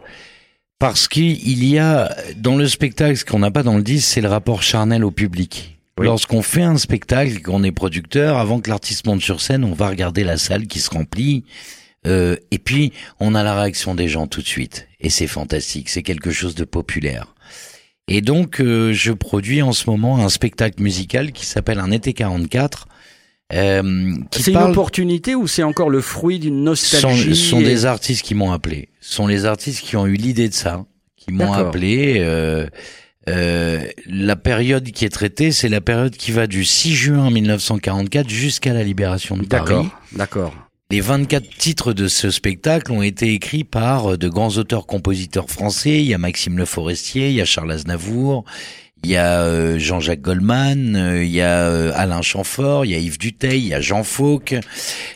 Parce 0.83 1.07
qu'il 1.07 1.65
y 1.65 1.79
a 1.79 2.13
dans 2.35 2.57
le 2.57 2.67
spectacle, 2.67 3.17
ce 3.17 3.25
qu'on 3.25 3.39
n'a 3.39 3.53
pas 3.53 3.63
dans 3.63 3.77
le 3.77 3.85
disque, 3.85 4.09
c'est 4.15 4.21
le 4.21 4.27
rapport 4.27 4.65
charnel 4.65 5.05
au 5.05 5.13
public. 5.13 5.79
Lorsqu'on 5.97 6.43
fait 6.43 6.65
un 6.65 6.77
spectacle, 6.77 7.41
qu'on 7.41 7.63
est 7.63 7.71
producteur, 7.71 8.37
avant 8.37 8.59
que 8.59 8.69
l'artiste 8.69 9.07
monte 9.07 9.21
sur 9.21 9.41
scène, 9.41 9.63
on 9.63 9.75
va 9.75 9.89
regarder 9.89 10.25
la 10.25 10.39
salle 10.39 10.67
qui 10.67 10.81
se 10.81 10.91
remplit, 10.91 11.45
euh, 12.09 12.35
et 12.51 12.59
puis 12.59 12.93
on 13.21 13.37
a 13.37 13.45
la 13.45 13.55
réaction 13.55 13.95
des 13.95 14.09
gens 14.09 14.27
tout 14.27 14.43
de 14.43 14.47
suite. 14.49 14.89
Et 14.99 15.09
c'est 15.09 15.29
fantastique, 15.29 15.89
c'est 15.89 16.03
quelque 16.03 16.33
chose 16.33 16.57
de 16.57 16.65
populaire. 16.65 17.37
Et 18.09 18.21
donc 18.21 18.61
euh, 18.61 18.93
je 18.93 19.13
produis 19.13 19.63
en 19.63 19.71
ce 19.71 19.89
moment 19.89 20.19
un 20.19 20.29
spectacle 20.31 20.83
musical 20.83 21.31
qui 21.31 21.47
s'appelle 21.47 21.79
Un 21.79 21.93
été 21.93 22.13
44. 22.13 22.89
Euh, 23.53 24.15
C'est 24.31 24.53
une 24.53 24.57
opportunité 24.59 25.35
ou 25.35 25.47
c'est 25.47 25.63
encore 25.63 25.91
le 25.91 26.01
fruit 26.01 26.39
d'une 26.39 26.65
nostalgie 26.65 27.37
sont, 27.37 27.57
sont 27.57 27.61
et- 27.61 27.65
des 27.65 27.85
artistes 27.87 28.23
qui 28.25 28.35
m'ont 28.35 28.51
appelé. 28.53 28.89
Sont 29.01 29.27
les 29.27 29.45
artistes 29.45 29.81
qui 29.83 29.97
ont 29.97 30.07
eu 30.07 30.15
l'idée 30.15 30.49
de 30.49 30.55
ça, 30.55 30.85
qui 31.17 31.33
m'ont 31.33 31.53
appelé. 31.53 32.17
Euh, 32.21 32.67
euh, 33.29 33.85
la 34.07 34.37
période 34.37 34.91
qui 34.91 35.05
est 35.05 35.09
traitée, 35.11 35.53
c'est 35.53 35.69
la 35.69 35.81
période 35.81 36.17
qui 36.17 36.33
va 36.33 36.47
du 36.47 36.65
6 36.65 36.95
juin 36.95 37.31
1944 37.31 38.29
jusqu'à 38.29 38.73
la 38.73 38.83
libération 38.83 39.37
de 39.37 39.45
Paris. 39.45 39.65
D'accord, 39.69 39.87
d'accord. 40.13 40.55
Les 40.91 41.01
24 41.01 41.49
titres 41.57 41.93
de 41.95 42.07
ce 42.09 42.31
spectacle 42.31 42.93
ont 42.93 43.01
été 43.01 43.33
écrits 43.33 43.65
par 43.65 44.13
euh, 44.13 44.17
de 44.19 44.29
grands 44.29 44.51
auteurs-compositeurs 44.59 45.49
français. 45.51 46.01
Il 46.01 46.07
y 46.07 46.15
a 46.15 46.19
Maxime 46.19 46.59
Le 46.59 46.65
Forestier, 46.67 47.29
il 47.29 47.35
y 47.35 47.41
a 47.41 47.45
Charles 47.47 47.73
Aznavour, 47.73 48.45
il 49.05 49.11
y 49.11 49.17
a 49.17 49.43
euh, 49.43 49.79
Jean-Jacques 49.79 50.21
Goldman, 50.21 50.95
euh, 50.97 51.25
il 51.25 51.31
y 51.31 51.41
a 51.41 51.67
euh, 51.69 51.93
Alain 51.95 52.23
Chamfort, 52.23 52.85
il 52.85 52.93
y 52.93 52.95
a 52.95 52.99
Yves 52.99 53.19
Duteil, 53.19 53.61
il 53.61 53.69
y 53.69 53.75
a 53.75 53.81
Jean 53.81 54.05
Fauque, 54.05 54.55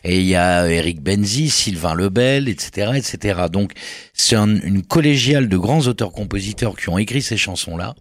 et 0.04 0.18
il 0.20 0.26
y 0.26 0.34
a 0.34 0.68
Éric 0.68 1.00
Benzi, 1.00 1.50
Sylvain 1.50 1.94
Lebel, 1.94 2.48
etc., 2.48 2.92
etc. 2.96 3.42
Donc 3.52 3.72
c'est 4.12 4.36
un- 4.36 4.60
une 4.60 4.82
collégiale 4.82 5.48
de 5.48 5.56
grands 5.56 5.86
auteurs-compositeurs 5.86 6.76
qui 6.76 6.88
ont 6.88 6.98
écrit 6.98 7.22
ces 7.22 7.36
chansons-là. 7.36 7.94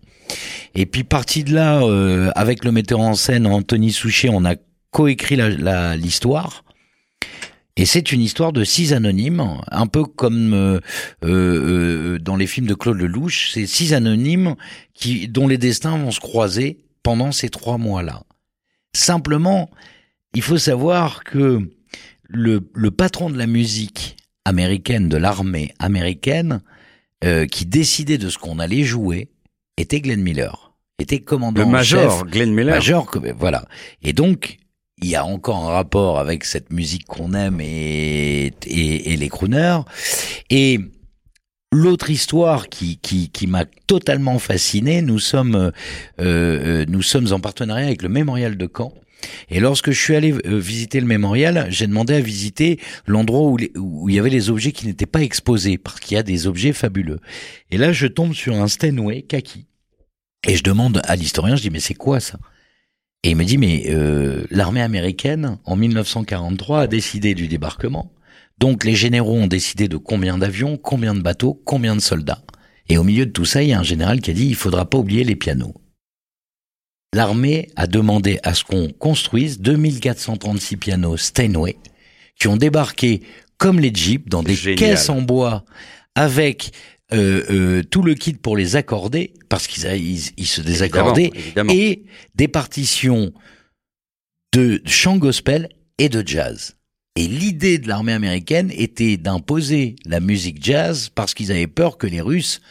Et 0.73 0.85
puis 0.87 1.03
parti 1.03 1.43
de 1.43 1.53
là, 1.53 1.81
euh, 1.83 2.31
avec 2.35 2.65
le 2.65 2.71
metteur 2.71 2.99
en 2.99 3.13
scène 3.13 3.45
Anthony 3.45 3.91
Souchet, 3.91 4.29
on 4.29 4.43
a 4.43 4.55
coécrit 4.91 5.35
la- 5.35 5.49
la- 5.49 5.95
l'histoire. 5.95 6.63
Et 7.77 7.85
c'est 7.85 8.11
une 8.11 8.21
histoire 8.21 8.53
de 8.53 8.63
six 8.63 8.93
anonymes, 8.93 9.59
un 9.69 9.87
peu 9.87 10.05
comme 10.05 10.53
euh, 10.53 10.79
euh, 11.23 12.13
euh, 12.15 12.19
dans 12.19 12.37
les 12.37 12.47
films 12.47 12.67
de 12.67 12.73
Claude 12.73 12.97
Lelouch. 12.97 13.51
C'est 13.51 13.67
six 13.67 13.93
anonymes 13.93 14.55
qui, 14.93 15.27
dont 15.27 15.47
les 15.47 15.57
destins 15.57 15.97
vont 15.97 16.11
se 16.11 16.21
croiser 16.21 16.79
pendant 17.03 17.33
ces 17.33 17.49
trois 17.49 17.77
mois-là. 17.77 18.23
Simplement, 18.95 19.69
il 20.33 20.41
faut 20.41 20.57
savoir 20.57 21.25
que 21.25 21.69
le, 22.23 22.69
le 22.73 22.91
patron 22.91 23.29
de 23.29 23.37
la 23.37 23.45
musique 23.45 24.15
américaine, 24.45 25.09
de 25.09 25.17
l'armée 25.17 25.73
américaine, 25.79 26.61
euh, 27.25 27.45
qui 27.45 27.65
décidait 27.65 28.17
de 28.17 28.29
ce 28.29 28.37
qu'on 28.37 28.59
allait 28.59 28.83
jouer, 28.83 29.29
était 29.77 29.99
Glenn 29.99 30.21
Miller. 30.21 30.73
Était 30.99 31.19
commandant 31.19 31.61
Le 31.61 31.67
en 31.67 31.71
major, 31.71 32.19
chef. 32.19 32.31
Glenn 32.31 32.53
Miller. 32.53 32.75
Major, 32.75 33.11
voilà. 33.37 33.65
Et 34.01 34.13
donc, 34.13 34.57
il 35.01 35.09
y 35.09 35.15
a 35.15 35.25
encore 35.25 35.57
un 35.57 35.73
rapport 35.73 36.19
avec 36.19 36.45
cette 36.45 36.71
musique 36.71 37.05
qu'on 37.05 37.33
aime 37.33 37.59
et, 37.61 38.53
et, 38.65 39.13
et 39.13 39.17
les 39.17 39.29
crooners. 39.29 39.81
Et 40.49 40.79
L'autre 41.75 42.09
histoire 42.09 42.69
qui, 42.69 42.99
qui, 42.99 43.29
qui 43.29 43.47
m'a 43.47 43.65
totalement 43.65 44.39
fasciné, 44.39 45.01
nous 45.01 45.19
sommes, 45.19 45.55
euh, 45.55 45.71
euh, 46.21 46.85
nous 46.87 47.01
sommes 47.01 47.33
en 47.33 47.41
partenariat 47.41 47.87
avec 47.87 48.01
le 48.01 48.07
Mémorial 48.07 48.55
de 48.55 48.69
Caen. 48.73 48.93
Et 49.49 49.59
lorsque 49.59 49.91
je 49.91 49.99
suis 49.99 50.15
allé 50.15 50.31
euh, 50.31 50.57
visiter 50.57 51.01
le 51.01 51.05
mémorial, 51.05 51.67
j'ai 51.69 51.87
demandé 51.87 52.13
à 52.13 52.21
visiter 52.21 52.79
l'endroit 53.07 53.41
où, 53.75 54.09
il 54.09 54.15
y 54.15 54.19
avait 54.19 54.29
les 54.29 54.49
objets 54.49 54.71
qui 54.71 54.87
n'étaient 54.87 55.05
pas 55.05 55.21
exposés, 55.21 55.77
parce 55.77 55.99
qu'il 55.99 56.15
y 56.15 56.17
a 56.17 56.23
des 56.23 56.47
objets 56.47 56.71
fabuleux. 56.71 57.19
Et 57.71 57.77
là, 57.77 57.91
je 57.91 58.07
tombe 58.07 58.33
sur 58.33 58.55
un 58.55 58.69
Steinway 58.69 59.23
kaki. 59.23 59.65
Et 60.47 60.55
je 60.55 60.63
demande 60.63 61.01
à 61.03 61.17
l'historien, 61.17 61.57
je 61.57 61.63
dis, 61.63 61.71
mais 61.71 61.81
c'est 61.81 61.93
quoi 61.93 62.21
ça? 62.21 62.39
Et 63.25 63.31
il 63.31 63.35
me 63.35 63.43
dit, 63.43 63.57
mais 63.57 63.85
euh, 63.87 64.43
l'armée 64.51 64.83
américaine, 64.83 65.57
en 65.65 65.75
1943, 65.75 66.81
a 66.81 66.87
décidé 66.87 67.33
du 67.33 67.47
débarquement. 67.47 68.11
Donc 68.59 68.85
les 68.85 68.93
généraux 68.93 69.33
ont 69.33 69.47
décidé 69.47 69.87
de 69.87 69.97
combien 69.97 70.37
d'avions, 70.37 70.77
combien 70.77 71.15
de 71.15 71.21
bateaux, 71.21 71.59
combien 71.65 71.95
de 71.95 72.01
soldats. 72.01 72.43
Et 72.87 72.99
au 72.99 73.03
milieu 73.03 73.25
de 73.25 73.31
tout 73.31 73.43
ça, 73.43 73.63
il 73.63 73.69
y 73.69 73.73
a 73.73 73.79
un 73.79 73.83
général 73.83 74.21
qui 74.21 74.29
a 74.29 74.33
dit, 74.35 74.45
il 74.45 74.53
faudra 74.53 74.87
pas 74.87 74.99
oublier 74.99 75.23
les 75.23 75.35
pianos. 75.35 75.73
L'armée 77.15 77.69
a 77.75 77.87
demandé 77.87 78.37
à 78.43 78.53
ce 78.53 78.63
qu'on 78.63 78.89
construise 78.89 79.59
2436 79.59 80.77
pianos 80.77 81.17
Steinway 81.17 81.77
qui 82.39 82.47
ont 82.47 82.57
débarqué 82.57 83.23
comme 83.57 83.79
les 83.79 83.91
Jeeps 83.91 84.29
dans 84.29 84.43
des 84.43 84.53
Génial. 84.53 84.77
caisses 84.77 85.09
en 85.09 85.23
bois 85.23 85.65
avec 86.13 86.73
euh, 87.13 87.43
euh, 87.51 87.83
tout 87.83 88.01
le 88.01 88.15
kit 88.15 88.33
pour 88.33 88.57
les 88.57 88.75
accorder 88.75 89.33
parce 89.49 89.67
qu'ils 89.67 89.85
a- 89.85 89.95
ils, 89.95 90.31
ils 90.37 90.47
se 90.47 90.61
désaccordaient 90.61 91.31
évidemment. 91.35 91.71
et 91.73 92.03
des 92.35 92.47
partitions 92.47 93.31
de 94.53 94.81
chant 94.85 95.17
gospel 95.17 95.69
et 95.97 96.09
de 96.09 96.25
jazz. 96.25 96.75
Et 97.15 97.27
l'idée 97.27 97.77
de 97.77 97.87
l'armée 97.87 98.11
américaine 98.13 98.71
était 98.75 99.17
d'imposer 99.17 99.95
la 100.05 100.19
musique 100.19 100.63
jazz 100.63 101.09
parce 101.13 101.33
qu'ils 101.33 101.51
avaient 101.51 101.67
peur 101.67 101.97
que 101.97 102.07
les 102.07 102.21
Russes 102.21 102.61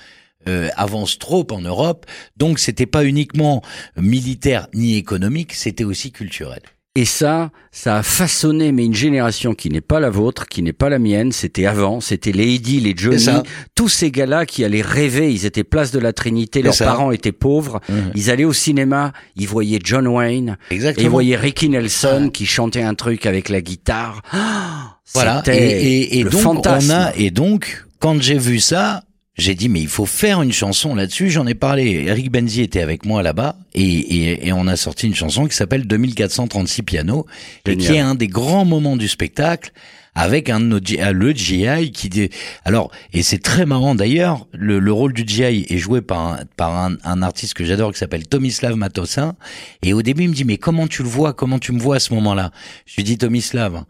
euh, 0.49 0.69
avancent 0.77 1.19
trop 1.19 1.47
en 1.51 1.61
Europe. 1.63 2.05
Donc 2.37 2.59
c'était 2.59 2.85
pas 2.87 3.05
uniquement 3.05 3.63
militaire 3.97 4.69
ni 4.75 4.97
économique, 4.97 5.55
c'était 5.55 5.85
aussi 5.85 6.13
culturel. 6.13 6.61
Et 6.97 7.05
ça, 7.07 7.51
ça 7.73 7.97
a 7.97 8.03
façonné 8.05 8.71
mais 8.71 8.85
une 8.85 8.95
génération 8.95 9.53
qui 9.55 9.69
n'est 9.69 9.81
pas 9.81 9.99
la 9.99 10.11
vôtre, 10.11 10.47
qui 10.47 10.63
n'est 10.63 10.73
pas 10.73 10.89
la 10.89 11.01
mienne. 11.01 11.33
C'était 11.33 11.67
avant, 11.67 12.01
c'était 12.01 12.31
les 12.31 12.55
Eddie, 12.55 12.79
les 12.79 12.95
Johnny, 12.97 13.27
tous 13.75 13.89
ces 13.89 14.13
gars-là 14.13 14.47
qui 14.47 14.65
allaient 14.65 14.81
rêver. 14.81 15.33
Ils 15.33 15.45
étaient 15.45 15.65
place 15.65 15.91
de 15.91 15.99
la 15.99 16.13
Trinité, 16.13 16.63
leurs 16.63 16.75
ça. 16.75 16.85
parents 16.85 17.11
étaient 17.11 17.33
pauvres. 17.33 17.81
Ils 18.15 18.31
allaient 18.31 18.45
au 18.45 18.53
cinéma, 18.53 19.13
ils 19.35 19.49
voyaient 19.49 19.81
John 19.83 20.07
Wayne, 20.07 20.57
Exactement. 20.71 21.05
ils 21.05 21.11
voyaient 21.11 21.37
Ricky 21.37 21.69
Nelson 21.69 22.31
qui 22.33 22.47
chantait 22.47 22.83
un 22.83 22.95
truc 22.95 23.27
avec 23.27 23.49
la 23.49 23.61
guitare. 23.61 24.23
Ah, 24.31 24.99
Voilà. 25.15 25.43
Et, 25.47 25.51
c'était 25.53 25.85
et, 25.85 26.19
et 26.21 26.23
le 26.23 26.31
donc 26.31 26.41
fantasme. 26.43 26.91
on 26.93 26.95
a 26.95 27.13
et 27.17 27.33
donc 27.33 27.85
quand 27.99 28.23
j'ai 28.23 28.39
vu 28.39 28.61
ça, 28.61 29.03
j'ai 29.37 29.55
dit 29.55 29.69
mais 29.69 29.81
il 29.81 29.89
faut 29.89 30.07
faire 30.07 30.43
une 30.43 30.53
chanson 30.53 30.95
là-dessus. 30.95 31.31
J'en 31.31 31.47
ai 31.47 31.55
parlé. 31.55 32.05
Eric 32.07 32.31
Benzi 32.31 32.63
était 32.63 32.81
avec 32.81 33.05
moi 33.05 33.23
là-bas 33.23 33.57
et, 33.75 33.83
et, 33.83 34.49
et 34.49 34.53
on 34.53 34.67
a 34.67 34.77
sorti 34.77 35.07
une 35.07 35.15
chanson 35.15 35.47
qui 35.47 35.57
s'appelle 35.57 35.87
2436 35.87 36.83
pianos 36.83 37.27
et 37.67 37.77
qui 37.77 37.93
est 37.93 37.99
un 38.01 38.15
des 38.15 38.29
grands 38.29 38.65
moments 38.65 38.97
du 38.97 39.09
spectacle 39.09 39.73
avec 40.15 40.49
un 40.49 40.61
de 40.61 40.67
nos 40.67 40.79
le 40.79 41.33
GI 41.33 41.91
qui 41.91 42.09
dit 42.09 42.31
alors 42.65 42.93
et 43.13 43.25
c'est 43.25 43.43
très 43.43 43.67
marrant 43.67 43.97
d'ailleurs 43.97 44.47
le, 44.53 44.79
le 44.79 44.93
rôle 44.93 45.13
du 45.13 45.25
GI 45.27 45.67
est 45.69 45.79
joué 45.79 46.03
par 46.03 46.21
un, 46.21 46.39
par 46.57 46.77
un, 46.77 46.97
un 47.03 47.21
artiste 47.23 47.55
que 47.55 47.65
j'adore 47.65 47.93
qui 47.93 47.99
s'appelle 47.99 48.29
Tomislav 48.29 48.77
Matossin 48.77 49.35
et 49.83 49.93
au 49.93 50.03
début 50.03 50.23
il 50.23 50.29
me 50.29 50.35
dit 50.35 50.45
mais 50.45 50.59
comment 50.59 50.87
tu 50.87 51.03
le 51.03 51.09
vois? 51.09 51.33
Comment 51.33 51.59
tu 51.59 51.73
me 51.73 51.81
vois 51.81 51.97
à 51.97 52.01
ce 52.01 52.15
moment-là? 52.15 52.53
Je 52.87 52.95
lui 52.95 53.03
dis 53.03 53.19
Tomislav 53.19 53.85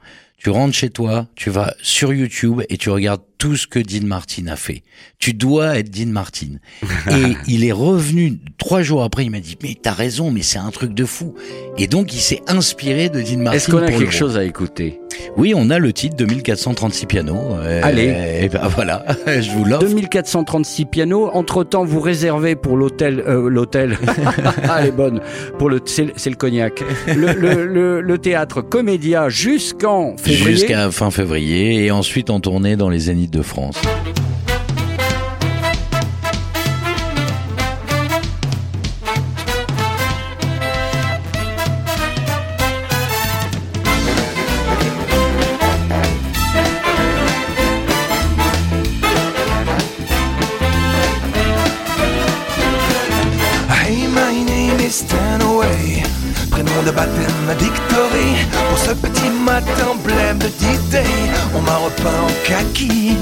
tu 0.45 0.51
rentres 0.51 0.75
chez 0.75 0.91
toi, 0.91 1.27
tu 1.37 1.49
vas 1.49 1.75
sur 1.81 2.13
YouTube 2.13 2.61
et 2.69 2.77
tu 2.77 2.91
regardes 2.91 3.23
tout 3.39 3.57
ce 3.57 3.67
que 3.67 3.79
Dean 3.79 4.07
Martin 4.07 4.47
a 4.49 4.57
fait. 4.57 4.83
Tu 5.19 5.35
dois 5.35 5.79
être 5.79 5.91
Dean 5.91 6.11
Martin. 6.11 6.59
et 7.11 7.37
il 7.47 7.65
est 7.65 7.73
revenu 7.73 8.39
trois 8.59 8.83
jours 8.83 9.03
après, 9.03 9.25
il 9.25 9.31
m'a 9.31 9.41
dit, 9.41 9.57
mais 9.63 9.77
t'as 9.81 9.93
raison, 9.93 10.31
mais 10.31 10.43
c'est 10.43 10.59
un 10.59 10.71
truc 10.71 10.95
de 10.95 11.05
fou. 11.05 11.35
Et 11.79 11.87
donc, 11.87 12.15
il 12.15 12.21
s'est 12.21 12.43
inspiré 12.47 13.09
de 13.09 13.21
Dean 13.21 13.39
Martin. 13.39 13.57
Est-ce 13.57 13.71
qu'on 13.71 13.79
a 13.79 13.91
quelque 13.91 14.13
chose 14.13 14.37
à 14.37 14.45
écouter? 14.45 15.01
Oui, 15.37 15.53
on 15.57 15.71
a 15.71 15.79
le 15.79 15.93
titre 15.93 16.17
2436 16.17 17.07
pianos. 17.07 17.57
Euh, 17.59 17.81
Allez. 17.83 18.15
Et 18.43 18.49
ben 18.49 18.67
voilà, 18.69 19.05
je 19.27 19.51
vous 19.51 19.65
l'offre. 19.65 19.87
2436 19.87 20.87
pianos. 20.87 21.31
Entre 21.33 21.65
temps, 21.65 21.85
vous 21.85 22.01
réservez 22.01 22.57
pour 22.57 22.77
l'hôtel, 22.77 23.21
euh, 23.27 23.49
l'hôtel. 23.49 23.97
ah, 24.69 24.79
elle 24.81 24.89
est 24.89 24.93
bonne. 24.93 25.21
Pour 25.59 25.69
le, 25.71 25.81
c'est, 25.85 26.05
le 26.27 26.37
cognac. 26.37 26.83
Le, 27.07 27.33
le, 27.33 27.67
le, 27.67 28.01
le 28.01 28.19
théâtre 28.19 28.61
Comédia 28.63 29.29
jusqu'en 29.29 30.17
février. 30.17 30.57
Jusqu'à 30.57 30.91
fin 30.91 31.11
février 31.11 31.85
et 31.85 31.91
ensuite 31.91 32.31
en 32.31 32.41
tournée 32.41 32.77
dans 32.77 32.89
les 32.89 33.11
De 33.31 33.43
France. 33.43 33.77
Hey, 53.71 54.07
my 54.09 54.45
name 54.45 54.81
is 54.81 54.97
Stanaway. 54.97 56.03
Prénom 56.51 56.83
de 56.85 56.91
baptême 56.91 57.25
Victory. 57.59 58.37
Pour 58.69 58.79
ce 58.79 58.91
petit 58.93 59.31
matin 59.45 59.95
de 60.39 60.47
D-Day, 60.49 60.84
on 61.55 61.61
m'a 61.61 61.77
repeint 61.77 62.21
en 62.27 62.49
kaki. 62.49 63.17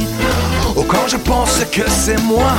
Oh, 0.76 0.84
quand 0.88 1.06
je 1.06 1.16
pense 1.16 1.64
que 1.70 1.82
c'est 1.88 2.20
moi, 2.22 2.52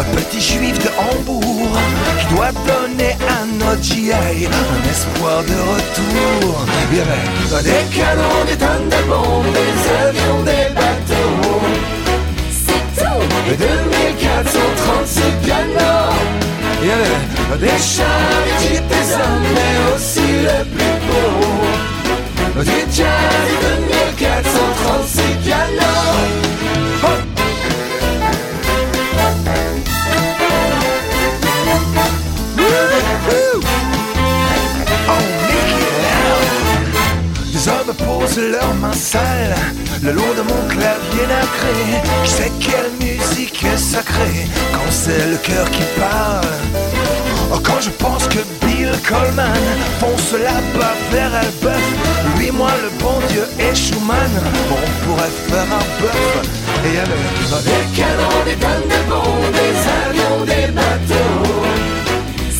un 0.00 0.16
petit 0.16 0.40
juif 0.40 0.78
de 0.78 0.90
Hambourg, 0.98 1.78
qui 2.20 2.34
doit 2.34 2.52
donner 2.66 3.16
à 3.28 3.44
notre 3.58 3.82
GI 3.82 4.12
un 4.12 4.90
espoir 4.90 5.42
de 5.42 5.58
retour. 5.72 6.64
Il 6.90 6.98
y 6.98 7.00
avait 7.00 7.62
des 7.62 7.96
canons, 7.96 8.44
des 8.46 8.56
thunderbolts, 8.56 9.52
des 9.52 9.74
avions, 10.08 10.42
des 10.42 10.74
bateaux. 10.74 11.60
C'est 12.50 13.02
tout! 13.02 13.52
Et 13.52 13.56
2436 13.56 15.20
pianos. 15.44 16.36
Il 16.82 16.88
y 16.88 16.92
avait 16.92 17.58
des 17.58 17.82
chars, 17.82 18.06
des 18.44 18.68
jeeps, 18.68 18.88
des 18.88 19.14
hommes, 19.14 19.46
mais 19.54 19.94
aussi 19.94 20.28
le 20.42 20.64
plus 20.64 20.96
beau. 21.06 21.56
Du 22.62 22.80
jazz 22.90 23.35
leurs 38.40 38.74
mains 38.74 38.92
sales 38.92 39.54
le 40.02 40.12
long 40.12 40.34
de 40.36 40.42
mon 40.42 40.68
clavier 40.68 41.26
nacré. 41.26 42.02
Je 42.24 42.28
sais 42.28 42.52
quelle 42.60 42.90
musique 43.00 43.64
est 43.64 43.78
sacrée 43.78 44.46
quand 44.72 44.90
c'est 44.90 45.30
le 45.30 45.36
cœur 45.36 45.70
qui 45.70 45.82
parle. 45.98 46.46
Oh, 47.52 47.58
quand 47.62 47.80
je 47.80 47.90
pense 47.90 48.26
que 48.28 48.38
Bill 48.86 49.02
Coleman 49.02 49.64
fonce 49.98 50.32
là-bas 50.32 50.94
vers 51.10 51.34
Elbeuf, 51.34 51.82
lui, 52.38 52.52
moi, 52.52 52.70
le 52.84 52.90
bon 53.02 53.18
Dieu 53.28 53.44
et 53.58 53.74
Schumann, 53.74 54.30
bon, 54.68 54.76
on 54.76 54.90
pourrait 55.04 55.36
faire 55.48 55.66
un 55.74 55.86
bœuf. 56.00 56.46
Et 56.84 56.94
y 56.94 56.98
avait 56.98 57.62
des 57.64 57.84
canons, 57.96 58.44
des 58.44 58.54
thunderbolts, 58.54 59.52
des 59.58 59.74
avions, 60.04 60.44
des 60.44 60.68
bateaux. 60.72 61.56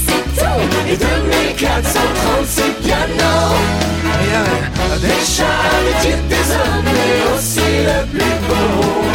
C'est 0.05 0.25
tout! 0.41 0.63
Et 0.89 0.97
2436 0.97 2.63
pianos. 2.83 3.55
Et 4.03 4.25
il 4.25 4.31
y 4.31 4.35
avait 4.35 4.99
des 4.99 5.25
chars, 5.25 5.79
des 5.87 6.09
jeeps, 6.09 6.27
des 6.29 6.47
hommes, 6.57 6.87
mais 6.87 7.37
aussi 7.37 7.69
le 7.87 7.99
plus 8.11 8.37
beau. 8.49 9.07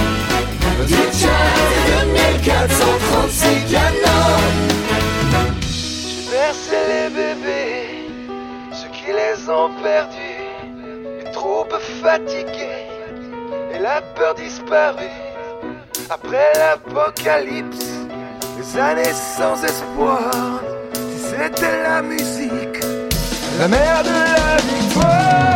Du 0.88 1.02
jazz 1.20 1.72
et 1.88 2.08
2436 2.40 3.61
Bercé 6.72 6.88
les 6.88 7.10
bébés, 7.10 8.08
ceux 8.72 8.90
qui 8.90 9.12
les 9.12 9.50
ont 9.50 9.72
perdus, 9.82 11.24
les 11.24 11.32
troupes 11.32 11.76
fatiguées 12.02 12.88
et 13.74 13.80
la 13.80 14.02
peur 14.16 14.36
disparue. 14.36 15.06
Après 16.10 16.52
l'apocalypse, 16.56 17.92
les 18.58 18.80
années 18.80 19.14
sans 19.14 19.64
espoir, 19.64 20.62
c'était 21.18 21.84
la 21.84 22.02
musique, 22.02 22.84
la 23.60 23.68
mère 23.68 24.04
de 24.04 24.10
la 24.10 24.58
victoire. 24.58 25.52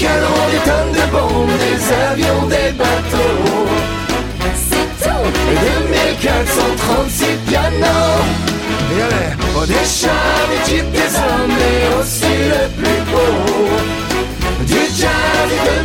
Des 0.00 0.06
canons, 0.06 0.48
des 0.50 0.62
tonnes 0.64 0.92
de 0.92 1.04
bombes, 1.12 1.58
des 1.58 1.80
avions, 1.92 2.46
des 2.46 2.72
bateaux. 2.72 3.66
C'est 4.54 4.88
tout! 5.04 5.28
Et 5.52 5.56
2436 5.84 7.26
pianos. 7.46 8.24
Et 8.96 9.02
allez, 9.02 9.36
Oh, 9.54 9.66
des 9.66 9.84
chats, 9.84 10.08
des 10.48 10.62
types, 10.70 10.90
des 10.90 11.14
hommes, 11.16 11.52
mais 11.58 12.00
aussi 12.00 12.32
le 12.48 12.62
plus 12.80 13.00
beau. 13.12 13.34
Du 14.64 14.80
jazz 14.96 15.48
du 15.50 15.58
2436 15.66 15.79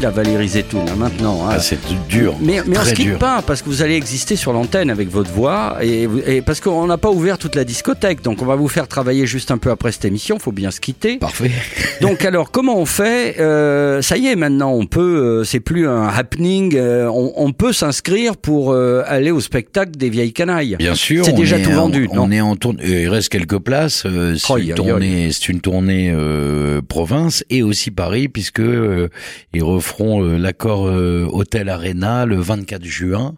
la 0.00 0.10
Valérie 0.10 0.48
Zetoun, 0.48 0.82
hein, 0.88 0.94
maintenant. 0.96 1.44
hein. 1.46 1.50
Ah, 1.52 1.58
c'est 1.60 1.78
dur. 2.08 2.34
Mais, 2.40 2.60
mais 2.66 2.76
on 2.78 2.80
très 2.80 2.90
se 2.90 2.94
quitte 2.94 3.18
pas 3.18 3.42
parce 3.42 3.62
que 3.62 3.68
vous 3.68 3.82
allez 3.82 3.94
exister 3.94 4.36
sur 4.36 4.52
l'antenne 4.52 4.90
avec 4.90 5.08
votre 5.10 5.30
voix 5.30 5.76
et, 5.82 6.08
parce 6.42 6.60
qu'on 6.60 6.86
n'a 6.86 6.98
pas 6.98 7.10
ouvert 7.10 7.38
toute 7.38 7.54
la 7.54 7.64
discothèque. 7.64 8.22
Donc 8.22 8.42
on 8.42 8.46
va 8.46 8.56
vous 8.56 8.68
faire 8.68 8.88
travailler 8.88 9.26
juste 9.26 9.50
un 9.50 9.58
peu 9.58 9.70
après 9.70 9.92
cette 9.92 10.04
émission. 10.04 10.38
Faut 10.38 10.52
bien 10.52 10.70
se 10.70 10.80
quitter. 10.80 11.18
Parfait. 11.18 11.50
Donc 12.00 12.24
alors 12.24 12.50
comment 12.50 12.78
on 12.78 12.86
fait 12.86 13.36
Euh, 13.40 14.02
Ça 14.02 14.16
y 14.16 14.26
est 14.28 14.36
maintenant, 14.36 14.72
on 14.72 14.86
peut. 14.86 15.00
euh, 15.40 15.44
c'est 15.44 15.60
plus 15.60 15.88
un 15.88 16.06
happening. 16.08 16.74
euh, 16.76 17.08
on, 17.08 17.32
on 17.36 17.52
peut 17.52 17.72
s'inscrire 17.72 18.36
pour 18.36 18.72
euh, 18.72 19.02
aller 19.06 19.30
au 19.30 19.40
spectacle 19.40 19.92
des 19.92 20.10
vieilles 20.10 20.32
canailles. 20.32 20.76
Bien 20.78 20.94
sûr. 20.94 21.24
C'est 21.24 21.32
déjà 21.32 21.58
tout 21.58 21.70
en- 21.70 21.74
vendu, 21.88 22.08
non 22.14 22.24
On 22.24 22.30
est 22.30 22.40
en 22.40 22.56
tournée. 22.56 22.82
euh, 22.84 23.02
Il 23.02 23.08
reste 23.08 23.28
quelques 23.30 23.58
places. 23.58 24.04
euh, 24.06 24.36
c'est 24.36 24.54
une 24.60 24.74
tournée, 24.74 25.30
une 25.48 25.60
tournée 25.60 26.12
euh, 26.14 26.80
province 26.86 27.44
et 27.50 27.62
aussi 27.62 27.90
Paris 27.90 28.28
puisque 28.28 28.60
euh, 28.60 29.08
ils 29.52 29.62
referont 29.62 29.87
euh, 30.00 30.38
l'accord 30.38 30.86
euh, 30.88 31.26
Hôtel 31.30 31.68
Arena 31.68 32.26
le 32.26 32.36
24 32.36 32.84
juin 32.84 33.34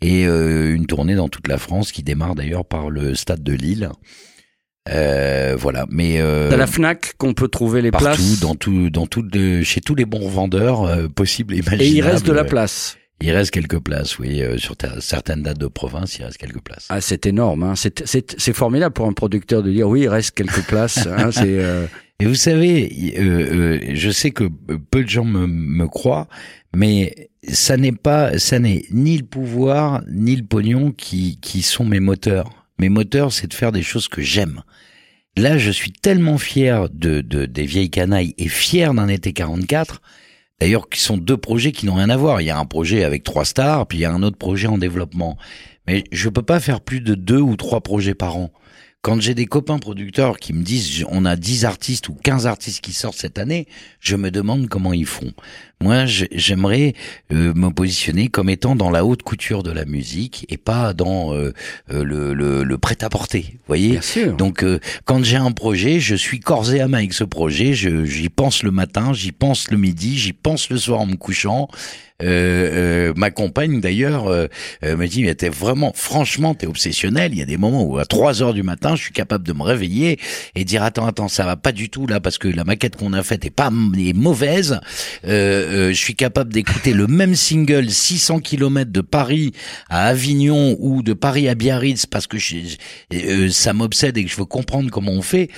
et 0.00 0.26
euh, 0.26 0.74
une 0.74 0.86
tournée 0.86 1.14
dans 1.14 1.28
toute 1.28 1.48
la 1.48 1.58
France 1.58 1.92
qui 1.92 2.02
démarre 2.02 2.34
d'ailleurs 2.34 2.64
par 2.64 2.90
le 2.90 3.14
stade 3.14 3.42
de 3.42 3.52
Lille. 3.52 3.90
Euh, 4.90 5.54
voilà, 5.58 5.84
mais 5.90 6.20
euh, 6.20 6.48
Dans 6.50 6.56
la 6.56 6.66
Fnac 6.66 7.12
qu'on 7.18 7.34
peut 7.34 7.48
trouver 7.48 7.82
les 7.82 7.90
partout, 7.90 8.06
places. 8.06 8.40
dans 8.40 8.54
tout, 8.54 8.88
dans 8.88 9.06
tout, 9.06 9.22
de- 9.22 9.62
chez 9.62 9.80
tous 9.82 9.94
les 9.94 10.06
bons 10.06 10.28
vendeurs 10.28 10.84
euh, 10.84 11.08
possibles 11.08 11.52
et 11.54 11.58
imaginables. 11.58 11.82
Et 11.82 11.88
il 11.88 12.00
reste 12.00 12.24
de 12.26 12.32
la 12.32 12.44
place. 12.44 12.96
Il 13.20 13.30
reste 13.32 13.50
quelques 13.50 13.80
places, 13.80 14.18
oui, 14.20 14.40
euh, 14.40 14.56
sur 14.58 14.76
ta- 14.76 15.00
certaines 15.00 15.42
dates 15.42 15.58
de 15.58 15.66
province, 15.66 16.16
il 16.18 16.24
reste 16.24 16.38
quelques 16.38 16.62
places. 16.62 16.86
Ah, 16.88 17.00
c'est 17.02 17.26
énorme. 17.26 17.64
Hein. 17.64 17.74
C'est, 17.76 18.52
formidable 18.54 18.94
pour 18.94 19.06
un 19.06 19.12
producteur 19.12 19.62
de 19.62 19.70
dire 19.72 19.88
oui, 19.88 20.02
il 20.02 20.08
reste 20.08 20.30
quelques 20.30 20.62
places. 20.62 21.06
hein, 21.06 21.30
c'est, 21.32 21.58
Et 22.20 22.26
vous 22.26 22.34
savez, 22.34 23.14
euh, 23.16 23.22
euh, 23.22 23.90
je 23.94 24.10
sais 24.10 24.32
que 24.32 24.44
peu 24.90 25.04
de 25.04 25.08
gens 25.08 25.24
me, 25.24 25.46
me 25.46 25.86
croient, 25.86 26.26
mais 26.74 27.30
ça 27.44 27.76
n'est 27.76 27.92
pas, 27.92 28.38
ça 28.38 28.58
n'est 28.58 28.84
ni 28.90 29.18
le 29.18 29.24
pouvoir 29.24 30.02
ni 30.10 30.34
le 30.34 30.44
pognon 30.44 30.90
qui 30.90 31.38
qui 31.40 31.62
sont 31.62 31.84
mes 31.84 32.00
moteurs. 32.00 32.66
Mes 32.80 32.88
moteurs, 32.88 33.32
c'est 33.32 33.46
de 33.46 33.54
faire 33.54 33.70
des 33.70 33.82
choses 33.82 34.08
que 34.08 34.20
j'aime. 34.20 34.62
Là, 35.36 35.58
je 35.58 35.70
suis 35.70 35.92
tellement 35.92 36.38
fier 36.38 36.88
de, 36.90 37.20
de 37.20 37.46
des 37.46 37.66
vieilles 37.66 37.90
canailles 37.90 38.34
et 38.36 38.48
fier 38.48 38.94
d'un 38.94 39.06
été 39.06 39.32
44. 39.32 40.02
D'ailleurs, 40.60 40.88
qui 40.88 40.98
sont 40.98 41.16
deux 41.18 41.36
projets 41.36 41.70
qui 41.70 41.86
n'ont 41.86 41.94
rien 41.94 42.10
à 42.10 42.16
voir. 42.16 42.40
Il 42.40 42.46
y 42.46 42.50
a 42.50 42.58
un 42.58 42.64
projet 42.64 43.04
avec 43.04 43.22
trois 43.22 43.44
stars, 43.44 43.86
puis 43.86 43.98
il 43.98 44.00
y 44.00 44.04
a 44.04 44.12
un 44.12 44.24
autre 44.24 44.38
projet 44.38 44.66
en 44.66 44.76
développement. 44.78 45.38
Mais 45.86 46.02
je 46.10 46.28
peux 46.28 46.42
pas 46.42 46.58
faire 46.58 46.80
plus 46.80 47.00
de 47.00 47.14
deux 47.14 47.40
ou 47.40 47.54
trois 47.54 47.80
projets 47.80 48.14
par 48.14 48.36
an. 48.36 48.50
Quand 49.00 49.20
j'ai 49.20 49.34
des 49.34 49.46
copains 49.46 49.78
producteurs 49.78 50.38
qui 50.38 50.52
me 50.52 50.64
disent 50.64 51.04
on 51.08 51.24
a 51.24 51.36
10 51.36 51.64
artistes 51.64 52.08
ou 52.08 52.14
15 52.14 52.48
artistes 52.48 52.80
qui 52.80 52.92
sortent 52.92 53.16
cette 53.16 53.38
année, 53.38 53.68
je 54.00 54.16
me 54.16 54.32
demande 54.32 54.68
comment 54.68 54.92
ils 54.92 55.06
font. 55.06 55.32
Moi, 55.80 56.06
j'aimerais 56.06 56.94
euh, 57.32 57.52
me 57.54 57.68
positionner 57.70 58.28
comme 58.28 58.48
étant 58.50 58.74
dans 58.74 58.90
la 58.90 59.04
haute 59.04 59.22
couture 59.22 59.62
de 59.62 59.70
la 59.70 59.84
musique 59.84 60.44
et 60.48 60.56
pas 60.56 60.92
dans 60.92 61.32
euh, 61.34 61.52
euh, 61.92 62.02
le, 62.02 62.34
le, 62.34 62.64
le 62.64 62.78
prêt-à-porter. 62.78 63.46
Vous 63.52 63.58
voyez? 63.68 63.90
Bien 63.90 64.00
sûr. 64.02 64.36
donc 64.36 64.64
euh, 64.64 64.80
quand 65.04 65.22
j'ai 65.24 65.36
un 65.36 65.52
projet, 65.52 66.00
je 66.00 66.16
suis 66.16 66.40
corps 66.40 66.72
et 66.74 66.80
âme 66.80 66.94
avec 66.94 67.12
ce 67.12 67.24
projet. 67.24 67.74
Je- 67.74 68.04
J'y 68.04 68.28
pense 68.28 68.62
le 68.64 68.70
matin, 68.72 69.12
j'y 69.12 69.30
pense 69.32 69.70
le 69.70 69.76
midi, 69.76 70.18
j'y 70.18 70.32
pense 70.32 70.68
le 70.70 70.78
soir 70.78 71.00
en 71.00 71.06
me 71.06 71.14
couchant. 71.16 71.68
Euh, 72.20 73.10
euh, 73.10 73.12
ma 73.16 73.30
compagne 73.30 73.80
d'ailleurs 73.80 74.26
euh, 74.26 74.48
euh, 74.84 74.96
me 74.96 75.06
dit 75.06 75.22
mais 75.22 75.36
t'es 75.36 75.48
vraiment 75.48 75.92
franchement 75.94 76.52
t'es 76.56 76.66
obsessionnel. 76.66 77.30
Il 77.32 77.38
y 77.38 77.42
a 77.42 77.44
des 77.44 77.56
moments 77.56 77.84
où 77.84 77.96
à 77.98 78.06
3 78.06 78.42
heures 78.42 78.54
du 78.54 78.64
matin, 78.64 78.96
je 78.96 79.02
suis 79.02 79.12
capable 79.12 79.46
de 79.46 79.52
me 79.52 79.62
réveiller 79.62 80.18
et 80.56 80.64
dire 80.64 80.82
attends 80.82 81.06
attends 81.06 81.28
ça 81.28 81.44
va 81.44 81.54
pas 81.54 81.70
du 81.70 81.90
tout 81.90 82.08
là 82.08 82.18
parce 82.18 82.38
que 82.38 82.48
la 82.48 82.64
maquette 82.64 82.96
qu'on 82.96 83.12
a 83.12 83.22
faite 83.22 83.44
est 83.44 83.50
pas 83.50 83.70
est 83.96 84.14
mauvaise. 84.16 84.80
Euh, 85.68 85.88
je 85.90 85.96
suis 85.98 86.14
capable 86.14 86.52
d'écouter 86.52 86.92
le 86.92 87.06
même 87.06 87.34
single 87.34 87.90
600 87.90 88.40
km 88.40 88.90
de 88.90 89.00
Paris 89.00 89.52
à 89.88 90.06
Avignon 90.06 90.76
ou 90.80 91.02
de 91.02 91.12
Paris 91.12 91.48
à 91.48 91.54
Biarritz 91.54 92.06
parce 92.06 92.26
que 92.26 92.38
je- 92.38 92.56
euh, 93.14 93.50
ça 93.50 93.72
m'obsède 93.72 94.16
et 94.18 94.24
que 94.24 94.30
je 94.30 94.36
veux 94.36 94.44
comprendre 94.44 94.90
comment 94.90 95.12
on 95.12 95.22
fait. 95.22 95.48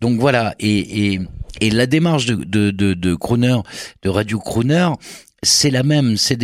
Donc 0.00 0.18
voilà, 0.20 0.54
et, 0.58 1.12
et, 1.14 1.20
et 1.60 1.70
la 1.70 1.86
démarche 1.86 2.26
de, 2.26 2.34
de, 2.34 2.70
de, 2.70 2.94
de 2.94 3.14
crooner, 3.14 3.56
de 4.02 4.08
radio 4.08 4.38
crooner, 4.38 4.88
c'est 5.42 5.70
la 5.70 5.82
même, 5.82 6.16
c'est 6.18 6.36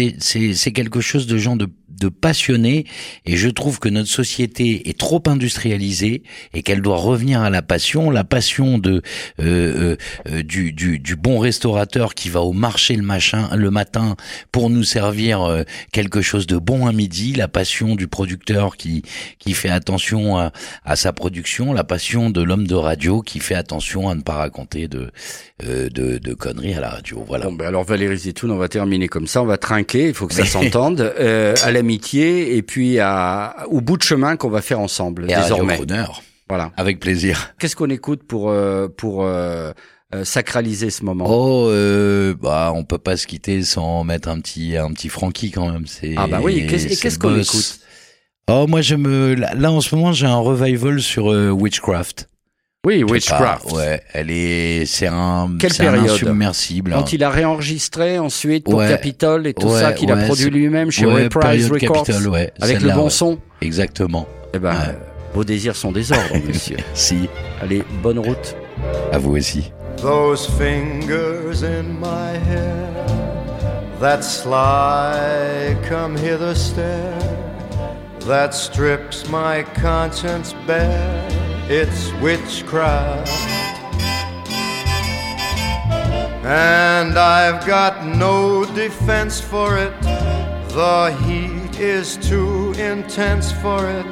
quelque 0.72 1.00
chose 1.02 1.26
de 1.26 1.36
gens 1.36 1.56
de, 1.56 1.68
de 1.98 2.08
passionnés, 2.08 2.84
et 3.24 3.36
je 3.36 3.48
trouve 3.48 3.78
que 3.78 3.88
notre 3.88 4.08
société 4.08 4.88
est 4.88 4.98
trop 4.98 5.22
industrialisée 5.26 6.22
et 6.54 6.62
qu'elle 6.62 6.82
doit 6.82 6.96
revenir 6.96 7.40
à 7.40 7.50
la 7.50 7.62
passion, 7.62 8.10
la 8.10 8.24
passion 8.24 8.78
de 8.78 9.02
euh, 9.40 9.42
euh, 9.46 9.96
euh, 10.28 10.42
du, 10.42 10.72
du, 10.72 10.98
du 10.98 11.16
bon 11.16 11.38
restaurateur 11.38 12.14
qui 12.14 12.28
va 12.28 12.40
au 12.40 12.52
marché 12.52 12.96
le 12.96 13.02
machin 13.02 13.48
le 13.54 13.70
matin 13.70 14.16
pour 14.52 14.70
nous 14.70 14.84
servir 14.84 15.42
euh, 15.42 15.62
quelque 15.92 16.22
chose 16.22 16.46
de 16.46 16.56
bon 16.56 16.86
à 16.86 16.92
midi, 16.92 17.32
la 17.32 17.48
passion 17.48 17.94
du 17.94 18.08
producteur 18.08 18.76
qui 18.76 19.02
qui 19.38 19.54
fait 19.54 19.68
attention 19.68 20.36
à, 20.36 20.52
à 20.84 20.96
sa 20.96 21.12
production, 21.12 21.72
la 21.72 21.84
passion 21.84 22.30
de 22.30 22.42
l'homme 22.42 22.66
de 22.66 22.74
radio 22.74 23.22
qui 23.22 23.40
fait 23.40 23.54
attention 23.54 24.08
à 24.08 24.14
ne 24.14 24.22
pas 24.22 24.34
raconter 24.34 24.88
de 24.88 25.10
euh, 25.64 25.88
de, 25.88 26.18
de 26.18 26.34
conneries 26.34 26.74
à 26.74 26.80
la 26.80 26.90
radio. 26.90 27.24
Voilà. 27.26 27.46
Bon, 27.46 27.52
ben 27.52 27.66
alors 27.66 27.84
Valérie 27.84 28.18
Zetoun, 28.18 28.50
on 28.50 28.58
va 28.58 28.68
terminer 28.68 29.08
comme 29.08 29.26
ça, 29.26 29.42
on 29.42 29.46
va 29.46 29.56
trinquer, 29.56 30.08
il 30.08 30.14
faut 30.14 30.26
que 30.26 30.34
ça 30.34 30.44
s'entende, 30.44 31.00
euh, 31.00 31.54
à 31.62 31.70
l'amitié 31.86 32.56
et 32.56 32.62
puis 32.62 32.98
à, 32.98 33.66
au 33.70 33.80
bout 33.80 33.96
de 33.96 34.02
chemin 34.02 34.36
qu'on 34.36 34.50
va 34.50 34.60
faire 34.62 34.80
ensemble 34.80 35.24
Et 35.30 35.34
désormais. 35.34 35.76
Crooner. 35.76 36.04
Voilà. 36.48 36.72
Avec 36.76 37.00
plaisir. 37.00 37.54
Qu'est-ce 37.58 37.74
qu'on 37.76 37.90
écoute 37.90 38.22
pour 38.22 38.50
euh, 38.50 38.88
pour 38.88 39.24
euh, 39.24 39.72
euh, 40.14 40.24
sacraliser 40.24 40.90
ce 40.90 41.04
moment? 41.04 41.24
Oh, 41.28 41.68
euh, 41.70 42.34
bah, 42.40 42.72
on 42.74 42.84
peut 42.84 42.98
pas 42.98 43.16
se 43.16 43.26
quitter 43.26 43.62
sans 43.62 44.04
mettre 44.04 44.28
un 44.28 44.38
petit, 44.40 44.76
un 44.76 44.92
petit 44.92 45.08
Frankie 45.08 45.50
quand 45.50 45.70
même. 45.72 45.86
C'est. 45.86 46.14
Ah 46.16 46.26
bah 46.28 46.40
oui, 46.42 46.66
qu'est-ce- 46.68 47.18
qu'on 47.18 47.36
écoute? 47.38 47.80
Oh, 48.48 48.66
moi 48.68 48.80
je 48.80 48.94
me, 48.94 49.34
là, 49.34 49.72
en 49.72 49.80
ce 49.80 49.92
moment 49.94 50.12
j'ai 50.12 50.26
un 50.26 50.36
revival 50.38 51.00
sur 51.00 51.26
Witchcraft. 51.26 52.28
Oui, 52.86 53.02
Witchcraft. 53.02 53.68
pas, 53.68 53.74
ouais, 53.74 54.00
elle 54.14 54.30
est, 54.30 54.86
c'est 54.86 55.08
un, 55.08 55.50
Quelle 55.58 55.72
c'est 55.72 55.86
un 55.88 55.92
période 55.92 56.08
insubmersible. 56.10 56.92
hein. 56.92 56.98
Quand 57.00 57.12
il 57.12 57.24
a 57.24 57.30
réenregistré 57.30 58.20
ensuite 58.20 58.62
pour 58.64 58.74
Ouais. 58.76 58.88
Capitol 58.88 59.44
et 59.48 59.54
tout 59.54 59.66
Ouais, 59.66 59.80
ça 59.80 59.92
qu'il 59.92 60.12
a 60.12 60.16
produit 60.16 60.50
lui-même 60.50 60.92
chez 60.92 61.04
ouais, 61.04 61.24
Reprise 61.24 61.42
période 61.68 61.72
Records 61.72 62.04
Capitol, 62.04 62.28
ouais, 62.28 62.52
avec 62.60 62.80
le 62.80 62.92
bon 62.92 63.08
son. 63.10 63.38
Exactement. 63.60 64.28
Eh 64.54 64.60
ben, 64.60 64.70
Ouais. 64.70 64.98
vos 65.34 65.42
désirs 65.42 65.74
sont 65.74 65.90
désordres, 65.90 66.22
monsieur. 66.46 66.76
Si. 66.94 67.28
Allez, 67.60 67.82
bonne 68.04 68.20
route. 68.20 68.54
À 69.10 69.18
vous 69.18 69.36
aussi. 69.36 69.72
Those 70.00 70.46
fingers 70.56 71.64
in 71.64 71.84
my 72.00 72.36
hair 72.48 72.86
that 74.00 74.22
sly 74.22 75.74
come 75.88 76.16
hither 76.16 76.54
stare 76.54 77.18
that 78.28 78.52
strips 78.52 79.24
my 79.28 79.64
conscience 79.82 80.54
bare 80.68 81.24
it's 81.68 82.12
witchcraft 82.22 83.30
and 86.44 87.18
I've 87.18 87.66
got 87.66 88.06
no 88.06 88.64
defense 88.74 89.40
for 89.40 89.76
it 89.78 89.92
the 90.70 91.16
heat 91.24 91.80
is 91.80 92.16
too 92.18 92.72
intense 92.72 93.50
for 93.52 93.88
it 93.88 94.06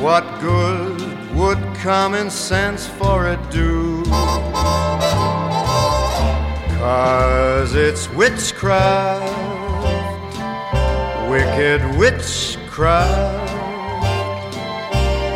What 0.00 0.24
good 0.40 1.20
would 1.34 1.58
common 1.74 2.30
sense 2.30 2.86
for 2.86 3.28
it 3.28 3.38
do? 3.50 4.02
Cause 6.78 7.74
it's 7.74 8.08
witchcraft, 8.08 9.20
wicked 11.28 11.82
witchcraft. 11.98 13.59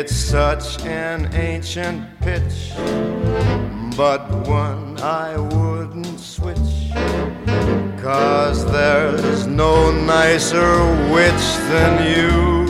It's 0.00 0.16
such 0.16 0.82
an 0.86 1.28
ancient 1.34 2.18
pitch, 2.20 2.72
but 3.98 4.22
one 4.48 4.98
I 4.98 5.36
wouldn't 5.36 6.18
switch. 6.18 6.88
Cause 8.00 8.64
there's 8.72 9.46
no 9.46 9.92
nicer 9.92 10.72
witch 11.12 11.44
than 11.68 11.92
you. 12.16 12.69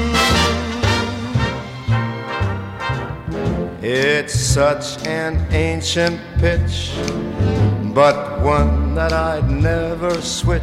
It's 3.83 4.39
such 4.39 5.07
an 5.07 5.43
ancient 5.51 6.21
pitch, 6.37 6.91
but 7.95 8.39
one 8.41 8.93
that 8.93 9.11
I'd 9.11 9.49
never 9.49 10.21
switch. 10.21 10.61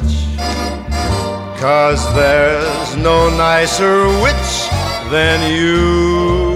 Cause 1.59 2.15
there's 2.15 2.97
no 2.97 3.29
nicer 3.37 4.07
witch 4.23 4.69
than 5.11 5.53
you. 5.53 6.48